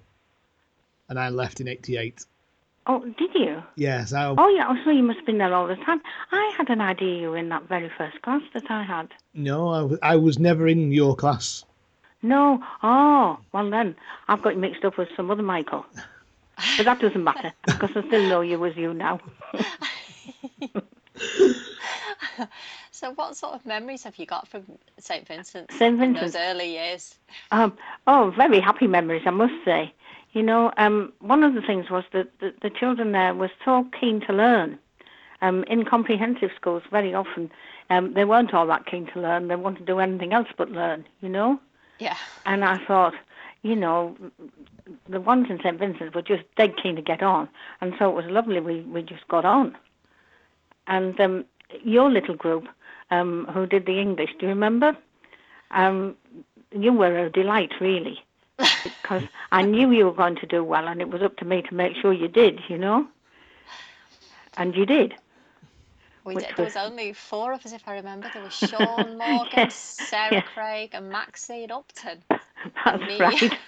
and 1.09 1.19
I 1.21 1.29
left 1.29 1.61
in 1.61 1.69
'88. 1.69 2.25
Oh, 2.87 3.01
did 3.19 3.31
you? 3.35 3.63
Yes, 3.77 4.15
I, 4.15 4.35
Oh, 4.37 4.49
yeah. 4.49 4.67
Oh, 4.71 4.77
so 4.85 4.91
you 4.91 5.03
must 5.03 5.19
have 5.19 5.27
been 5.27 5.39
there 5.39 5.53
all 5.55 5.67
the 5.67 5.77
time. 5.77 6.01
I 6.33 6.55
had 6.57 6.71
an 6.71 6.81
idea 6.81 7.21
you 7.21 7.31
were 7.31 7.37
in 7.37 7.51
that 7.51 7.69
very 7.69 7.91
first 7.99 8.21
class 8.23 8.43
that 8.55 8.71
I 8.71 8.83
had. 8.83 9.09
no, 9.35 9.69
I, 9.69 9.83
was- 9.83 9.99
I 10.03 10.17
was 10.17 10.39
never 10.39 10.67
in 10.67 10.91
your 10.93 11.15
class. 11.15 11.65
No. 12.27 12.63
Oh, 12.83 13.39
well 13.53 13.71
then, 13.71 13.97
I've 14.29 14.43
got 14.43 14.55
you 14.55 14.61
mixed 14.61 14.85
up 14.85 14.99
with 14.99 15.09
some 15.17 15.31
other 15.31 15.43
Michael. 15.43 15.87
But 16.77 16.85
that 16.85 17.01
doesn't 17.01 17.23
matter 17.23 17.53
because 17.67 17.91
I 17.95 18.07
still 18.07 18.29
know 18.29 18.41
you 18.41 18.65
as 18.65 18.77
you 18.77 18.95
now. 18.95 19.21
So, 22.97 23.11
what 23.11 23.37
sort 23.37 23.53
of 23.53 23.67
memories 23.67 24.05
have 24.05 24.17
you 24.17 24.25
got 24.25 24.49
from 24.49 24.65
St 24.99 25.29
Vincent's 25.29 25.77
St. 25.77 25.93
in 25.93 25.99
Vincent's. 25.99 26.33
those 26.33 26.41
early 26.41 26.73
years? 26.73 27.19
Um, 27.51 27.77
oh, 28.07 28.33
very 28.35 28.59
happy 28.59 28.87
memories, 28.87 29.25
I 29.27 29.31
must 29.31 29.53
say. 29.67 29.93
You 30.33 30.43
know, 30.43 30.73
um, 30.79 31.13
one 31.21 31.45
of 31.45 31.53
the 31.53 31.61
things 31.61 31.91
was 31.91 32.05
that 32.15 32.31
the, 32.41 32.55
the 32.63 32.71
children 32.71 33.13
there 33.13 33.35
were 33.35 33.51
so 33.67 33.87
keen 34.01 34.23
to 34.23 34.33
learn. 34.33 34.79
Um, 35.43 35.63
in 35.65 35.85
comprehensive 35.85 36.53
schools, 36.57 36.85
very 36.91 37.13
often 37.13 37.51
um, 37.91 38.15
they 38.15 38.25
weren't 38.25 38.55
all 38.55 38.67
that 38.67 38.87
keen 38.87 39.05
to 39.13 39.21
learn. 39.21 39.49
They 39.49 39.57
wanted 39.57 39.81
to 39.81 39.85
do 39.85 39.99
anything 39.99 40.33
else 40.33 40.49
but 40.57 40.71
learn, 40.71 41.05
you 41.21 41.29
know? 41.29 41.61
Yeah. 41.99 42.17
And 42.45 42.65
I 42.65 42.85
thought, 42.87 43.15
you 43.63 43.77
know, 43.77 44.17
the 45.09 45.21
ones 45.21 45.47
in 45.51 45.59
St. 45.59 45.79
Vincent 45.79 46.15
were 46.15 46.23
just 46.23 46.45
dead 46.57 46.75
keen 46.81 46.97
to 46.97 47.03
get 47.03 47.23
on. 47.23 47.49
And 47.81 47.95
so 47.99 48.09
it 48.11 48.15
was 48.15 48.27
lovely. 48.27 48.61
We, 48.61 48.81
we 48.83 49.03
just 49.03 49.27
got 49.29 49.45
on. 49.45 49.77
And 50.87 51.19
um, 51.21 51.45
your 51.83 52.11
little 52.11 52.37
group 52.37 52.69
um, 53.11 53.47
who 53.53 53.67
did 53.67 53.87
the 53.87 54.01
English, 54.01 54.31
do 54.39 54.47
you 54.47 54.51
remember? 54.51 54.97
Um, 55.73 56.17
you 56.73 56.93
were 56.93 57.27
a 57.27 57.31
delight, 57.31 57.73
really, 57.81 58.23
because 58.85 59.23
I 59.53 59.63
knew 59.63 59.91
you 59.91 60.07
were 60.07 60.13
going 60.13 60.37
to 60.37 60.47
do 60.47 60.63
well, 60.63 60.87
and 60.87 61.01
it 61.01 61.11
was 61.11 61.23
up 61.23 61.37
to 61.39 61.45
me 61.45 61.63
to 61.63 61.75
make 61.75 61.97
sure 61.97 62.13
you 62.13 62.29
did, 62.29 62.61
you 62.69 62.79
know? 62.79 63.07
And 64.57 64.75
you 64.75 64.87
did. 64.87 65.15
We 66.27 66.35
did. 66.37 66.57
There 66.57 66.65
was- 66.65 66.75
was 66.75 66.85
only 66.85 67.13
four 67.13 67.53
of 67.53 67.65
us, 67.65 67.73
if 67.73 67.87
I 67.89 67.95
remember. 67.95 68.29
There 68.29 68.43
was 68.43 68.53
Sean 68.53 69.17
Morgan, 69.19 69.59
Yes, 69.59 69.75
Sarah 69.75 70.33
yes. 70.33 70.47
Craig, 70.53 70.91
and 70.93 71.11
Maxine 71.11 71.71
Upton. 71.71 72.23
That's 72.85 73.21
right. 73.21 73.59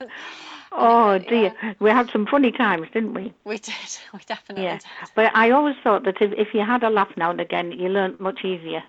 Oh 0.72 1.18
dear, 1.18 1.52
we 1.78 1.90
had 1.90 2.10
some 2.10 2.26
funny 2.26 2.50
times, 2.50 2.88
didn't 2.92 3.14
we? 3.14 3.32
We 3.44 3.58
did. 3.58 3.74
We 4.12 4.20
definitely 4.26 4.64
Yeah. 4.64 4.78
did. 4.78 4.86
But 5.14 5.30
I 5.34 5.50
always 5.50 5.76
thought 5.84 6.04
that 6.04 6.20
if, 6.20 6.32
if 6.32 6.54
you 6.54 6.62
had 6.64 6.82
a 6.82 6.90
laugh 6.90 7.16
now 7.16 7.30
and 7.30 7.40
again, 7.40 7.72
you 7.72 7.88
learnt 7.88 8.20
much 8.20 8.44
easier, 8.44 8.82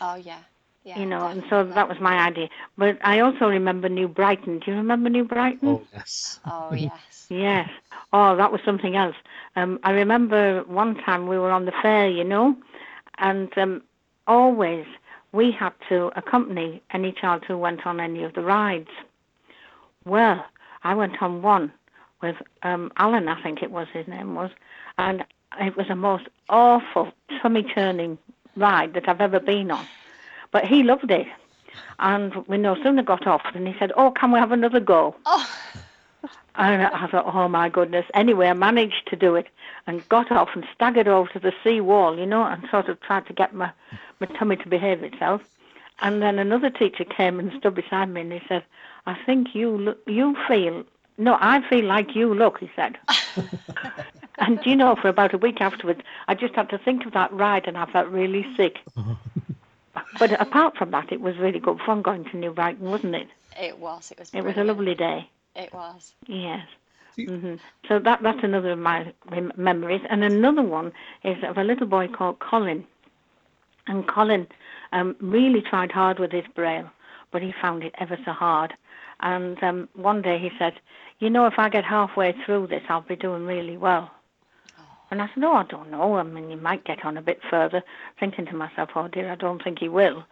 Oh 0.00 0.14
yeah. 0.14 0.38
Yeah. 0.84 0.98
you 0.98 1.06
know. 1.06 1.26
And 1.26 1.42
so 1.48 1.64
that 1.64 1.88
was 1.88 1.98
my 1.98 2.18
idea. 2.18 2.48
But 2.76 2.98
I 3.02 3.20
also 3.20 3.46
remember 3.46 3.88
New 3.88 4.06
Brighton. 4.06 4.58
Do 4.58 4.70
you 4.70 4.76
remember 4.76 5.08
New 5.08 5.24
Brighton? 5.24 5.68
Oh 5.68 5.82
yes. 5.92 6.40
Oh 6.46 6.72
yes. 6.74 7.26
Yes. 7.30 7.70
Oh, 8.12 8.36
that 8.36 8.52
was 8.52 8.60
something 8.64 8.94
else. 8.94 9.16
Um, 9.56 9.80
I 9.82 9.92
remember 9.92 10.62
one 10.64 10.94
time 10.96 11.26
we 11.26 11.38
were 11.38 11.50
on 11.50 11.64
the 11.64 11.72
fair, 11.82 12.08
you 12.08 12.22
know, 12.22 12.54
and 13.18 13.56
um, 13.56 13.82
always 14.26 14.86
we 15.32 15.50
had 15.50 15.72
to 15.88 16.12
accompany 16.16 16.82
any 16.92 17.12
child 17.12 17.44
who 17.46 17.58
went 17.58 17.86
on 17.86 17.98
any 17.98 18.22
of 18.22 18.34
the 18.34 18.42
rides. 18.42 18.90
Well, 20.04 20.44
I 20.82 20.94
went 20.94 21.20
on 21.22 21.42
one 21.42 21.72
with 22.22 22.36
um, 22.62 22.92
Alan, 22.98 23.28
I 23.28 23.42
think 23.42 23.62
it 23.62 23.70
was 23.70 23.88
his 23.92 24.06
name 24.06 24.34
was, 24.34 24.50
and 24.98 25.24
it 25.60 25.76
was 25.76 25.88
the 25.88 25.96
most 25.96 26.24
awful 26.48 27.12
tummy 27.40 27.62
turning 27.62 28.18
ride 28.56 28.94
that 28.94 29.08
I've 29.08 29.20
ever 29.20 29.40
been 29.40 29.70
on. 29.70 29.86
But 30.54 30.66
he 30.66 30.84
loved 30.84 31.10
it. 31.10 31.26
And 31.98 32.32
we 32.46 32.58
no 32.58 32.80
sooner 32.80 33.02
got 33.02 33.26
off 33.26 33.42
and 33.54 33.66
he 33.66 33.74
said, 33.76 33.90
Oh, 33.96 34.12
can 34.12 34.30
we 34.30 34.38
have 34.38 34.52
another 34.52 34.78
go? 34.78 35.16
Oh. 35.26 35.50
And 36.54 36.82
I 36.82 37.08
thought, 37.08 37.34
oh 37.34 37.48
my 37.48 37.68
goodness. 37.68 38.06
Anyway, 38.14 38.46
I 38.46 38.52
managed 38.52 39.08
to 39.08 39.16
do 39.16 39.34
it 39.34 39.48
and 39.88 40.08
got 40.08 40.30
off 40.30 40.50
and 40.54 40.64
staggered 40.72 41.08
over 41.08 41.28
to 41.30 41.40
the 41.40 41.52
sea 41.64 41.80
wall, 41.80 42.16
you 42.16 42.24
know, 42.24 42.44
and 42.44 42.64
sort 42.70 42.88
of 42.88 43.00
tried 43.00 43.26
to 43.26 43.32
get 43.32 43.52
my, 43.52 43.72
my 44.20 44.28
tummy 44.38 44.54
to 44.54 44.68
behave 44.68 45.02
itself. 45.02 45.42
And 45.98 46.22
then 46.22 46.38
another 46.38 46.70
teacher 46.70 47.04
came 47.04 47.40
and 47.40 47.52
stood 47.58 47.74
beside 47.74 48.10
me 48.10 48.20
and 48.20 48.32
he 48.32 48.40
said, 48.46 48.62
I 49.06 49.18
think 49.26 49.56
you 49.56 49.76
look, 49.76 49.98
you 50.06 50.36
feel, 50.46 50.84
no, 51.18 51.36
I 51.40 51.68
feel 51.68 51.84
like 51.84 52.14
you 52.14 52.32
look, 52.32 52.60
he 52.60 52.70
said. 52.76 52.96
and 54.38 54.64
you 54.64 54.76
know, 54.76 54.94
for 54.94 55.08
about 55.08 55.34
a 55.34 55.38
week 55.38 55.60
afterwards, 55.60 56.02
I 56.28 56.36
just 56.36 56.54
had 56.54 56.70
to 56.70 56.78
think 56.78 57.04
of 57.06 57.12
that 57.14 57.32
ride 57.32 57.66
and 57.66 57.76
I 57.76 57.86
felt 57.86 58.06
really 58.08 58.46
sick. 58.56 58.78
but 60.18 60.40
apart 60.40 60.76
from 60.76 60.90
that, 60.90 61.12
it 61.12 61.20
was 61.20 61.36
really 61.38 61.58
good 61.58 61.78
fun 61.86 62.02
going 62.02 62.24
to 62.24 62.36
New 62.36 62.52
Brighton, 62.52 62.90
wasn't 62.90 63.14
it? 63.14 63.28
It 63.60 63.78
was. 63.78 64.10
It 64.10 64.18
was. 64.18 64.34
It 64.34 64.44
was 64.44 64.56
a 64.56 64.64
lovely 64.64 64.94
day. 64.94 65.28
It 65.54 65.72
was. 65.72 66.14
Yes. 66.26 66.66
hmm 67.16 67.54
So 67.88 67.98
that 68.00 68.22
that's 68.22 68.42
another 68.42 68.72
of 68.72 68.78
my 68.78 69.12
rem- 69.30 69.52
memories, 69.56 70.02
and 70.10 70.24
another 70.24 70.62
one 70.62 70.92
is 71.22 71.36
of 71.44 71.58
a 71.58 71.64
little 71.64 71.86
boy 71.86 72.08
called 72.08 72.38
Colin, 72.40 72.84
and 73.86 74.06
Colin 74.08 74.46
um, 74.92 75.16
really 75.20 75.60
tried 75.62 75.92
hard 75.92 76.18
with 76.18 76.32
his 76.32 76.46
braille, 76.54 76.90
but 77.30 77.42
he 77.42 77.52
found 77.62 77.84
it 77.84 77.94
ever 77.98 78.18
so 78.24 78.32
hard. 78.32 78.74
And 79.20 79.62
um, 79.62 79.88
one 79.94 80.22
day 80.22 80.38
he 80.38 80.50
said, 80.58 80.74
"You 81.20 81.30
know, 81.30 81.46
if 81.46 81.58
I 81.58 81.68
get 81.68 81.84
halfway 81.84 82.32
through 82.44 82.66
this, 82.68 82.82
I'll 82.88 83.02
be 83.02 83.16
doing 83.16 83.46
really 83.46 83.76
well." 83.76 84.10
And 85.10 85.22
I 85.22 85.28
said, 85.34 85.44
oh, 85.44 85.52
I 85.54 85.64
don't 85.64 85.90
know. 85.90 86.16
I 86.16 86.22
mean, 86.22 86.50
he 86.50 86.56
might 86.56 86.84
get 86.84 87.04
on 87.04 87.16
a 87.16 87.22
bit 87.22 87.40
further." 87.50 87.82
Thinking 88.18 88.46
to 88.46 88.56
myself, 88.56 88.90
"Oh 88.96 89.08
dear, 89.08 89.30
I 89.30 89.36
don't 89.36 89.62
think 89.62 89.78
he 89.78 89.88
will." 89.88 90.24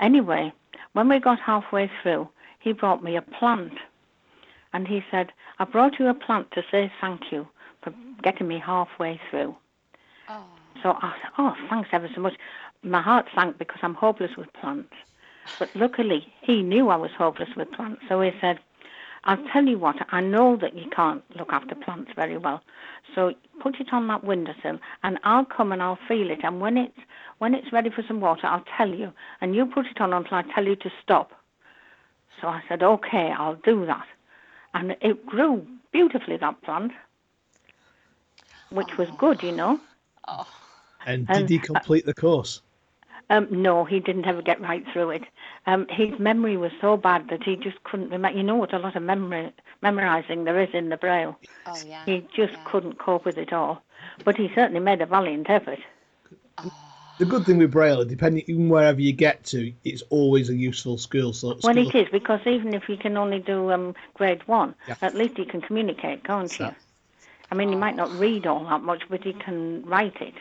Anyway, 0.00 0.52
when 0.92 1.08
we 1.08 1.18
got 1.18 1.40
halfway 1.40 1.90
through, 2.02 2.28
he 2.58 2.72
brought 2.72 3.02
me 3.02 3.16
a 3.16 3.22
plant. 3.22 3.78
And 4.72 4.86
he 4.86 5.04
said, 5.10 5.32
I 5.58 5.64
brought 5.64 5.98
you 5.98 6.08
a 6.08 6.14
plant 6.14 6.50
to 6.52 6.62
say 6.70 6.92
thank 7.00 7.32
you 7.32 7.46
for 7.82 7.92
getting 8.22 8.48
me 8.48 8.58
halfway 8.58 9.20
through. 9.30 9.56
Oh. 10.28 10.44
So 10.82 10.90
I 11.02 11.14
said, 11.20 11.30
Oh, 11.38 11.54
thanks 11.68 11.88
ever 11.92 12.08
so 12.14 12.20
much. 12.20 12.34
My 12.82 13.02
heart 13.02 13.26
sank 13.34 13.58
because 13.58 13.80
I'm 13.82 13.94
hopeless 13.94 14.36
with 14.36 14.52
plants. 14.54 14.94
But 15.58 15.74
luckily, 15.74 16.32
he 16.40 16.62
knew 16.62 16.88
I 16.88 16.96
was 16.96 17.10
hopeless 17.16 17.50
with 17.56 17.72
plants. 17.72 18.02
So 18.08 18.20
he 18.20 18.30
said, 18.40 18.60
I'll 19.24 19.44
tell 19.52 19.64
you 19.64 19.78
what, 19.78 19.96
I 20.10 20.20
know 20.20 20.56
that 20.56 20.76
you 20.76 20.88
can't 20.90 21.22
look 21.36 21.52
after 21.52 21.74
plants 21.74 22.10
very 22.16 22.38
well. 22.38 22.62
So 23.14 23.34
put 23.60 23.78
it 23.80 23.92
on 23.92 24.06
that 24.08 24.24
windowsill 24.24 24.78
and 25.02 25.18
I'll 25.24 25.44
come 25.44 25.72
and 25.72 25.82
I'll 25.82 25.98
feel 26.08 26.30
it. 26.30 26.40
And 26.42 26.60
when 26.60 26.78
it's, 26.78 26.98
when 27.38 27.54
it's 27.54 27.72
ready 27.72 27.90
for 27.90 28.02
some 28.06 28.20
water, 28.20 28.46
I'll 28.46 28.64
tell 28.76 28.88
you. 28.88 29.12
And 29.40 29.54
you 29.54 29.66
put 29.66 29.86
it 29.86 30.00
on 30.00 30.12
until 30.12 30.38
I 30.38 30.42
tell 30.54 30.64
you 30.64 30.76
to 30.76 30.90
stop. 31.02 31.32
So 32.40 32.48
I 32.48 32.62
said, 32.68 32.82
okay, 32.82 33.32
I'll 33.36 33.56
do 33.56 33.84
that. 33.86 34.06
And 34.72 34.96
it 35.02 35.26
grew 35.26 35.66
beautifully, 35.92 36.36
that 36.38 36.62
plant, 36.62 36.92
which 38.70 38.96
was 38.96 39.08
good, 39.18 39.42
you 39.42 39.52
know. 39.52 39.80
Oh. 40.28 40.46
And 41.06 41.26
And, 41.28 41.48
did 41.48 41.50
he 41.50 41.58
uh, 41.58 41.74
complete 41.74 42.06
the 42.06 42.14
course? 42.14 42.62
Um, 43.30 43.46
no, 43.50 43.84
he 43.84 44.00
didn't 44.00 44.26
ever 44.26 44.42
get 44.42 44.60
right 44.60 44.84
through 44.92 45.10
it. 45.10 45.22
Um, 45.66 45.86
his 45.88 46.18
memory 46.18 46.56
was 46.56 46.72
so 46.80 46.96
bad 46.96 47.28
that 47.30 47.44
he 47.44 47.54
just 47.56 47.82
couldn't 47.84 48.10
remember. 48.10 48.36
You 48.36 48.42
know 48.42 48.56
what 48.56 48.74
a 48.74 48.78
lot 48.78 48.96
of 48.96 49.04
memory, 49.04 49.52
memorizing 49.82 50.44
there 50.44 50.60
is 50.60 50.70
in 50.74 50.88
the 50.88 50.96
Braille. 50.96 51.38
Oh 51.66 51.78
yeah. 51.86 52.04
He 52.06 52.26
just 52.34 52.54
couldn't 52.64 52.98
cope 52.98 53.24
with 53.24 53.38
it 53.38 53.52
all. 53.52 53.82
But 54.24 54.36
he 54.36 54.50
certainly 54.54 54.80
made 54.80 55.00
a 55.00 55.06
valiant 55.06 55.48
effort. 55.48 55.78
The 57.18 57.26
good 57.26 57.44
thing 57.44 57.58
with 57.58 57.70
Braille, 57.70 58.04
depending 58.04 58.44
even 58.46 58.70
wherever 58.70 58.98
you 59.00 59.12
get 59.12 59.44
to, 59.44 59.72
it's 59.84 60.02
always 60.08 60.48
a 60.48 60.56
useful 60.56 60.96
skill. 60.96 61.34
So 61.34 61.48
Well, 61.48 61.74
skill. 61.74 61.88
it 61.88 61.94
is, 61.94 62.08
because 62.10 62.40
even 62.46 62.72
if 62.72 62.88
you 62.88 62.96
can 62.96 63.18
only 63.18 63.40
do 63.40 63.70
um, 63.70 63.94
grade 64.14 64.40
one, 64.48 64.74
Yeah. 64.88 64.94
at 65.02 65.14
least 65.14 65.38
you 65.38 65.44
can 65.44 65.60
communicate, 65.60 66.24
can't 66.24 66.58
you? 66.58 66.70
I 67.52 67.54
mean, 67.54 67.70
you 67.70 67.76
might 67.76 67.94
not 67.94 68.10
read 68.18 68.46
all 68.46 68.64
that 68.64 68.82
much, 68.82 69.02
but 69.10 69.26
you 69.26 69.34
can 69.34 69.84
write 69.84 70.16
it. 70.22 70.34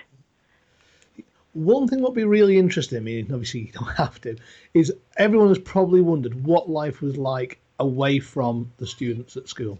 One 1.54 1.88
thing 1.88 2.00
that 2.00 2.06
would 2.06 2.16
be 2.16 2.24
really 2.24 2.58
interesting, 2.58 2.97
I 2.97 3.02
mean, 3.02 3.32
obviously 3.32 3.62
you 3.62 3.72
don't 3.72 3.86
have 3.97 4.22
to, 4.22 4.38
is 4.74 4.93
everyone 5.18 5.50
has 5.50 5.60
probably 5.60 6.02
wondered 6.02 6.45
what 6.45 6.70
life 6.70 7.02
was 7.02 7.18
like 7.18 7.60
away 7.80 8.20
from 8.20 8.72
the 8.78 8.88
students 8.88 9.38
at 9.38 9.47
school? 9.47 9.80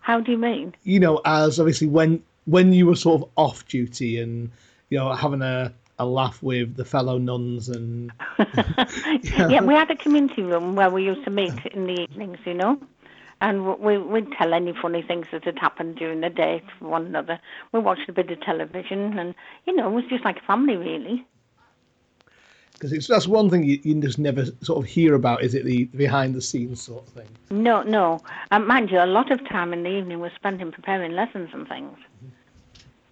How 0.00 0.20
do 0.20 0.32
you 0.32 0.38
mean? 0.38 0.74
You 0.82 1.00
know, 1.00 1.20
as 1.24 1.60
obviously 1.60 1.86
when 1.86 2.22
when 2.44 2.72
you 2.72 2.86
were 2.86 2.96
sort 2.96 3.22
of 3.22 3.28
off 3.36 3.66
duty 3.68 4.20
and 4.20 4.50
you 4.90 4.98
know 4.98 5.12
having 5.12 5.42
a 5.42 5.72
a 5.98 6.04
laugh 6.04 6.42
with 6.42 6.74
the 6.74 6.84
fellow 6.84 7.18
nuns 7.18 7.68
and 7.68 8.10
yeah, 9.22 9.62
we 9.62 9.74
had 9.74 9.90
a 9.90 9.96
community 9.96 10.42
room 10.42 10.74
where 10.74 10.90
we 10.90 11.04
used 11.04 11.24
to 11.24 11.30
meet 11.30 11.54
in 11.66 11.86
the 11.86 12.02
evenings, 12.02 12.38
you 12.44 12.54
know, 12.54 12.80
and 13.42 13.78
we, 13.80 13.98
we'd 13.98 14.30
tell 14.38 14.54
any 14.54 14.72
funny 14.80 15.02
things 15.02 15.26
that 15.32 15.44
had 15.44 15.58
happened 15.58 15.96
during 15.96 16.20
the 16.20 16.30
day 16.30 16.62
to 16.78 16.86
one 16.86 17.04
another. 17.06 17.38
We 17.72 17.80
watched 17.80 18.08
a 18.08 18.12
bit 18.12 18.30
of 18.30 18.40
television, 18.40 19.18
and 19.18 19.34
you 19.66 19.74
know, 19.76 19.88
it 19.90 19.94
was 19.94 20.04
just 20.08 20.24
like 20.24 20.38
a 20.38 20.46
family, 20.52 20.76
really. 20.76 21.26
because 22.74 22.92
it's 22.92 23.06
that's 23.06 23.28
one 23.28 23.48
thing 23.50 23.64
you, 23.64 23.78
you 23.82 24.00
just 24.00 24.18
never 24.18 24.46
sort 24.62 24.78
of 24.82 24.84
hear 24.90 25.14
about 25.14 25.42
is 25.42 25.54
it 25.54 25.64
the 25.64 25.84
behind 26.04 26.34
the 26.34 26.40
scenes 26.40 26.80
sort 26.82 27.06
of 27.06 27.12
thing 27.12 27.28
No, 27.50 27.82
no. 27.82 28.22
And 28.50 28.66
mind 28.66 28.90
you, 28.90 28.98
a 28.98 29.06
lot 29.18 29.30
of 29.30 29.38
time 29.48 29.72
in 29.72 29.82
the 29.82 29.90
evening 29.90 30.20
was 30.20 30.32
spent 30.34 30.60
in 30.60 30.72
preparing 30.72 31.12
lessons 31.12 31.50
and 31.52 31.68
things. 31.68 31.96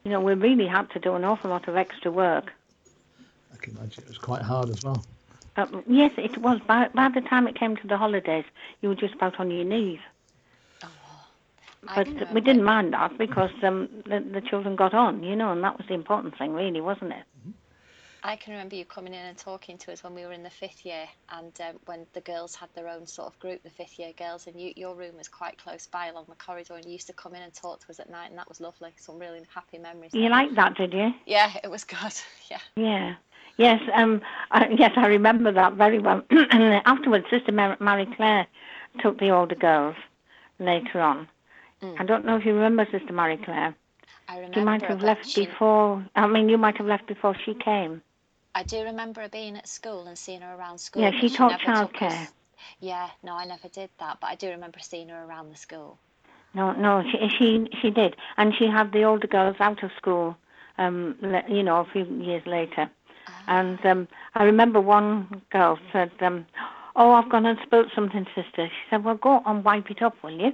You 0.04 0.10
know, 0.12 0.20
we 0.20 0.34
really 0.34 0.66
had 0.66 0.90
to 0.92 0.98
do 0.98 1.14
an 1.14 1.24
awful 1.24 1.50
lot 1.50 1.68
of 1.68 1.76
extra 1.76 2.10
work. 2.10 2.46
i 3.52 3.56
can 3.62 3.76
imagine 3.76 4.02
it 4.04 4.08
was 4.08 4.18
quite 4.18 4.42
hard 4.42 4.68
as 4.70 4.82
well 4.82 5.04
Um, 5.56 5.82
yes, 6.00 6.12
it 6.16 6.38
was. 6.38 6.58
By, 6.66 6.88
by 7.00 7.08
the 7.16 7.20
time 7.32 7.44
it 7.50 7.56
came 7.62 7.74
to 7.82 7.86
the 7.92 7.98
holidays, 8.04 8.46
you 8.80 8.88
were 8.90 9.00
just 9.04 9.14
about 9.14 9.38
on 9.40 9.50
your 9.50 9.64
knees. 9.72 9.98
I 11.88 11.94
But 11.96 12.06
can 12.06 12.34
we 12.34 12.40
didn't 12.40 12.64
mind 12.64 12.92
that 12.92 13.16
because 13.16 13.50
um, 13.62 13.88
the, 14.04 14.20
the 14.20 14.40
children 14.40 14.76
got 14.76 14.94
on, 14.94 15.22
you 15.22 15.34
know, 15.34 15.52
and 15.52 15.62
that 15.64 15.78
was 15.78 15.86
the 15.88 15.94
important 15.94 16.36
thing, 16.36 16.52
really, 16.52 16.80
wasn't 16.80 17.12
it? 17.12 17.24
I 18.22 18.36
can 18.36 18.52
remember 18.52 18.76
you 18.76 18.84
coming 18.84 19.14
in 19.14 19.24
and 19.24 19.38
talking 19.38 19.78
to 19.78 19.92
us 19.92 20.04
when 20.04 20.14
we 20.14 20.26
were 20.26 20.32
in 20.32 20.42
the 20.42 20.50
fifth 20.50 20.84
year, 20.84 21.06
and 21.30 21.58
um, 21.62 21.80
when 21.86 22.06
the 22.12 22.20
girls 22.20 22.54
had 22.54 22.68
their 22.74 22.86
own 22.86 23.06
sort 23.06 23.28
of 23.28 23.38
group, 23.38 23.62
the 23.62 23.70
fifth 23.70 23.98
year 23.98 24.12
girls, 24.16 24.46
and 24.46 24.60
you, 24.60 24.74
your 24.76 24.94
room 24.94 25.16
was 25.16 25.28
quite 25.28 25.56
close 25.56 25.86
by 25.86 26.08
along 26.08 26.26
the 26.28 26.34
corridor, 26.34 26.74
and 26.74 26.84
you 26.84 26.92
used 26.92 27.06
to 27.06 27.14
come 27.14 27.34
in 27.34 27.42
and 27.42 27.54
talk 27.54 27.80
to 27.80 27.90
us 27.90 27.98
at 27.98 28.10
night, 28.10 28.28
and 28.28 28.38
that 28.38 28.48
was 28.48 28.60
lovely. 28.60 28.90
Some 28.98 29.18
really 29.18 29.40
happy 29.54 29.78
memories. 29.78 30.12
You 30.12 30.28
liked 30.28 30.54
that, 30.56 30.76
did 30.76 30.92
you? 30.92 31.14
Yeah, 31.24 31.50
it 31.64 31.70
was 31.70 31.84
good. 31.84 31.98
Yeah. 32.50 32.58
Yeah. 32.76 33.14
Yes, 33.56 33.80
um, 33.94 34.20
I, 34.50 34.68
yes, 34.76 34.92
I 34.96 35.06
remember 35.06 35.52
that 35.52 35.74
very 35.74 35.98
well. 35.98 36.22
and 36.30 36.82
afterwards, 36.84 37.26
Sister 37.30 37.52
Mary 37.52 38.08
Claire 38.16 38.46
took 39.00 39.18
the 39.18 39.30
older 39.30 39.54
girls 39.54 39.96
later 40.58 41.00
on. 41.00 41.28
I 41.82 42.04
don't 42.04 42.24
know 42.24 42.36
if 42.36 42.44
you 42.44 42.54
remember 42.54 42.86
Sister 42.90 43.12
Marie 43.12 43.38
Claire. 43.38 43.74
I 44.28 44.36
remember. 44.36 44.58
You 44.60 44.64
might 44.64 44.82
have 44.82 45.02
left 45.02 45.26
she- 45.26 45.46
before. 45.46 46.04
I 46.14 46.26
mean, 46.26 46.48
you 46.48 46.58
might 46.58 46.76
have 46.78 46.86
left 46.86 47.06
before 47.06 47.34
she 47.44 47.54
came. 47.54 48.02
I 48.54 48.62
do 48.64 48.82
remember 48.82 49.22
her 49.22 49.28
being 49.28 49.56
at 49.56 49.68
school 49.68 50.06
and 50.06 50.18
seeing 50.18 50.40
her 50.40 50.54
around 50.54 50.78
school. 50.78 51.02
Yeah, 51.02 51.10
but 51.10 51.20
she 51.20 51.30
taught 51.30 51.60
childcare. 51.60 52.28
Yeah, 52.80 53.08
no, 53.22 53.34
I 53.34 53.44
never 53.44 53.68
did 53.68 53.90
that, 53.98 54.18
but 54.20 54.26
I 54.28 54.34
do 54.34 54.48
remember 54.50 54.78
seeing 54.80 55.08
her 55.08 55.24
around 55.24 55.50
the 55.50 55.56
school. 55.56 55.98
No, 56.52 56.72
no, 56.72 57.02
she 57.10 57.28
she 57.28 57.68
she 57.80 57.90
did, 57.90 58.16
and 58.36 58.54
she 58.54 58.66
had 58.66 58.92
the 58.92 59.04
older 59.04 59.26
girls 59.26 59.56
out 59.60 59.82
of 59.82 59.90
school. 59.96 60.36
Um, 60.78 61.16
you 61.48 61.62
know, 61.62 61.80
a 61.80 61.84
few 61.84 62.04
years 62.04 62.46
later, 62.46 62.90
and 63.46 63.84
um, 63.86 64.08
I 64.34 64.44
remember 64.44 64.80
one 64.80 65.42
girl 65.50 65.78
said, 65.92 66.10
um, 66.20 66.46
"Oh, 66.96 67.12
I've 67.12 67.28
gone 67.28 67.46
and 67.46 67.58
spilt 67.62 67.88
something, 67.94 68.26
sister." 68.34 68.66
She 68.68 68.84
said, 68.90 69.04
"Well, 69.04 69.14
go 69.16 69.42
and 69.46 69.64
wipe 69.64 69.90
it 69.90 70.02
up, 70.02 70.16
will 70.22 70.38
you?" 70.40 70.52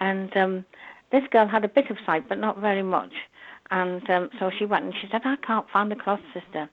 And 0.00 0.34
um, 0.36 0.64
this 1.12 1.24
girl 1.30 1.46
had 1.46 1.64
a 1.64 1.68
bit 1.68 1.90
of 1.90 1.98
sight, 2.06 2.28
but 2.28 2.38
not 2.38 2.58
very 2.58 2.82
much, 2.82 3.12
and 3.70 4.08
um, 4.10 4.30
so 4.38 4.50
she 4.50 4.64
went 4.64 4.84
and 4.86 4.94
she 4.94 5.08
said, 5.10 5.22
"I 5.24 5.36
can't 5.36 5.68
find 5.70 5.90
the 5.90 5.96
cloth, 5.96 6.20
sister." 6.32 6.68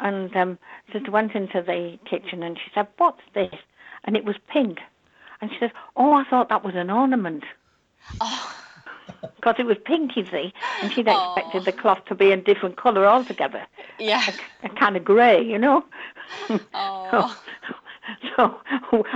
And 0.00 0.34
um, 0.36 0.58
sister 0.92 1.10
went 1.10 1.34
into 1.34 1.62
the 1.62 1.98
kitchen 2.08 2.42
and 2.42 2.56
she 2.58 2.70
said, 2.74 2.88
"What's 2.98 3.22
this?" 3.34 3.54
And 4.04 4.16
it 4.16 4.24
was 4.24 4.36
pink, 4.48 4.78
and 5.40 5.50
she 5.50 5.58
said, 5.60 5.72
"Oh, 5.96 6.12
I 6.12 6.24
thought 6.24 6.48
that 6.48 6.64
was 6.64 6.74
an 6.74 6.90
ornament." 6.90 7.44
because 9.36 9.56
it 9.58 9.66
was 9.66 9.76
pink, 9.84 10.16
you 10.16 10.24
see, 10.26 10.52
and 10.82 10.92
she'd 10.92 11.06
expected 11.08 11.64
the 11.64 11.72
cloth 11.72 12.04
to 12.06 12.14
be 12.14 12.30
a 12.32 12.36
different 12.36 12.76
colour 12.76 13.06
altogether, 13.06 13.66
Yeah. 13.98 14.22
a 14.62 14.68
kind 14.70 14.96
of 14.96 15.04
grey, 15.04 15.42
you 15.42 15.58
know. 15.58 15.84
Oh. 16.74 17.36
So 18.36 18.60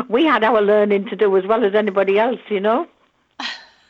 we 0.08 0.24
had 0.24 0.44
our 0.44 0.60
learning 0.62 1.06
to 1.06 1.16
do 1.16 1.36
as 1.36 1.44
well 1.46 1.64
as 1.64 1.74
anybody 1.74 2.18
else, 2.18 2.40
you 2.48 2.60
know. 2.60 2.86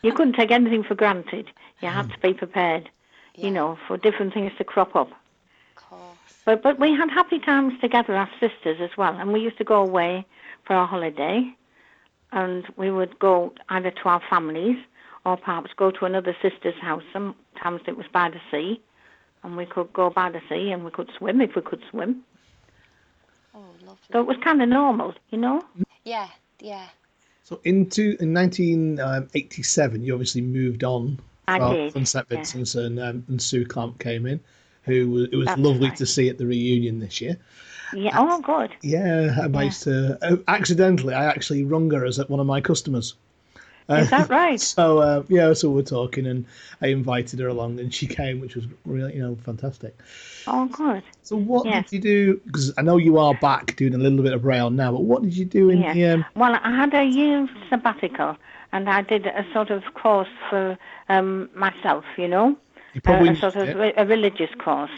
You 0.04 0.12
couldn't 0.12 0.34
take 0.34 0.50
anything 0.50 0.84
for 0.84 0.94
granted. 0.94 1.50
You 1.80 1.88
had 1.88 2.10
to 2.10 2.18
be 2.18 2.34
mm. 2.34 2.38
prepared, 2.38 2.90
you 3.36 3.50
know, 3.50 3.78
for 3.86 3.96
different 3.96 4.34
things 4.34 4.52
to 4.58 4.64
crop 4.64 4.94
up. 4.94 5.10
But 6.44 6.62
but 6.62 6.78
we 6.78 6.92
had 6.92 7.10
happy 7.10 7.38
times 7.38 7.80
together 7.80 8.14
as 8.14 8.28
sisters 8.38 8.78
as 8.80 8.90
well, 8.98 9.14
and 9.14 9.32
we 9.32 9.40
used 9.40 9.56
to 9.58 9.64
go 9.64 9.80
away 9.80 10.26
for 10.64 10.76
a 10.76 10.84
holiday, 10.84 11.50
and 12.32 12.66
we 12.76 12.90
would 12.90 13.18
go 13.18 13.54
either 13.70 13.90
to 13.90 14.08
our 14.10 14.22
families 14.28 14.76
or 15.24 15.38
perhaps 15.38 15.70
go 15.74 15.90
to 15.90 16.04
another 16.04 16.36
sister's 16.42 16.78
house. 16.82 17.02
Sometimes 17.12 17.80
it 17.86 17.96
was 17.96 18.06
by 18.12 18.28
the 18.28 18.40
sea, 18.50 18.82
and 19.42 19.56
we 19.56 19.64
could 19.64 19.90
go 19.94 20.10
by 20.10 20.30
the 20.30 20.42
sea 20.50 20.70
and 20.70 20.84
we 20.84 20.90
could 20.90 21.10
swim 21.16 21.40
if 21.40 21.54
we 21.56 21.62
could 21.62 21.82
swim. 21.90 22.22
Oh, 23.54 23.60
lovely. 23.80 23.96
So 24.12 24.20
it 24.20 24.26
was 24.26 24.36
kind 24.44 24.60
of 24.60 24.68
normal, 24.68 25.14
you 25.30 25.38
know. 25.38 25.62
Yeah, 26.04 26.28
yeah. 26.60 26.88
So 27.44 27.60
into 27.64 28.16
in 28.20 28.34
1987 28.34 30.02
you 30.02 30.12
obviously 30.12 30.40
moved 30.40 30.82
on 30.82 31.18
I 31.46 31.58
from, 31.58 31.72
did, 31.74 31.92
from 31.92 32.04
st 32.06 32.26
yeah. 32.30 32.82
and, 32.82 32.98
um, 32.98 33.24
and 33.28 33.40
sue 33.40 33.64
clamp 33.64 34.00
came 34.00 34.26
in 34.26 34.40
who 34.82 35.10
was 35.10 35.28
it 35.30 35.36
was 35.36 35.46
That's 35.46 35.60
lovely 35.60 35.88
right. 35.88 35.96
to 35.96 36.06
see 36.06 36.28
at 36.28 36.38
the 36.38 36.46
reunion 36.46 36.98
this 36.98 37.20
year 37.20 37.38
Yeah. 37.92 38.10
Oh, 38.14 38.40
good. 38.40 38.70
yeah 38.82 39.36
i 39.42 39.46
managed 39.46 39.82
to 39.84 40.18
uh, 40.22 40.36
accidentally 40.48 41.14
i 41.14 41.26
actually 41.26 41.62
rung 41.62 41.90
her 41.90 42.04
as 42.04 42.18
one 42.28 42.40
of 42.40 42.46
my 42.46 42.60
customers 42.60 43.14
Is 43.88 44.10
that 44.10 44.30
right? 44.30 44.60
So 44.60 44.98
uh, 44.98 45.22
yeah, 45.28 45.52
so 45.52 45.70
we're 45.70 45.82
talking, 45.82 46.26
and 46.26 46.46
I 46.80 46.86
invited 46.88 47.38
her 47.40 47.48
along, 47.48 47.80
and 47.80 47.92
she 47.92 48.06
came, 48.06 48.40
which 48.40 48.56
was 48.56 48.66
really 48.86 49.14
you 49.14 49.22
know 49.22 49.36
fantastic. 49.44 49.96
Oh, 50.46 50.66
good. 50.66 51.02
So 51.22 51.36
what 51.36 51.64
did 51.64 51.92
you 51.92 52.00
do? 52.00 52.40
Because 52.46 52.72
I 52.78 52.82
know 52.82 52.96
you 52.96 53.18
are 53.18 53.34
back 53.34 53.76
doing 53.76 53.94
a 53.94 53.98
little 53.98 54.22
bit 54.22 54.32
of 54.32 54.42
Braille 54.42 54.70
now, 54.70 54.92
but 54.92 55.02
what 55.02 55.22
did 55.22 55.36
you 55.36 55.44
do 55.44 55.70
in 55.70 55.80
Yeah. 55.80 55.92
the? 55.92 56.04
Um, 56.06 56.24
Well, 56.34 56.58
I 56.62 56.70
had 56.74 56.94
a 56.94 57.04
year 57.04 57.48
sabbatical, 57.68 58.36
and 58.72 58.88
I 58.88 59.02
did 59.02 59.26
a 59.26 59.44
sort 59.52 59.70
of 59.70 59.82
course 59.94 60.28
for 60.48 60.78
um, 61.08 61.50
myself, 61.54 62.04
you 62.16 62.28
know, 62.28 62.56
you 62.94 63.00
a, 63.06 63.30
a 63.30 63.36
sort 63.36 63.56
of 63.56 63.76
re- 63.76 63.94
a 63.96 64.06
religious 64.06 64.50
course. 64.58 64.90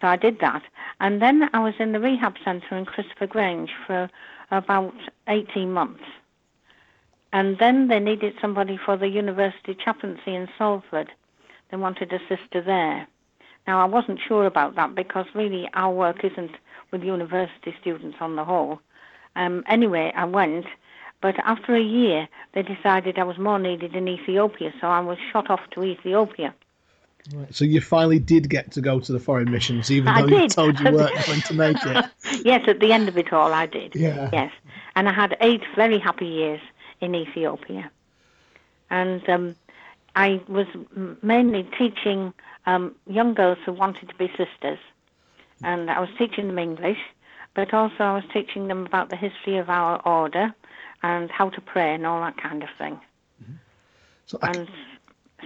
So 0.00 0.06
I 0.06 0.16
did 0.16 0.38
that, 0.40 0.62
and 1.00 1.20
then 1.20 1.48
I 1.52 1.60
was 1.60 1.74
in 1.78 1.92
the 1.92 2.00
rehab 2.00 2.36
centre 2.44 2.76
in 2.76 2.84
Christopher 2.84 3.26
Grange 3.26 3.70
for 3.86 4.08
about 4.50 4.94
eighteen 5.28 5.72
months, 5.72 6.04
and 7.32 7.58
then 7.58 7.88
they 7.88 8.00
needed 8.00 8.34
somebody 8.40 8.78
for 8.82 8.96
the 8.96 9.08
university 9.08 9.74
chaplaincy 9.74 10.34
in 10.34 10.48
Salford. 10.56 11.10
They 11.70 11.76
wanted 11.76 12.12
a 12.12 12.18
sister 12.20 12.62
there. 12.62 13.06
Now 13.66 13.80
I 13.80 13.84
wasn't 13.84 14.20
sure 14.26 14.46
about 14.46 14.76
that 14.76 14.94
because 14.94 15.26
really 15.34 15.68
our 15.74 15.92
work 15.92 16.24
isn't 16.24 16.52
with 16.90 17.02
university 17.02 17.74
students 17.80 18.16
on 18.20 18.36
the 18.36 18.44
whole. 18.44 18.80
Um, 19.36 19.62
anyway, 19.68 20.10
I 20.16 20.24
went, 20.24 20.64
but 21.20 21.36
after 21.44 21.74
a 21.74 21.82
year, 21.82 22.28
they 22.54 22.62
decided 22.62 23.18
I 23.18 23.24
was 23.24 23.38
more 23.38 23.58
needed 23.58 23.94
in 23.94 24.08
Ethiopia, 24.08 24.72
so 24.80 24.86
I 24.86 25.00
was 25.00 25.18
shot 25.30 25.50
off 25.50 25.60
to 25.72 25.84
Ethiopia. 25.84 26.54
Right, 27.34 27.54
So 27.54 27.66
you 27.66 27.82
finally 27.82 28.18
did 28.18 28.48
get 28.48 28.72
to 28.72 28.80
go 28.80 29.00
to 29.00 29.12
the 29.12 29.18
foreign 29.18 29.50
missions, 29.50 29.90
even 29.90 30.08
I 30.08 30.22
though 30.22 30.28
you 30.28 30.48
told 30.48 30.80
you 30.80 30.90
weren't 30.90 31.14
going 31.26 31.42
to 31.42 31.54
make 31.54 31.76
it. 31.84 32.06
yes, 32.44 32.66
at 32.66 32.80
the 32.80 32.92
end 32.92 33.08
of 33.08 33.18
it 33.18 33.32
all, 33.34 33.52
I 33.52 33.66
did. 33.66 33.94
Yeah. 33.94 34.30
Yes, 34.32 34.52
and 34.96 35.08
I 35.08 35.12
had 35.12 35.36
eight 35.42 35.62
very 35.76 35.98
happy 35.98 36.26
years 36.26 36.60
in 37.00 37.14
Ethiopia, 37.14 37.90
and 38.90 39.28
um, 39.28 39.56
I 40.16 40.40
was 40.48 40.66
mainly 41.22 41.68
teaching 41.78 42.32
um, 42.66 42.94
young 43.06 43.34
girls 43.34 43.58
who 43.64 43.72
wanted 43.72 44.08
to 44.08 44.14
be 44.16 44.28
sisters, 44.28 44.78
and 45.62 45.90
I 45.90 46.00
was 46.00 46.08
teaching 46.18 46.48
them 46.48 46.58
English, 46.58 46.98
but 47.54 47.72
also 47.72 47.96
I 48.00 48.14
was 48.14 48.24
teaching 48.32 48.68
them 48.68 48.86
about 48.86 49.10
the 49.10 49.16
history 49.16 49.58
of 49.58 49.68
our 49.68 50.00
order 50.06 50.54
and 51.02 51.30
how 51.30 51.50
to 51.50 51.60
pray 51.60 51.94
and 51.94 52.06
all 52.06 52.20
that 52.20 52.36
kind 52.36 52.62
of 52.62 52.68
thing. 52.76 52.98
So 54.26 54.38
I, 54.42 54.50
And 54.50 54.68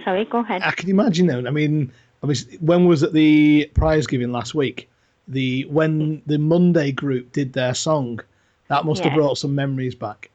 sorry, 0.03 0.25
go 0.25 0.39
ahead. 0.39 0.61
I 0.63 0.71
can 0.71 0.89
imagine 0.89 1.27
though. 1.27 1.45
I 1.45 1.51
mean, 1.51 1.91
obviously, 2.21 2.57
when 2.57 2.85
was 2.85 3.03
at 3.03 3.13
the 3.13 3.69
prize 3.73 4.07
giving 4.07 4.31
last 4.31 4.53
week? 4.53 4.89
The 5.27 5.63
when 5.65 6.21
the 6.25 6.37
Monday 6.37 6.91
group 6.91 7.31
did 7.31 7.53
their 7.53 7.73
song, 7.73 8.19
that 8.67 8.83
must 8.85 9.03
have 9.03 9.13
brought 9.13 9.37
some 9.37 9.55
memories 9.55 9.95
back. 9.95 10.29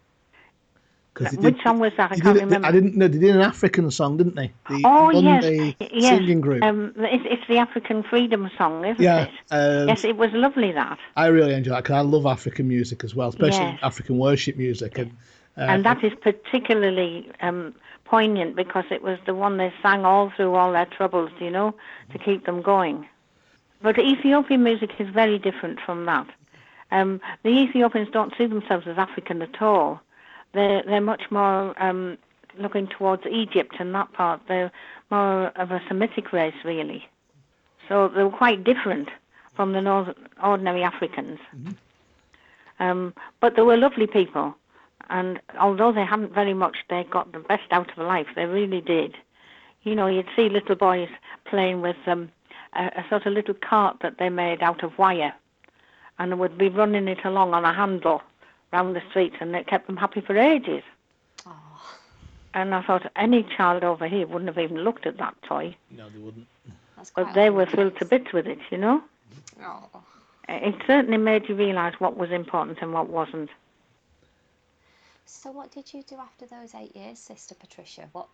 'Cause 1.19 1.33
they 1.33 1.37
Which 1.37 1.57
did, 1.57 1.63
song 1.65 1.81
was 1.81 1.93
that? 1.97 2.13
I 2.13 2.17
can't 2.17 2.35
did 2.35 2.45
remember. 2.45 2.69
I 2.69 2.71
didn't 2.71 2.95
know 2.95 3.09
they 3.09 3.19
did 3.19 3.35
an 3.35 3.41
African 3.41 3.91
song, 3.91 4.19
didn't 4.19 4.37
they? 4.37 4.53
The 4.69 4.83
Oh 4.85 5.11
yes, 5.11 5.75
yes. 5.91 6.19
singing 6.19 6.41
group. 6.41 6.63
Um, 6.63 6.93
it's, 6.97 7.25
it's 7.29 7.43
the 7.49 7.59
African 7.59 8.05
Freedom 8.05 8.49
Song, 8.57 8.85
isn't 8.85 9.03
yeah, 9.03 9.25
it? 9.25 9.31
um, 9.51 9.89
yes, 9.89 10.05
it 10.05 10.17
was 10.17 10.31
lovely 10.33 10.71
that, 10.71 10.97
I 11.17 11.27
really 11.27 11.55
enjoy 11.55 11.73
that 11.73 11.83
because 11.83 11.97
I 11.97 12.03
love 12.03 12.25
African 12.25 12.69
music 12.69 13.03
as 13.03 13.17
well, 13.17 13.31
especially 13.31 13.67
Yes. 13.67 13.79
African 13.83 14.17
worship 14.19 14.57
music. 14.57 14.97
And, 14.99 15.11
uh, 15.57 15.63
and 15.63 15.85
that 15.85 16.05
is 16.05 16.13
particularly 16.21 17.33
um, 17.41 17.75
poignant 18.05 18.55
because 18.55 18.85
it 18.93 19.03
was 19.03 19.19
the 19.27 19.35
one 19.35 19.57
they 19.57 19.73
sang 19.83 20.05
all 20.05 20.31
through 20.37 20.55
all 20.55 20.71
their 20.71 20.87
troubles, 20.87 21.33
you 21.41 21.51
know, 21.51 21.75
to 22.13 22.19
keep 22.19 22.47
them 22.47 22.63
going. 22.63 23.09
But 23.83 23.99
Ethiopian 23.99 24.63
music 24.63 24.91
is 25.01 25.09
very 25.09 25.39
different 25.41 25.81
from 25.81 26.05
that. 26.07 26.29
Um, 26.93 27.21
the 27.43 27.51
Ethiopians 27.51 28.09
don't 28.13 28.33
see 28.39 28.47
themselves 28.47 28.87
as 28.87 28.99
African 28.99 29.43
at 29.43 29.61
all. 29.61 30.01
They're 30.53 30.83
they're 30.83 31.01
much 31.01 31.31
more 31.31 31.81
um, 31.83 32.19
looking 32.59 32.89
towards 32.89 33.25
Egypt 33.27 33.77
and 33.79 33.95
that 33.95 34.13
part. 34.13 34.41
They're 34.49 34.73
more 35.11 35.49
of 35.49 35.71
a 35.71 35.81
Semitic 35.89 36.33
race, 36.33 36.55
really. 36.65 37.07
So 37.89 38.09
they 38.09 38.23
were 38.23 38.31
quite 38.31 38.65
different 38.65 39.09
from 39.55 39.73
the 39.73 39.81
northern, 39.81 40.15
ordinary 40.43 40.83
Africans. 40.83 41.39
Um, 42.81 43.15
but 43.41 43.57
they 43.57 43.63
were 43.63 43.77
lovely 43.77 44.07
people, 44.07 44.55
and 45.11 45.41
although 45.59 45.93
they 45.93 46.05
hadn't 46.05 46.33
very 46.33 46.55
much, 46.55 46.77
they 46.89 47.05
got 47.05 47.33
the 47.33 47.41
best 47.41 47.71
out 47.73 47.91
of 47.91 47.99
life. 47.99 48.29
They 48.37 48.45
really 48.45 48.81
did. 48.81 49.17
You 49.83 49.95
know, 49.95 50.07
you'd 50.07 50.29
see 50.37 50.49
little 50.49 50.77
boys 50.77 51.09
playing 51.45 51.81
with 51.81 51.97
um, 52.07 52.31
a, 52.75 52.85
a 52.85 53.07
sort 53.09 53.27
of 53.27 53.33
little 53.33 53.55
cart 53.55 53.97
that 54.03 54.19
they 54.19 54.29
made 54.29 54.63
out 54.63 54.85
of 54.85 54.97
wire, 54.99 55.35
and 56.19 56.31
they 56.31 56.37
would 56.37 56.59
be 56.59 56.69
running 56.69 57.09
it 57.09 57.25
along 57.25 57.55
on 57.55 57.65
a 57.65 57.73
handle 57.73 58.23
round 58.73 58.95
the 58.97 59.03
streets, 59.11 59.37
and 59.41 59.55
it 59.57 59.67
kept 59.67 59.87
them 59.87 59.97
happy 59.97 60.21
for 60.21 60.37
ages. 60.37 60.83
Oh. 61.47 61.53
And 62.55 62.75
I 62.75 62.83
thought 62.83 63.11
any 63.17 63.43
child 63.57 63.85
over 63.85 64.07
here 64.09 64.27
wouldn't 64.27 64.49
have 64.55 64.59
even 64.63 64.79
looked 64.85 65.07
at 65.07 65.17
that 65.19 65.35
toy, 65.43 65.77
No, 65.91 66.09
they 66.09 66.19
wouldn't. 66.19 66.47
That's 66.97 67.11
but 67.11 67.33
they 67.35 67.51
were 67.51 67.61
lovely. 67.65 67.77
filled 67.77 67.97
to 67.99 68.05
bits 68.05 68.33
with 68.33 68.47
it, 68.47 68.59
you 68.71 68.79
know. 68.79 69.03
Oh. 69.63 69.89
It 70.49 70.75
certainly 70.87 71.19
made 71.19 71.49
you 71.49 71.55
realise 71.55 71.95
what 72.01 72.17
was 72.17 72.31
important 72.31 72.79
and 72.81 72.93
what 72.93 73.09
wasn't. 73.09 73.51
So 75.27 75.51
what 75.51 75.71
did 75.71 75.93
you 75.93 76.03
do 76.03 76.17
after 76.17 76.47
those 76.47 76.75
eight 76.75 76.97
years, 76.97 77.19
Sister 77.19 77.55
Patricia? 77.55 78.09
What? 78.13 78.29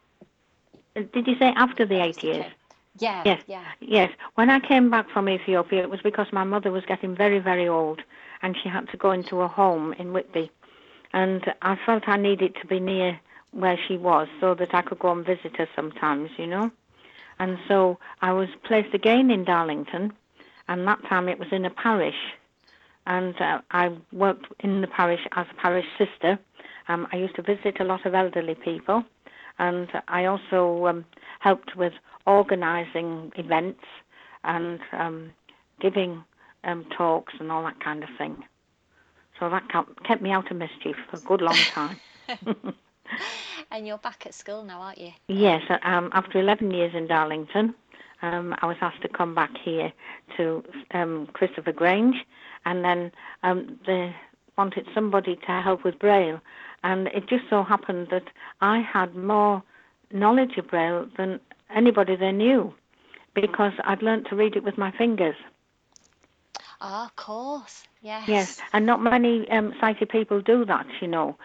Uh, 0.96 1.02
Did 1.12 1.26
you 1.26 1.36
say 1.36 1.46
after 1.56 1.84
the 1.84 2.00
eight 2.00 2.14
was 2.14 2.16
the 2.18 2.26
years? 2.28 2.52
Yeah. 2.98 3.22
Yes. 3.24 3.42
Yeah. 3.46 3.64
Yes. 3.80 4.10
When 4.34 4.50
I 4.50 4.60
came 4.60 4.90
back 4.90 5.10
from 5.10 5.28
Ethiopia, 5.28 5.82
it 5.82 5.90
was 5.90 6.00
because 6.02 6.26
my 6.32 6.44
mother 6.44 6.70
was 6.70 6.84
getting 6.86 7.16
very, 7.16 7.38
very 7.38 7.68
old 7.68 8.02
and 8.42 8.56
she 8.62 8.68
had 8.68 8.88
to 8.90 8.96
go 8.96 9.10
into 9.10 9.40
a 9.40 9.48
home 9.48 9.94
in 9.94 10.12
Whitby. 10.12 10.50
And 11.12 11.42
I 11.62 11.76
felt 11.86 12.08
I 12.08 12.16
needed 12.16 12.56
to 12.60 12.66
be 12.66 12.80
near 12.80 13.18
where 13.52 13.78
she 13.88 13.96
was 13.96 14.28
so 14.40 14.54
that 14.54 14.74
I 14.74 14.82
could 14.82 14.98
go 14.98 15.12
and 15.12 15.24
visit 15.24 15.56
her 15.56 15.68
sometimes, 15.74 16.30
you 16.36 16.46
know. 16.46 16.70
And 17.38 17.58
so 17.68 17.98
I 18.20 18.32
was 18.32 18.48
placed 18.64 18.94
again 18.94 19.30
in 19.30 19.44
Darlington, 19.44 20.12
and 20.68 20.86
that 20.86 21.02
time 21.08 21.28
it 21.28 21.38
was 21.38 21.48
in 21.52 21.64
a 21.64 21.70
parish. 21.70 22.34
And 23.06 23.40
uh, 23.40 23.60
I 23.70 23.92
worked 24.12 24.46
in 24.60 24.80
the 24.80 24.86
parish 24.86 25.20
as 25.32 25.46
a 25.50 25.54
parish 25.54 25.86
sister. 25.98 26.38
Um, 26.88 27.06
I 27.12 27.16
used 27.16 27.36
to 27.36 27.42
visit 27.42 27.80
a 27.80 27.84
lot 27.84 28.06
of 28.06 28.14
elderly 28.14 28.54
people, 28.54 29.04
and 29.58 29.88
I 30.08 30.24
also 30.24 30.86
um, 30.86 31.04
helped 31.40 31.76
with 31.76 31.92
organising 32.26 33.32
events 33.36 33.84
and 34.44 34.80
um, 34.92 35.30
giving 35.80 36.24
um, 36.64 36.84
talks 36.96 37.34
and 37.38 37.50
all 37.52 37.62
that 37.64 37.80
kind 37.80 38.02
of 38.02 38.08
thing. 38.18 38.42
So 39.38 39.50
that 39.50 39.68
kept- 39.68 40.04
kept 40.04 40.22
me 40.22 40.30
out 40.30 40.50
of 40.50 40.56
mischief 40.56 40.96
for 41.10 41.16
a 41.16 41.20
good 41.20 41.40
long 41.40 41.56
time. 41.72 42.00
And 43.70 43.86
you're 43.86 43.98
back 43.98 44.24
at 44.26 44.34
school 44.34 44.62
now, 44.62 44.80
aren't 44.80 44.98
you? 44.98 45.10
yes, 45.28 45.62
um, 45.82 46.10
after 46.12 46.38
11 46.38 46.70
years 46.70 46.94
in 46.94 47.06
Darlington, 47.06 47.74
um, 48.22 48.54
I 48.62 48.66
was 48.66 48.76
asked 48.80 49.02
to 49.02 49.08
come 49.08 49.34
back 49.34 49.50
here 49.64 49.92
to 50.36 50.62
um, 50.92 51.28
Christopher 51.32 51.72
Grange, 51.72 52.16
and 52.64 52.84
then 52.84 53.10
um, 53.42 53.78
they 53.86 54.14
wanted 54.56 54.86
somebody 54.94 55.36
to 55.36 55.60
help 55.60 55.84
with 55.84 55.98
Braille. 55.98 56.40
And 56.84 57.08
it 57.08 57.26
just 57.26 57.44
so 57.50 57.64
happened 57.64 58.08
that 58.10 58.28
I 58.60 58.78
had 58.80 59.16
more 59.16 59.62
knowledge 60.12 60.58
of 60.58 60.68
Braille 60.68 61.08
than 61.16 61.40
anybody 61.74 62.14
they 62.14 62.30
knew 62.32 62.74
because 63.34 63.72
I'd 63.84 64.02
learnt 64.02 64.28
to 64.28 64.36
read 64.36 64.54
it 64.54 64.62
with 64.62 64.78
my 64.78 64.92
fingers. 64.92 65.36
Ah, 66.80 67.06
of 67.06 67.16
course. 67.16 67.84
Yes. 68.02 68.28
Yes, 68.28 68.48
and 68.74 68.86
not 68.86 69.02
many 69.02 69.50
um, 69.50 69.72
sighted 69.80 70.10
people 70.10 70.40
do 70.40 70.64
that, 70.66 70.86
you 71.00 71.08
know, 71.08 71.36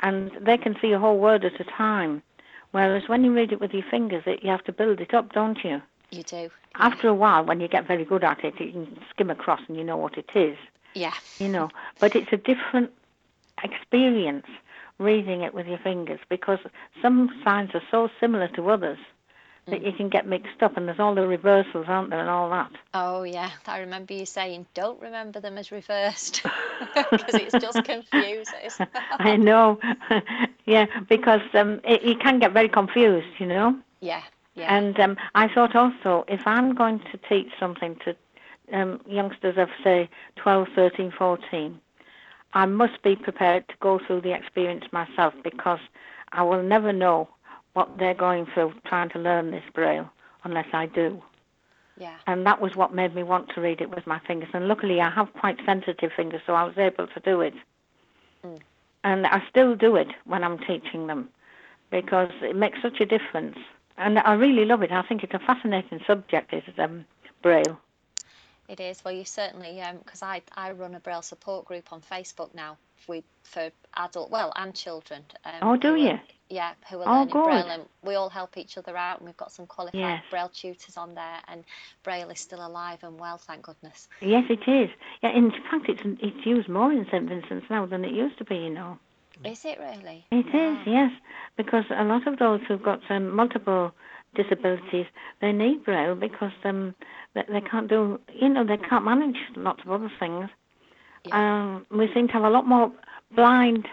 and 0.00 0.30
they 0.40 0.56
can 0.56 0.76
see 0.80 0.92
a 0.92 0.98
whole 0.98 1.18
word 1.18 1.44
at 1.44 1.60
a 1.60 1.64
time. 1.64 2.22
Whereas 2.70 3.08
when 3.08 3.24
you 3.24 3.34
read 3.34 3.52
it 3.52 3.60
with 3.60 3.72
your 3.74 3.84
fingers, 3.90 4.22
it, 4.26 4.42
you 4.44 4.50
have 4.50 4.64
to 4.64 4.72
build 4.72 5.00
it 5.00 5.12
up, 5.12 5.32
don't 5.32 5.64
you? 5.64 5.82
You 6.10 6.22
do. 6.22 6.50
After 6.76 7.08
a 7.08 7.14
while, 7.14 7.44
when 7.44 7.60
you 7.60 7.68
get 7.68 7.86
very 7.86 8.04
good 8.04 8.24
at 8.24 8.44
it, 8.44 8.60
you 8.60 8.72
can 8.72 8.98
skim 9.10 9.30
across 9.30 9.60
and 9.68 9.76
you 9.76 9.84
know 9.84 9.96
what 9.96 10.16
it 10.18 10.30
is, 10.34 10.56
Yeah. 10.94 11.14
you 11.38 11.48
know. 11.48 11.70
But 12.00 12.14
it's 12.16 12.32
a 12.32 12.36
different 12.36 12.90
experience 13.62 14.46
reading 14.98 15.42
it 15.42 15.54
with 15.54 15.66
your 15.66 15.78
fingers 15.78 16.20
because 16.28 16.58
some 17.02 17.28
signs 17.44 17.70
are 17.74 17.82
so 17.90 18.08
similar 18.20 18.48
to 18.48 18.70
others 18.70 18.98
that 19.66 19.82
you 19.82 19.92
can 19.92 20.08
get 20.08 20.26
mixed 20.26 20.62
up, 20.62 20.76
and 20.76 20.86
there's 20.86 21.00
all 21.00 21.14
the 21.14 21.26
reversals, 21.26 21.86
aren't 21.88 22.10
there, 22.10 22.20
and 22.20 22.28
all 22.28 22.50
that. 22.50 22.70
Oh 22.92 23.22
yeah. 23.22 23.50
I 23.66 23.78
remember 23.78 24.12
you 24.12 24.26
saying, 24.26 24.66
"Don't 24.74 25.00
remember 25.00 25.40
them 25.40 25.56
as 25.56 25.72
reversed," 25.72 26.42
because 26.94 27.34
it's 27.34 27.54
just 27.54 27.82
confuses. 27.84 28.78
I 29.18 29.36
know, 29.36 29.80
yeah, 30.66 30.86
because 31.08 31.40
um, 31.54 31.80
it, 31.84 32.02
you 32.02 32.16
can 32.16 32.38
get 32.40 32.52
very 32.52 32.68
confused, 32.68 33.28
you 33.38 33.46
know. 33.46 33.78
yeah. 34.00 34.22
Yeah. 34.56 34.76
And 34.76 35.00
um, 35.00 35.16
I 35.34 35.48
thought 35.52 35.74
also, 35.74 36.24
if 36.28 36.46
I'm 36.46 36.76
going 36.76 37.00
to 37.10 37.18
teach 37.28 37.50
something 37.58 37.96
to 38.04 38.14
um, 38.72 39.00
youngsters 39.04 39.56
of, 39.58 39.68
say, 39.82 40.08
12, 40.36 40.68
13, 40.76 41.12
14, 41.18 41.80
I 42.54 42.66
must 42.66 43.02
be 43.02 43.16
prepared 43.16 43.68
to 43.68 43.74
go 43.80 43.98
through 43.98 44.22
the 44.22 44.32
experience 44.32 44.84
myself 44.92 45.34
because 45.42 45.80
I 46.32 46.42
will 46.42 46.62
never 46.62 46.92
know 46.92 47.28
what 47.74 47.98
they're 47.98 48.14
going 48.14 48.46
through 48.46 48.74
trying 48.86 49.10
to 49.10 49.18
learn 49.18 49.50
this 49.50 49.64
Braille 49.74 50.08
unless 50.44 50.68
I 50.72 50.86
do. 50.86 51.22
yeah. 51.98 52.16
And 52.26 52.46
that 52.46 52.60
was 52.60 52.76
what 52.76 52.94
made 52.94 53.14
me 53.14 53.22
want 53.22 53.48
to 53.50 53.60
read 53.60 53.80
it 53.80 53.90
with 53.90 54.06
my 54.06 54.20
fingers. 54.20 54.50
And 54.52 54.68
luckily, 54.68 55.00
I 55.00 55.10
have 55.10 55.32
quite 55.32 55.58
sensitive 55.66 56.12
fingers, 56.16 56.42
so 56.46 56.54
I 56.54 56.64
was 56.64 56.78
able 56.78 57.08
to 57.08 57.20
do 57.20 57.40
it. 57.40 57.54
Mm. 58.44 58.60
And 59.02 59.26
I 59.26 59.42
still 59.50 59.74
do 59.74 59.96
it 59.96 60.08
when 60.24 60.44
I'm 60.44 60.58
teaching 60.58 61.08
them 61.08 61.28
because 61.90 62.30
it 62.40 62.56
makes 62.56 62.80
such 62.80 63.00
a 63.00 63.06
difference. 63.06 63.58
And 63.96 64.18
I 64.18 64.34
really 64.34 64.64
love 64.64 64.82
it. 64.82 64.92
I 64.92 65.02
think 65.02 65.22
it's 65.22 65.34
a 65.34 65.38
fascinating 65.38 66.00
subject, 66.06 66.52
is 66.52 66.62
um, 66.78 67.04
Braille. 67.42 67.78
It 68.68 68.80
is. 68.80 69.04
Well, 69.04 69.14
you 69.14 69.24
certainly, 69.24 69.82
because 70.04 70.22
I, 70.22 70.42
I 70.56 70.72
run 70.72 70.94
a 70.94 71.00
Braille 71.00 71.22
support 71.22 71.66
group 71.66 71.92
on 71.92 72.00
Facebook 72.00 72.54
now 72.54 72.76
with 73.06 73.24
for 73.42 73.70
adult, 73.96 74.30
well, 74.30 74.52
and 74.56 74.74
children. 74.74 75.22
Um, 75.44 75.52
Oh, 75.62 75.76
do 75.76 75.88
who 75.88 75.94
are- 75.94 75.98
you? 75.98 76.18
yeah, 76.48 76.72
who 76.90 77.00
are 77.00 77.06
Oh, 77.06 77.12
learning 77.18 77.28
Braille, 77.32 77.62
good. 77.62 77.70
and 77.72 77.82
we 78.02 78.14
all 78.14 78.30
help 78.30 78.56
each 78.56 78.78
other 78.78 78.96
out, 78.96 79.18
and 79.18 79.26
we've 79.26 79.36
got 79.36 79.52
some 79.52 79.66
qualified 79.66 80.00
Yes. 80.00 80.22
Braille 80.30 80.48
tutors 80.48 80.96
on 80.96 81.14
there, 81.14 81.38
and 81.48 81.64
Braille 82.02 82.30
is 82.30 82.40
still 82.40 82.66
alive 82.66 83.04
and 83.04 83.20
well, 83.20 83.36
thank 83.36 83.62
goodness. 83.64 84.08
Yes, 84.22 84.44
it 84.48 84.66
is. 84.66 84.88
Yeah, 85.22 85.30
in 85.36 85.50
fact, 85.50 85.88
it's 85.90 86.00
it's 86.22 86.46
used 86.46 86.68
more 86.70 86.90
in 86.90 87.04
St 87.10 87.28
Vincent's 87.28 87.68
now 87.68 87.84
than 87.84 88.04
it 88.04 88.12
used 88.12 88.38
to 88.38 88.44
be. 88.44 88.56
You 88.56 88.70
know. 88.70 88.98
Is 89.44 89.64
it 89.64 89.78
really? 89.80 90.24
It 90.30 90.46
is, 90.54 90.78
yes, 90.86 91.10
because 91.56 91.84
a 91.90 92.04
lot 92.04 92.26
of 92.26 92.38
those 92.38 92.60
who've 92.68 92.82
got 92.82 93.00
um, 93.10 93.34
multiple 93.34 93.92
disabilities, 94.34 95.06
they 95.40 95.52
need 95.52 95.84
Braille 95.84 96.14
because 96.14 96.52
um, 96.64 96.94
they, 97.34 97.42
they 97.48 97.60
can't 97.60 97.88
do, 97.88 98.20
you 98.34 98.48
know, 98.48 98.64
they 98.64 98.76
can't 98.76 99.04
manage 99.04 99.36
lots 99.56 99.82
of 99.84 99.90
other 99.90 100.10
things. 100.18 100.48
Um, 101.32 101.86
we 101.90 102.12
seem 102.12 102.26
to 102.28 102.32
have 102.34 102.44
a 102.44 102.50
lot 102.50 102.66
more 102.66 102.92
blind 103.34 103.88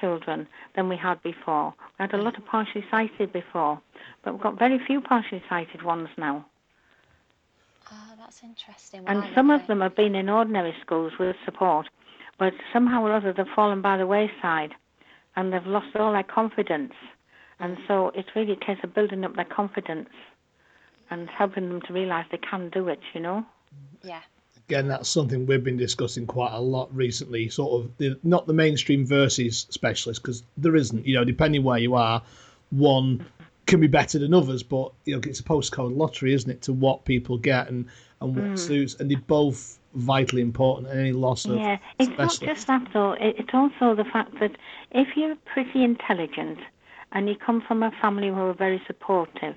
children 0.00 0.46
than 0.76 0.88
we 0.88 0.96
had 0.96 1.22
before. 1.22 1.74
We 1.98 2.02
had 2.02 2.14
a 2.14 2.22
lot 2.22 2.36
of 2.38 2.44
partially 2.46 2.84
sighted 2.90 3.32
before, 3.32 3.80
but 4.22 4.34
we've 4.34 4.42
got 4.42 4.58
very 4.58 4.78
few 4.86 5.00
partially 5.00 5.42
sighted 5.48 5.82
ones 5.82 6.08
now. 6.18 6.44
Oh, 7.90 8.14
that's 8.18 8.42
interesting. 8.42 9.04
And 9.06 9.24
some 9.34 9.50
of 9.50 9.66
them 9.66 9.80
have 9.80 9.96
been 9.96 10.14
in 10.14 10.28
ordinary 10.28 10.74
schools 10.80 11.12
with 11.18 11.36
support, 11.44 11.88
but 12.38 12.52
somehow 12.72 13.02
or 13.02 13.12
other 13.12 13.32
they've 13.32 13.46
fallen 13.54 13.82
by 13.82 13.96
the 13.96 14.06
wayside 14.06 14.74
and 15.36 15.52
they've 15.52 15.66
lost 15.66 15.94
all 15.96 16.12
their 16.12 16.22
confidence. 16.22 16.92
And 17.60 17.76
so 17.86 18.10
it's 18.14 18.28
really 18.34 18.52
a 18.52 18.56
case 18.56 18.78
of 18.82 18.94
building 18.94 19.24
up 19.24 19.36
their 19.36 19.44
confidence 19.44 20.08
and 21.10 21.28
helping 21.28 21.68
them 21.68 21.80
to 21.82 21.92
realise 21.92 22.26
they 22.30 22.38
can 22.38 22.70
do 22.70 22.88
it, 22.88 23.00
you 23.14 23.20
know? 23.20 23.44
Yeah. 24.02 24.20
Again, 24.68 24.88
that's 24.88 25.08
something 25.08 25.46
we've 25.46 25.62
been 25.62 25.76
discussing 25.76 26.26
quite 26.26 26.52
a 26.52 26.60
lot 26.60 26.94
recently. 26.94 27.48
Sort 27.48 27.84
of 27.84 27.96
the, 27.98 28.18
not 28.22 28.46
the 28.46 28.54
mainstream 28.54 29.04
versus 29.06 29.66
specialist 29.70 30.22
because 30.22 30.42
there 30.56 30.76
isn't. 30.76 31.06
You 31.06 31.16
know, 31.16 31.24
depending 31.24 31.62
where 31.62 31.78
you 31.78 31.94
are, 31.94 32.22
one 32.70 33.26
can 33.66 33.80
be 33.80 33.86
better 33.86 34.18
than 34.18 34.34
others, 34.34 34.62
but 34.62 34.92
you 35.04 35.14
know 35.14 35.20
it's 35.24 35.40
a 35.40 35.44
postcode 35.44 35.96
lottery, 35.96 36.32
isn't 36.32 36.50
it, 36.50 36.62
to 36.62 36.72
what 36.72 37.04
people 37.04 37.38
get 37.38 37.68
and 37.68 37.86
and 38.20 38.36
what 38.36 38.44
Mm. 38.44 38.58
suits, 38.58 38.94
and 38.94 39.10
they're 39.10 39.18
both 39.26 39.78
vitally 39.94 40.42
important. 40.42 40.88
And 40.88 41.00
any 41.00 41.12
loss 41.12 41.44
of 41.44 41.56
Yeah, 41.56 41.78
it's 41.98 42.16
not 42.16 42.38
just 42.40 42.66
that 42.68 42.88
though. 42.92 43.12
It, 43.12 43.36
it's 43.38 43.52
also 43.52 43.94
the 43.94 44.04
fact 44.04 44.38
that 44.40 44.52
if 44.92 45.16
you're 45.16 45.36
pretty 45.44 45.84
intelligent 45.84 46.60
and 47.12 47.28
you 47.28 47.36
come 47.36 47.62
from 47.66 47.82
a 47.82 47.90
family 48.00 48.28
who 48.28 48.40
are 48.40 48.54
very 48.54 48.82
supportive, 48.86 49.54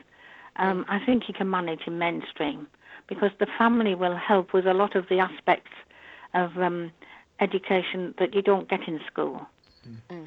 um, 0.58 0.86
I 0.88 0.99
think 1.06 1.24
you 1.28 1.34
can 1.34 1.49
manage 1.49 1.82
in 1.88 1.97
mainstream 1.97 2.68
because 3.08 3.32
the 3.39 3.47
family 3.58 3.95
will 3.95 4.16
help 4.16 4.53
with 4.53 4.66
a 4.66 4.74
lot 4.74 4.95
of 4.95 5.08
the 5.10 5.20
aspects 5.20 5.72
of 6.34 6.58
um, 6.58 6.91
education 7.39 8.14
that 8.20 8.34
you 8.34 8.41
don't 8.41 8.70
get 8.70 8.88
in 8.88 8.99
school. 9.08 9.45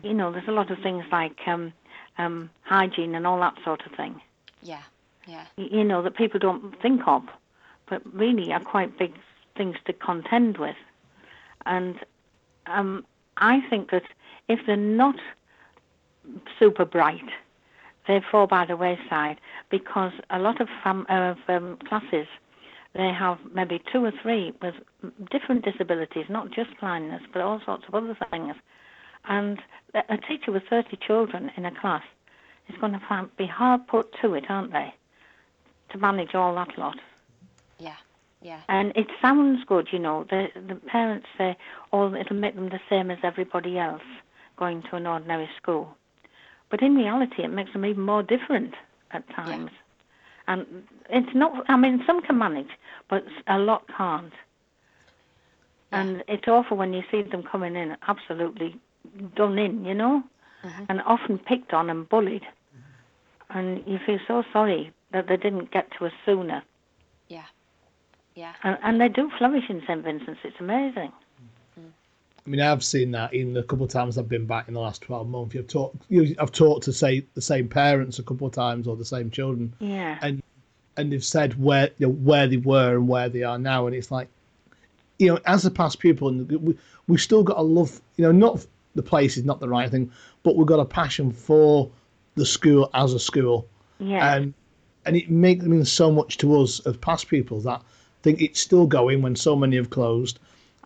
You 0.05 0.15
know, 0.15 0.31
there's 0.31 0.49
a 0.49 0.53
lot 0.53 0.71
of 0.71 0.79
things 0.83 1.05
like 1.11 1.39
um, 1.47 1.73
um, 2.17 2.51
hygiene 2.63 3.15
and 3.15 3.27
all 3.27 3.41
that 3.41 3.55
sort 3.65 3.85
of 3.87 3.93
thing. 3.97 4.21
Yeah. 4.63 4.83
Yeah. 5.27 5.45
you 5.57 5.85
know, 5.85 6.03
that 6.03 6.17
people 6.17 6.41
don't 6.41 6.81
think 6.81 7.03
of, 7.07 7.23
but 7.89 8.01
really 8.15 8.51
are 8.51 8.65
quite 8.65 8.99
big 8.99 9.13
things 9.57 9.77
to 9.87 9.93
contend 9.93 10.57
with. 10.57 10.77
And 11.67 11.97
um, 12.67 13.05
I 13.37 13.61
think 13.69 13.91
that 13.91 14.05
if 14.49 14.61
they're 14.67 14.77
not 14.77 15.17
super 16.59 16.85
bright. 16.85 17.29
They 18.07 18.23
fall 18.31 18.47
by 18.47 18.65
the 18.65 18.77
wayside 18.77 19.41
because 19.71 20.13
a 20.31 20.39
lot 20.39 20.61
of, 20.61 20.69
fam- 20.83 21.07
of 21.09 21.37
um, 21.49 21.79
classes 21.89 22.27
they 22.95 23.13
have 23.13 23.39
maybe 23.55 23.83
two 23.93 24.05
or 24.05 24.13
three 24.23 24.53
with 24.63 24.75
different 25.31 25.65
disabilities, 25.65 26.25
not 26.29 26.51
just 26.51 26.71
blindness, 26.81 27.23
but 27.33 27.43
all 27.43 27.61
sorts 27.65 27.85
of 27.87 27.95
other 27.95 28.17
things. 28.31 28.55
And 29.25 29.61
a 29.95 30.17
teacher 30.17 30.53
with 30.53 30.63
30 30.71 30.97
children 31.07 31.51
in 31.57 31.65
a 31.65 31.81
class 31.81 32.03
is 32.69 32.77
going 32.81 32.93
to 32.93 33.03
find, 33.09 33.35
be 33.37 33.47
hard 33.47 33.87
put 33.87 34.15
to 34.23 34.35
it, 34.35 34.45
aren't 34.49 34.73
they, 34.73 34.95
to 35.91 35.99
manage 35.99 36.35
all 36.35 36.55
that 36.55 36.79
lot. 36.79 36.97
Yeah, 37.79 37.97
yeah. 38.43 38.61
And 38.69 38.93
it 38.97 39.09
sounds 39.21 39.65
good, 39.65 39.89
you 39.93 39.99
know. 39.99 40.25
The 40.29 40.49
the 40.55 40.75
parents 40.75 41.27
say, 41.37 41.57
"Oh, 41.93 42.13
it'll 42.15 42.37
make 42.37 42.57
them 42.57 42.69
the 42.69 42.81
same 42.91 43.11
as 43.11 43.19
everybody 43.23 43.79
else 43.79 44.03
going 44.57 44.83
to 44.91 44.97
an 44.97 45.07
ordinary 45.07 45.49
school," 45.57 45.97
but 46.71 46.83
in 46.83 46.95
reality, 46.95 47.43
it 47.43 47.49
makes 47.49 47.73
them 47.73 47.85
even 47.85 48.03
more 48.03 48.23
different 48.23 48.75
at 49.11 49.29
times. 49.35 49.71
And 50.47 50.67
it's 51.11 51.35
not. 51.35 51.65
I 51.69 51.77
mean, 51.77 52.03
some 52.07 52.23
can 52.23 52.39
manage, 52.39 52.71
but 53.09 53.25
a 53.47 53.59
lot 53.59 53.85
can't. 53.97 54.33
And 55.91 56.23
it's 56.29 56.47
awful 56.47 56.77
when 56.77 56.93
you 56.93 57.03
see 57.11 57.23
them 57.23 57.43
coming 57.43 57.75
in 57.75 57.97
absolutely 58.09 58.79
done 59.35 59.59
in, 59.59 59.85
you 59.85 59.95
know, 59.95 60.23
mm-hmm. 60.65 60.85
and 60.89 61.01
often 61.03 61.39
picked 61.39 61.73
on 61.73 61.89
and 61.89 62.09
bullied. 62.09 62.43
And 63.51 63.83
you 63.87 63.99
feel 64.05 64.19
so 64.27 64.43
sorry 64.53 64.93
that 65.13 65.29
they 65.29 65.39
didn't 65.39 65.71
get 65.71 65.89
to 65.99 66.07
us 66.07 66.13
sooner. 66.27 66.63
Yeah. 67.29 67.45
Yeah. 68.35 68.53
And, 68.63 68.79
and 68.83 69.01
they 69.01 69.09
do 69.09 69.31
flourish 69.39 69.65
in 69.71 69.81
St 69.87 70.05
Vincent's. 70.05 70.41
It's 70.45 70.61
amazing. 70.61 71.13
I 72.49 72.51
mean, 72.51 72.61
I've 72.63 72.83
seen 72.83 73.11
that 73.11 73.35
in 73.35 73.53
the 73.53 73.63
couple 73.63 73.85
of 73.85 73.91
times 73.91 74.17
I've 74.17 74.27
been 74.29 74.47
back 74.47 74.69
in 74.69 74.75
the 74.75 74.81
last 74.81 75.03
twelve 75.03 75.29
months. 75.29 75.55
You've 75.55 75.69
talked, 75.69 76.03
you, 76.09 76.35
I've 76.39 76.51
talked 76.51 76.83
to 76.85 76.95
say 76.95 77.27
the 77.35 77.43
same 77.43 77.69
parents 77.69 78.19
a 78.19 78.23
couple 78.23 78.47
of 78.47 78.55
times 78.55 78.89
or 78.89 78.97
the 78.97 79.05
same 79.05 79.31
children, 79.31 79.75
Yeah. 79.81 80.19
and 80.23 80.43
and 80.97 81.13
they've 81.13 81.23
said 81.23 81.63
where 81.63 81.91
you 81.99 82.07
know, 82.07 82.13
where 82.15 82.47
they 82.49 82.57
were 82.57 82.95
and 82.95 83.07
where 83.07 83.29
they 83.29 83.43
are 83.43 83.59
now, 83.59 83.87
and 83.87 83.95
it's 83.95 84.11
like, 84.11 84.29
you 85.19 85.29
know, 85.29 85.39
as 85.45 85.67
a 85.67 85.71
past 85.71 85.99
pupil, 85.99 86.29
and 86.29 86.51
we 86.51 86.75
we've 87.07 87.21
still 87.21 87.43
got 87.43 87.59
a 87.59 87.63
love, 87.63 88.01
you 88.17 88.25
know, 88.25 88.33
not 88.33 88.65
the 88.95 89.03
place 89.03 89.37
is 89.37 89.45
not 89.45 89.61
the 89.61 89.69
right 89.69 89.91
thing, 89.91 90.11
but 90.43 90.57
we've 90.57 90.67
got 90.67 90.81
a 90.81 90.87
passion 90.87 91.31
for 91.31 91.91
the 92.37 92.47
school 92.47 92.89
as 92.95 93.13
a 93.13 93.21
school, 93.21 93.69
Yeah. 93.99 94.37
and 94.37 94.55
and 95.05 95.17
it 95.17 95.31
makes 95.31 95.67
mean 95.67 95.85
so 95.85 96.11
much 96.11 96.39
to 96.39 96.59
us 96.63 96.81
as 96.87 96.97
past 96.97 97.29
people 97.29 97.61
that 97.61 97.81
I 97.81 98.23
think 98.23 98.41
it's 98.41 98.59
still 98.59 98.87
going 98.87 99.21
when 99.21 99.37
so 99.37 99.55
many 99.55 99.77
have 99.77 99.91
closed 99.91 100.39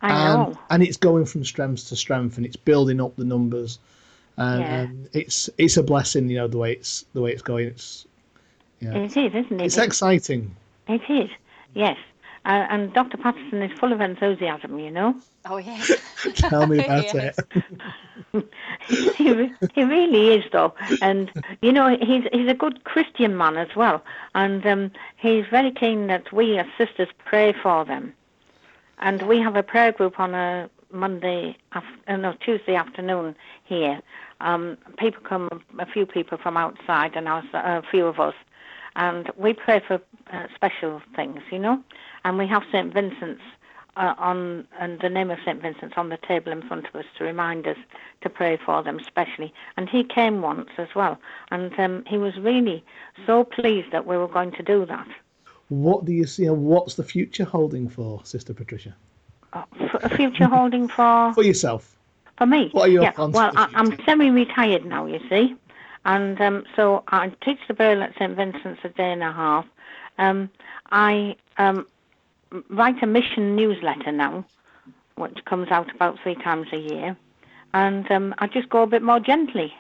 I 0.02 0.10
and, 0.10 0.52
know. 0.52 0.58
and 0.70 0.82
it's 0.82 0.96
going 0.96 1.24
from 1.26 1.44
strength 1.44 1.88
to 1.88 1.96
strength 1.96 2.36
and 2.36 2.44
it's 2.46 2.56
building 2.56 3.00
up 3.00 3.14
the 3.16 3.24
numbers 3.24 3.78
and, 4.36 4.60
Yeah. 4.60 4.80
and 4.80 5.08
it's 5.12 5.48
it's 5.58 5.76
a 5.76 5.82
blessing 5.82 6.28
you 6.28 6.36
know 6.38 6.48
the 6.48 6.58
way 6.58 6.72
it's 6.72 7.04
the 7.14 7.20
way 7.20 7.32
it's 7.32 7.42
going 7.42 7.68
it's 7.68 8.06
yeah 8.80 8.94
It 8.94 9.16
is, 9.16 9.34
isn't 9.34 9.60
it? 9.60 9.64
it's 9.64 9.78
exciting 9.78 10.54
It 10.88 11.02
is, 11.08 11.30
yes. 11.74 11.96
Uh, 12.44 12.66
and 12.70 12.92
Dr. 12.92 13.18
Patterson 13.18 13.62
is 13.62 13.78
full 13.78 13.92
of 13.92 14.00
enthusiasm, 14.00 14.76
you 14.80 14.90
know. 14.90 15.14
Oh 15.48 15.58
yeah. 15.58 15.80
tell 16.34 16.66
me 16.66 16.78
about 16.84 17.14
it 17.14 17.36
he, 18.88 19.52
he 19.74 19.84
really 19.84 20.34
is, 20.34 20.44
though. 20.50 20.74
And, 21.00 21.30
you 21.60 21.70
know, 21.72 21.96
he's, 22.00 22.24
he's 22.32 22.48
a 22.48 22.54
good 22.54 22.82
Christian 22.82 23.36
man 23.36 23.56
as 23.56 23.68
well. 23.76 24.02
And 24.34 24.66
um, 24.66 24.90
he's 25.16 25.44
very 25.50 25.70
keen 25.70 26.08
that 26.08 26.32
we 26.32 26.58
as 26.58 26.66
sisters 26.76 27.08
pray 27.24 27.52
for 27.52 27.84
them. 27.84 28.12
And 29.02 29.20
we 29.22 29.40
have 29.40 29.56
a 29.56 29.64
prayer 29.64 29.90
group 29.90 30.20
on 30.20 30.32
a 30.32 30.70
Monday, 30.92 31.56
af- 31.72 31.82
uh, 32.06 32.16
no, 32.16 32.34
Tuesday 32.34 32.76
afternoon 32.76 33.34
here. 33.64 34.00
Um, 34.40 34.78
people 34.96 35.20
come, 35.28 35.48
a 35.80 35.86
few 35.86 36.06
people 36.06 36.38
from 36.38 36.56
outside, 36.56 37.16
and 37.16 37.26
a 37.26 37.82
few 37.90 38.06
of 38.06 38.20
us. 38.20 38.34
And 38.94 39.28
we 39.36 39.54
pray 39.54 39.82
for 39.84 40.00
uh, 40.32 40.46
special 40.54 41.02
things, 41.16 41.40
you 41.50 41.58
know. 41.58 41.82
And 42.24 42.38
we 42.38 42.46
have 42.46 42.62
St. 42.70 42.94
Vincent's 42.94 43.42
uh, 43.96 44.14
on 44.18 44.68
and 44.78 45.00
the 45.00 45.08
name 45.08 45.32
of 45.32 45.38
St. 45.44 45.60
Vincent's 45.60 45.94
on 45.96 46.08
the 46.08 46.18
table 46.28 46.52
in 46.52 46.62
front 46.62 46.86
of 46.86 46.94
us 46.94 47.04
to 47.18 47.24
remind 47.24 47.66
us 47.66 47.76
to 48.20 48.30
pray 48.30 48.56
for 48.64 48.84
them 48.84 49.00
specially. 49.04 49.52
And 49.76 49.88
he 49.88 50.04
came 50.04 50.42
once 50.42 50.70
as 50.78 50.88
well, 50.94 51.18
and 51.50 51.76
um, 51.80 52.04
he 52.06 52.18
was 52.18 52.36
really 52.38 52.84
so 53.26 53.42
pleased 53.42 53.90
that 53.90 54.06
we 54.06 54.16
were 54.16 54.28
going 54.28 54.52
to 54.52 54.62
do 54.62 54.86
that. 54.86 55.08
What 55.80 56.04
do 56.04 56.12
you 56.12 56.26
see 56.26 56.46
and 56.46 56.64
what's 56.64 56.94
the 56.94 57.04
future 57.04 57.44
holding 57.44 57.88
for 57.88 58.20
sister 58.24 58.52
patricia 58.54 58.94
Uh, 59.52 59.64
a 60.02 60.08
future 60.08 60.46
holding 60.46 60.88
for 60.88 61.32
for 61.34 61.42
yourself 61.42 61.96
for 62.42 62.46
me. 62.46 62.70
What 62.72 62.88
are 62.88 62.92
your 62.92 63.02
yeah. 63.04 63.12
plans 63.12 63.34
Well, 63.34 63.52
I, 63.56 63.68
I'm 63.74 63.96
semi-retired 64.04 64.84
now, 64.84 65.06
you 65.06 65.20
see, 65.28 65.54
and 66.04 66.40
um, 66.40 66.64
so 66.74 67.04
I 67.08 67.28
teach 67.44 67.58
the 67.68 67.74
Braille 67.74 68.02
at 68.02 68.14
St 68.14 68.34
Vincent's 68.34 68.80
a 68.84 68.88
day 68.88 69.12
and 69.12 69.22
a 69.22 69.32
half. 69.32 69.66
Um, 70.18 70.50
I 70.90 71.36
um, 71.58 71.86
write 72.68 73.02
a 73.02 73.06
mission 73.06 73.54
newsletter 73.54 74.12
now, 74.12 74.44
which 75.16 75.38
comes 75.44 75.68
out 75.70 75.94
about 75.94 76.18
three 76.22 76.34
times 76.34 76.66
a 76.72 76.78
year, 76.78 77.16
and 77.74 78.10
um, 78.10 78.34
I 78.38 78.48
just 78.48 78.68
go 78.68 78.82
a 78.82 78.86
bit 78.86 79.02
more 79.02 79.20
gently. 79.20 79.72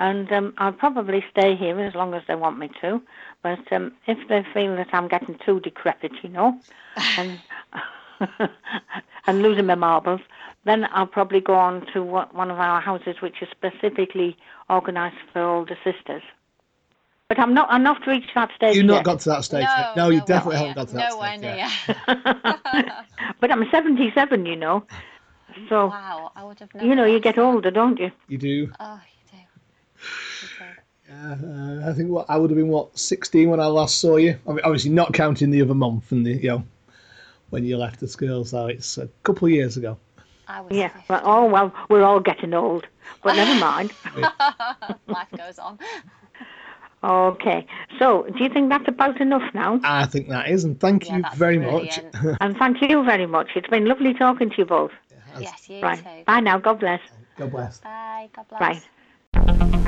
And 0.00 0.32
um, 0.32 0.54
I'll 0.56 0.72
probably 0.72 1.22
stay 1.30 1.54
here 1.54 1.78
as 1.78 1.94
long 1.94 2.14
as 2.14 2.22
they 2.26 2.34
want 2.34 2.58
me 2.58 2.70
to. 2.80 3.02
But 3.42 3.70
um, 3.70 3.92
if 4.06 4.16
they 4.28 4.42
feel 4.54 4.74
that 4.76 4.88
I'm 4.94 5.08
getting 5.08 5.38
too 5.44 5.60
decrepit, 5.60 6.12
you 6.22 6.30
know, 6.30 6.58
and 7.18 7.38
and 9.26 9.42
losing 9.42 9.66
my 9.66 9.74
marbles, 9.74 10.22
then 10.64 10.86
I'll 10.92 11.06
probably 11.06 11.40
go 11.40 11.54
on 11.54 11.84
to 11.92 12.02
what, 12.02 12.34
one 12.34 12.50
of 12.50 12.58
our 12.58 12.80
houses 12.80 13.16
which 13.20 13.42
is 13.42 13.48
specifically 13.50 14.38
organised 14.70 15.18
for 15.34 15.42
older 15.42 15.76
sisters. 15.84 16.22
But 17.28 17.38
I'm 17.38 17.52
not. 17.52 17.68
I'm 17.70 17.82
not 17.82 18.06
reached 18.06 18.30
that 18.34 18.50
stage 18.56 18.76
you've 18.76 18.86
yet. 18.86 18.92
not 18.92 19.04
got 19.04 19.20
to 19.20 19.28
that 19.28 19.44
stage 19.44 19.66
yet. 19.76 19.96
no, 19.96 20.08
you 20.08 20.22
definitely 20.22 20.56
haven't 20.56 20.76
got 20.76 20.88
to 20.88 20.94
that 20.94 21.12
Nowhere 21.12 21.36
stage 21.36 21.42
near. 21.42 21.56
yet. 21.56 23.06
but 23.40 23.52
I'm 23.52 23.64
77, 23.70 24.46
you 24.46 24.56
know. 24.56 24.82
So 25.68 25.88
Wow, 25.88 26.32
I 26.34 26.42
would 26.42 26.58
have 26.58 26.70
you 26.82 26.94
know, 26.94 27.04
you 27.04 27.20
get 27.20 27.38
older, 27.38 27.70
don't 27.70 27.98
you? 28.00 28.10
you 28.28 28.38
do 28.38 28.72
Oh, 28.80 28.88
you 28.88 28.88
do. 28.88 29.00
Yeah, 29.00 29.09
uh, 31.10 31.88
I 31.88 31.92
think 31.92 32.10
what 32.10 32.26
I 32.28 32.36
would 32.36 32.50
have 32.50 32.56
been 32.56 32.68
what 32.68 32.98
16 32.98 33.50
when 33.50 33.60
I 33.60 33.66
last 33.66 33.98
saw 34.00 34.16
you. 34.16 34.38
I 34.46 34.50
mean, 34.50 34.60
obviously 34.64 34.90
not 34.90 35.12
counting 35.12 35.50
the 35.50 35.62
other 35.62 35.74
month 35.74 36.12
and 36.12 36.24
the 36.24 36.32
you 36.32 36.48
know 36.48 36.64
when 37.50 37.64
you 37.64 37.76
left 37.76 38.00
the 38.00 38.08
school, 38.08 38.44
so 38.44 38.66
it's 38.66 38.96
a 38.98 39.08
couple 39.24 39.46
of 39.46 39.52
years 39.52 39.76
ago. 39.76 39.98
I 40.46 40.60
was. 40.60 40.72
Yeah. 40.72 40.92
Well, 41.08 41.20
oh 41.24 41.44
well, 41.46 41.72
we're 41.88 42.02
all 42.02 42.20
getting 42.20 42.54
old, 42.54 42.86
but 43.22 43.34
never 43.36 43.54
mind. 43.54 43.92
Life 45.06 45.28
goes 45.36 45.58
on. 45.58 45.78
Okay. 47.02 47.66
So, 47.98 48.24
do 48.36 48.44
you 48.44 48.50
think 48.50 48.68
that's 48.68 48.86
about 48.86 49.20
enough 49.20 49.54
now? 49.54 49.80
I 49.82 50.04
think 50.06 50.28
that 50.28 50.48
is, 50.50 50.64
and 50.64 50.78
thank 50.78 51.06
Yeah, 51.08 51.16
you 51.18 51.24
very 51.36 51.56
brilliant. 51.58 52.14
much. 52.14 52.36
And 52.40 52.56
thank 52.58 52.82
you 52.82 53.02
very 53.04 53.26
much. 53.26 53.48
It's 53.54 53.68
been 53.68 53.86
lovely 53.86 54.12
talking 54.12 54.50
to 54.50 54.56
you 54.58 54.64
both. 54.66 54.92
Yes, 55.38 55.68
you 55.68 55.80
Right. 55.80 55.98
too. 55.98 56.24
Bye 56.26 56.40
now. 56.40 56.58
God 56.58 56.80
bless. 56.80 57.00
God 57.36 57.50
bless. 57.52 57.78
Bye. 57.78 58.28
God 58.34 58.46
bless. 58.48 58.82
Right. 59.34 59.79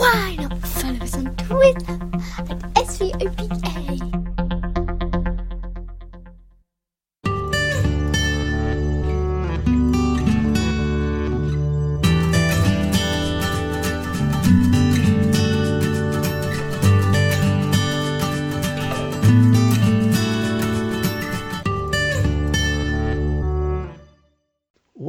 Why 0.00 0.34
not 0.40 0.58
follow 0.66 0.96
us 1.00 1.14
on 1.14 1.36
Twitter 1.36 1.92
at 2.74 2.86
SVOPA? 2.86 3.49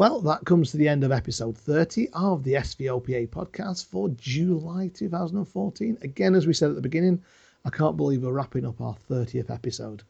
Well, 0.02 0.20
that 0.22 0.45
comes 0.45 0.72
to 0.72 0.78
the 0.78 0.88
end 0.88 1.04
of 1.04 1.12
episode 1.12 1.56
30 1.56 2.10
of 2.14 2.43
the 2.43 2.54
SVOPA 2.54 3.30
podcast 3.30 3.86
for 3.86 4.10
July 4.10 4.89
2014. 4.91 5.99
Again, 6.02 6.34
as 6.34 6.47
we 6.47 6.56
said 6.56 6.72
at 6.72 6.76
the 6.76 6.82
beginning, 6.82 7.22
I 7.64 7.70
can't 7.70 7.97
believe 7.97 8.24
we're 8.24 8.32
wrapping 8.32 8.66
up 8.66 8.82
our 8.82 8.95
30th 9.12 9.52
episode. 9.52 10.02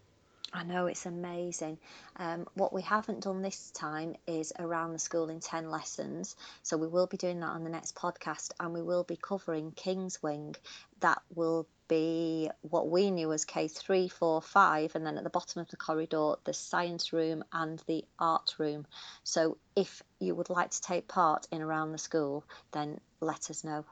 I 0.54 0.64
know 0.64 0.88
it's 0.88 1.06
amazing. 1.06 1.78
Um, 2.18 2.45
what 2.56 2.74
we 2.74 2.82
haven't 2.82 3.24
done 3.24 3.41
this 3.41 3.72
time 3.72 4.16
is 4.28 4.52
around 4.60 4.91
the 4.91 4.99
school 4.99 5.30
in 5.30 5.39
10 5.39 5.72
lessons. 5.72 6.36
So 6.62 6.78
we 6.78 6.88
will 6.88 7.08
be 7.08 7.18
doing 7.18 7.39
that 7.39 7.47
on 7.52 7.64
the 7.64 7.70
next 7.70 7.95
podcast 7.95 8.52
and 8.60 8.74
we 8.74 8.82
will 8.82 9.04
be 9.04 9.16
covering 9.16 9.72
King's 9.72 10.22
Wing. 10.22 10.56
That 10.99 11.22
will 11.34 11.68
be 11.88 12.49
what 12.62 12.89
we 12.89 13.12
knew 13.12 13.32
as 13.32 13.45
K3, 13.45 14.12
4, 14.12 14.41
5, 14.41 14.95
and 14.95 15.06
then 15.06 15.18
at 15.18 15.24
the 15.24 15.30
bottom 15.30 15.62
of 15.62 15.70
the 15.70 15.78
corridor, 15.78 16.36
the 16.43 16.54
science 16.54 17.14
room 17.14 17.43
and 17.54 17.82
the 17.88 18.04
art 18.20 18.56
room. 18.58 18.86
So 19.24 19.58
if 19.76 20.04
you 20.20 20.36
would 20.36 20.49
like 20.49 20.72
to 20.72 20.82
take 20.82 21.08
part 21.08 21.47
in 21.52 21.62
around 21.62 21.93
the 21.93 21.97
school, 21.97 22.43
then 22.72 22.99
let 23.22 23.49
us 23.49 23.64
know. 23.64 23.86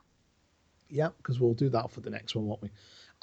Yeah, 0.90 1.10
because 1.18 1.40
we'll 1.40 1.54
do 1.54 1.70
that 1.70 1.92
for 1.92 2.02
the 2.02 2.10
next 2.10 2.36
one, 2.36 2.48
won't 2.48 2.62
we? 2.62 2.72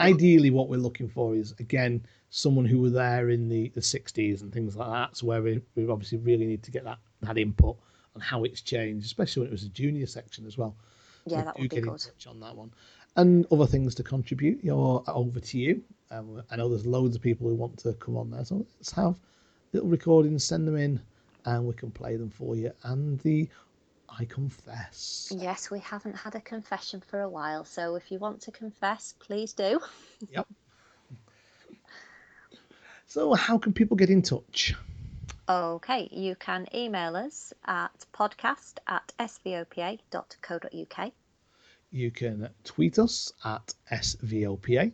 Ideally, 0.01 0.51
what 0.51 0.69
we're 0.69 0.77
looking 0.79 1.09
for 1.09 1.35
is, 1.35 1.55
again, 1.59 2.05
someone 2.31 2.65
who 2.67 2.81
were 2.81 2.91
there 2.91 3.31
in 3.31 3.49
the, 3.49 3.69
the 3.71 3.81
60s 3.81 4.43
and 4.43 4.53
things 4.53 4.77
like 4.77 4.91
that. 4.91 5.17
So, 5.17 5.27
where 5.27 5.43
we, 5.43 5.61
we 5.75 5.89
obviously 5.89 6.19
really 6.19 6.47
need 6.47 6.63
to 6.65 6.71
get 6.71 6.85
that, 6.85 6.99
that 7.23 7.39
input 7.39 7.77
on 8.15 8.21
how 8.21 8.45
it's 8.45 8.61
changed, 8.61 9.07
especially 9.07 9.41
when 9.43 9.49
it 9.49 9.53
was 9.53 9.65
a 9.65 9.69
junior 9.69 10.07
section 10.07 10.47
as 10.47 10.59
well. 10.59 10.75
Yeah, 11.27 11.39
So 11.39 11.45
that 11.45 11.59
would 11.59 11.71
be 11.71 11.81
good. 11.81 12.07
on 12.29 12.41
that 12.41 12.57
one. 12.57 12.71
And 13.17 13.47
other 13.51 13.67
things 13.67 13.95
to 13.97 14.03
contribute, 14.03 14.63
you're 14.63 15.03
over 15.09 15.41
to 15.41 15.59
you. 15.59 15.83
Um, 16.11 16.43
I 16.51 16.57
know 16.57 16.69
there's 16.69 16.87
loads 16.87 17.17
of 17.17 17.23
people 17.23 17.49
who 17.49 17.55
want 17.55 17.79
to 17.79 17.93
come 17.95 18.17
on 18.17 18.31
there, 18.31 18.45
so 18.45 18.67
let's 18.79 18.93
have 18.93 19.19
little 19.73 19.89
recordings, 19.89 20.45
send 20.45 20.67
them 20.69 20.77
in, 20.77 21.01
and 21.45 21.67
we 21.67 21.75
can 21.75 21.91
play 21.91 22.17
them 22.17 22.31
for 22.31 22.55
you. 22.57 22.73
And 22.85 23.19
the 23.21 23.49
I 24.09 24.25
confess. 24.25 25.33
Yes, 25.37 25.71
we 25.71 25.81
haven't 25.81 26.17
had 26.17 26.35
a 26.35 26.41
confession 26.41 27.01
for 27.01 27.21
a 27.21 27.29
while, 27.29 27.65
so 27.65 27.97
if 27.97 28.11
you 28.11 28.19
want 28.19 28.41
to 28.43 28.51
confess, 28.51 29.15
please 29.19 29.53
do. 29.53 29.81
Yep. 30.31 30.47
So, 33.09 33.35
how 33.35 33.59
can 33.59 33.73
people 33.73 33.97
get 33.97 34.11
in 34.11 34.23
touch? 34.23 34.75
Okay, 35.49 36.09
you 36.11 36.35
can 36.35 36.67
email 36.75 37.15
us 37.15 37.53
at 37.65 38.05
podcast 38.13 38.79
at 38.89 39.13
svopa.co.uk. 39.19 41.13
You 41.93 42.11
can 42.11 42.51
tweet 42.65 42.99
us 42.99 43.33
at 43.45 43.75
SVOPA. 43.93 44.93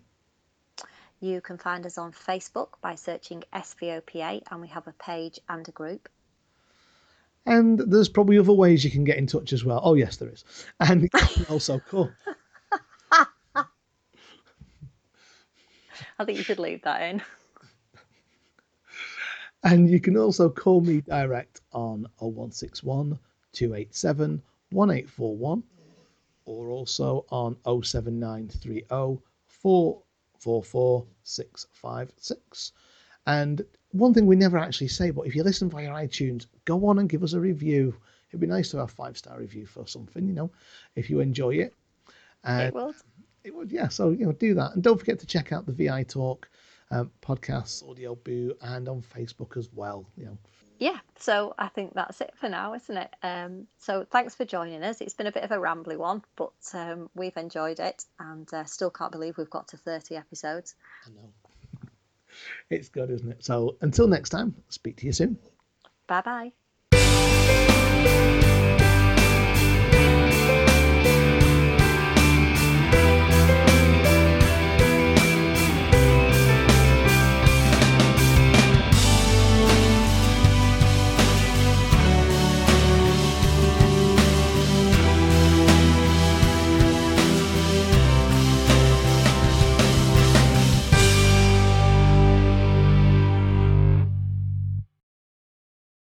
You 1.21 1.41
can 1.41 1.57
find 1.57 1.87
us 1.87 1.97
on 1.97 2.13
Facebook 2.13 2.75
by 2.83 2.97
searching 2.97 3.45
SVOPA, 3.55 4.43
and 4.51 4.61
we 4.61 4.69
have 4.69 4.87
a 4.87 4.93
page 4.93 5.41
and 5.49 5.67
a 5.67 5.73
group. 5.73 6.09
And 7.47 7.79
there's 7.79 8.09
probably 8.09 8.39
other 8.39 8.53
ways 8.53 8.85
you 8.85 8.91
can 8.91 9.05
get 9.05 9.19
in 9.19 9.27
touch 9.27 9.53
as 9.53 9.65
well. 9.65 9.81
Oh, 9.83 9.95
yes, 9.95 10.17
there 10.17 10.29
is. 10.29 10.45
And 10.81 11.09
also 11.51 11.79
call. 11.79 12.11
I 16.19 16.25
think 16.25 16.39
you 16.39 16.45
should 16.45 16.61
leave 16.61 16.83
that 16.83 17.03
in. 17.03 17.23
And 19.65 19.89
you 19.89 20.01
can 20.01 20.17
also 20.17 20.49
call 20.49 20.81
me 20.81 21.01
direct 21.01 21.61
on 21.73 22.07
0161 22.19 23.19
287 23.53 24.43
1841 24.71 25.63
or 26.45 26.69
also 26.69 27.25
on 27.31 27.57
07930 27.65 28.85
444 29.47 31.07
656. 31.23 32.73
And 33.27 33.65
one 33.93 34.15
thing 34.15 34.27
we 34.27 34.37
never 34.37 34.59
actually 34.59 34.89
say, 34.89 35.11
but 35.11 35.27
if 35.27 35.35
you 35.35 35.43
listen 35.43 35.71
via 35.71 35.91
iTunes, 35.91 36.47
go 36.65 36.87
on 36.87 36.99
and 36.99 37.09
give 37.09 37.23
us 37.23 37.35
a 37.35 37.41
review. 37.41 37.95
It'd 38.31 38.41
be 38.41 38.47
nice 38.47 38.71
to 38.71 38.79
have 38.79 38.89
a 38.89 38.93
five 38.93 39.17
star 39.17 39.39
review 39.39 39.67
for 39.67 39.87
something, 39.87 40.27
you 40.27 40.33
know, 40.33 40.51
if 40.97 41.11
you 41.11 41.21
enjoy 41.21 41.57
it. 41.57 41.75
And 42.45 42.69
it 42.69 42.75
will. 42.75 42.95
it 43.45 43.55
would, 43.55 43.71
yeah. 43.71 43.89
So 43.89 44.11
you 44.11 44.27
know, 44.27 44.33
do 44.33 44.55
that, 44.55 44.75
and 44.75 44.83
don't 44.83 44.99
forget 44.99 45.19
to 45.21 45.27
check 45.27 45.53
out 45.53 45.67
the 45.67 45.73
VI 45.73 46.05
Talk 46.05 46.49
um, 46.91 47.11
podcasts, 47.23 47.85
Audioboo, 47.85 48.55
and 48.63 48.89
on 48.89 49.03
Facebook 49.03 49.57
as 49.57 49.69
well. 49.73 50.07
You 50.17 50.25
know, 50.27 50.39
Yeah, 50.79 50.99
so 51.19 51.55
I 51.59 51.69
think 51.69 51.95
that's 51.95 52.21
it 52.21 52.33
for 52.35 52.49
now, 52.49 52.75
isn't 52.75 52.97
it? 52.97 53.11
Um, 53.23 53.67
so 53.79 54.07
thanks 54.11 54.35
for 54.35 54.45
joining 54.45 54.83
us. 54.83 55.01
It's 55.01 55.15
been 55.15 55.27
a 55.27 55.33
bit 55.33 55.45
of 55.45 55.53
a 55.53 55.57
rambly 55.57 55.97
one, 55.97 56.23
but 56.35 56.53
um, 56.75 57.11
we've 57.15 57.37
enjoyed 57.37 57.79
it 57.79 58.05
and 58.19 58.53
uh, 58.53 58.65
still 58.65 58.91
can't 58.91 59.13
believe 59.13 59.37
we've 59.37 59.51
got 59.51 59.69
to 59.69 59.77
30 59.77 60.17
episodes. 60.17 60.75
I 61.07 61.11
know 61.11 61.33
it's 62.71 62.89
good, 62.89 63.11
isn't 63.11 63.31
it? 63.31 63.45
So 63.45 63.77
until 63.81 64.07
next 64.07 64.31
time, 64.31 64.55
speak 64.69 64.97
to 64.99 65.07
you 65.07 65.13
soon. 65.13 65.39
Bye 66.07 66.53
bye. 66.93 68.39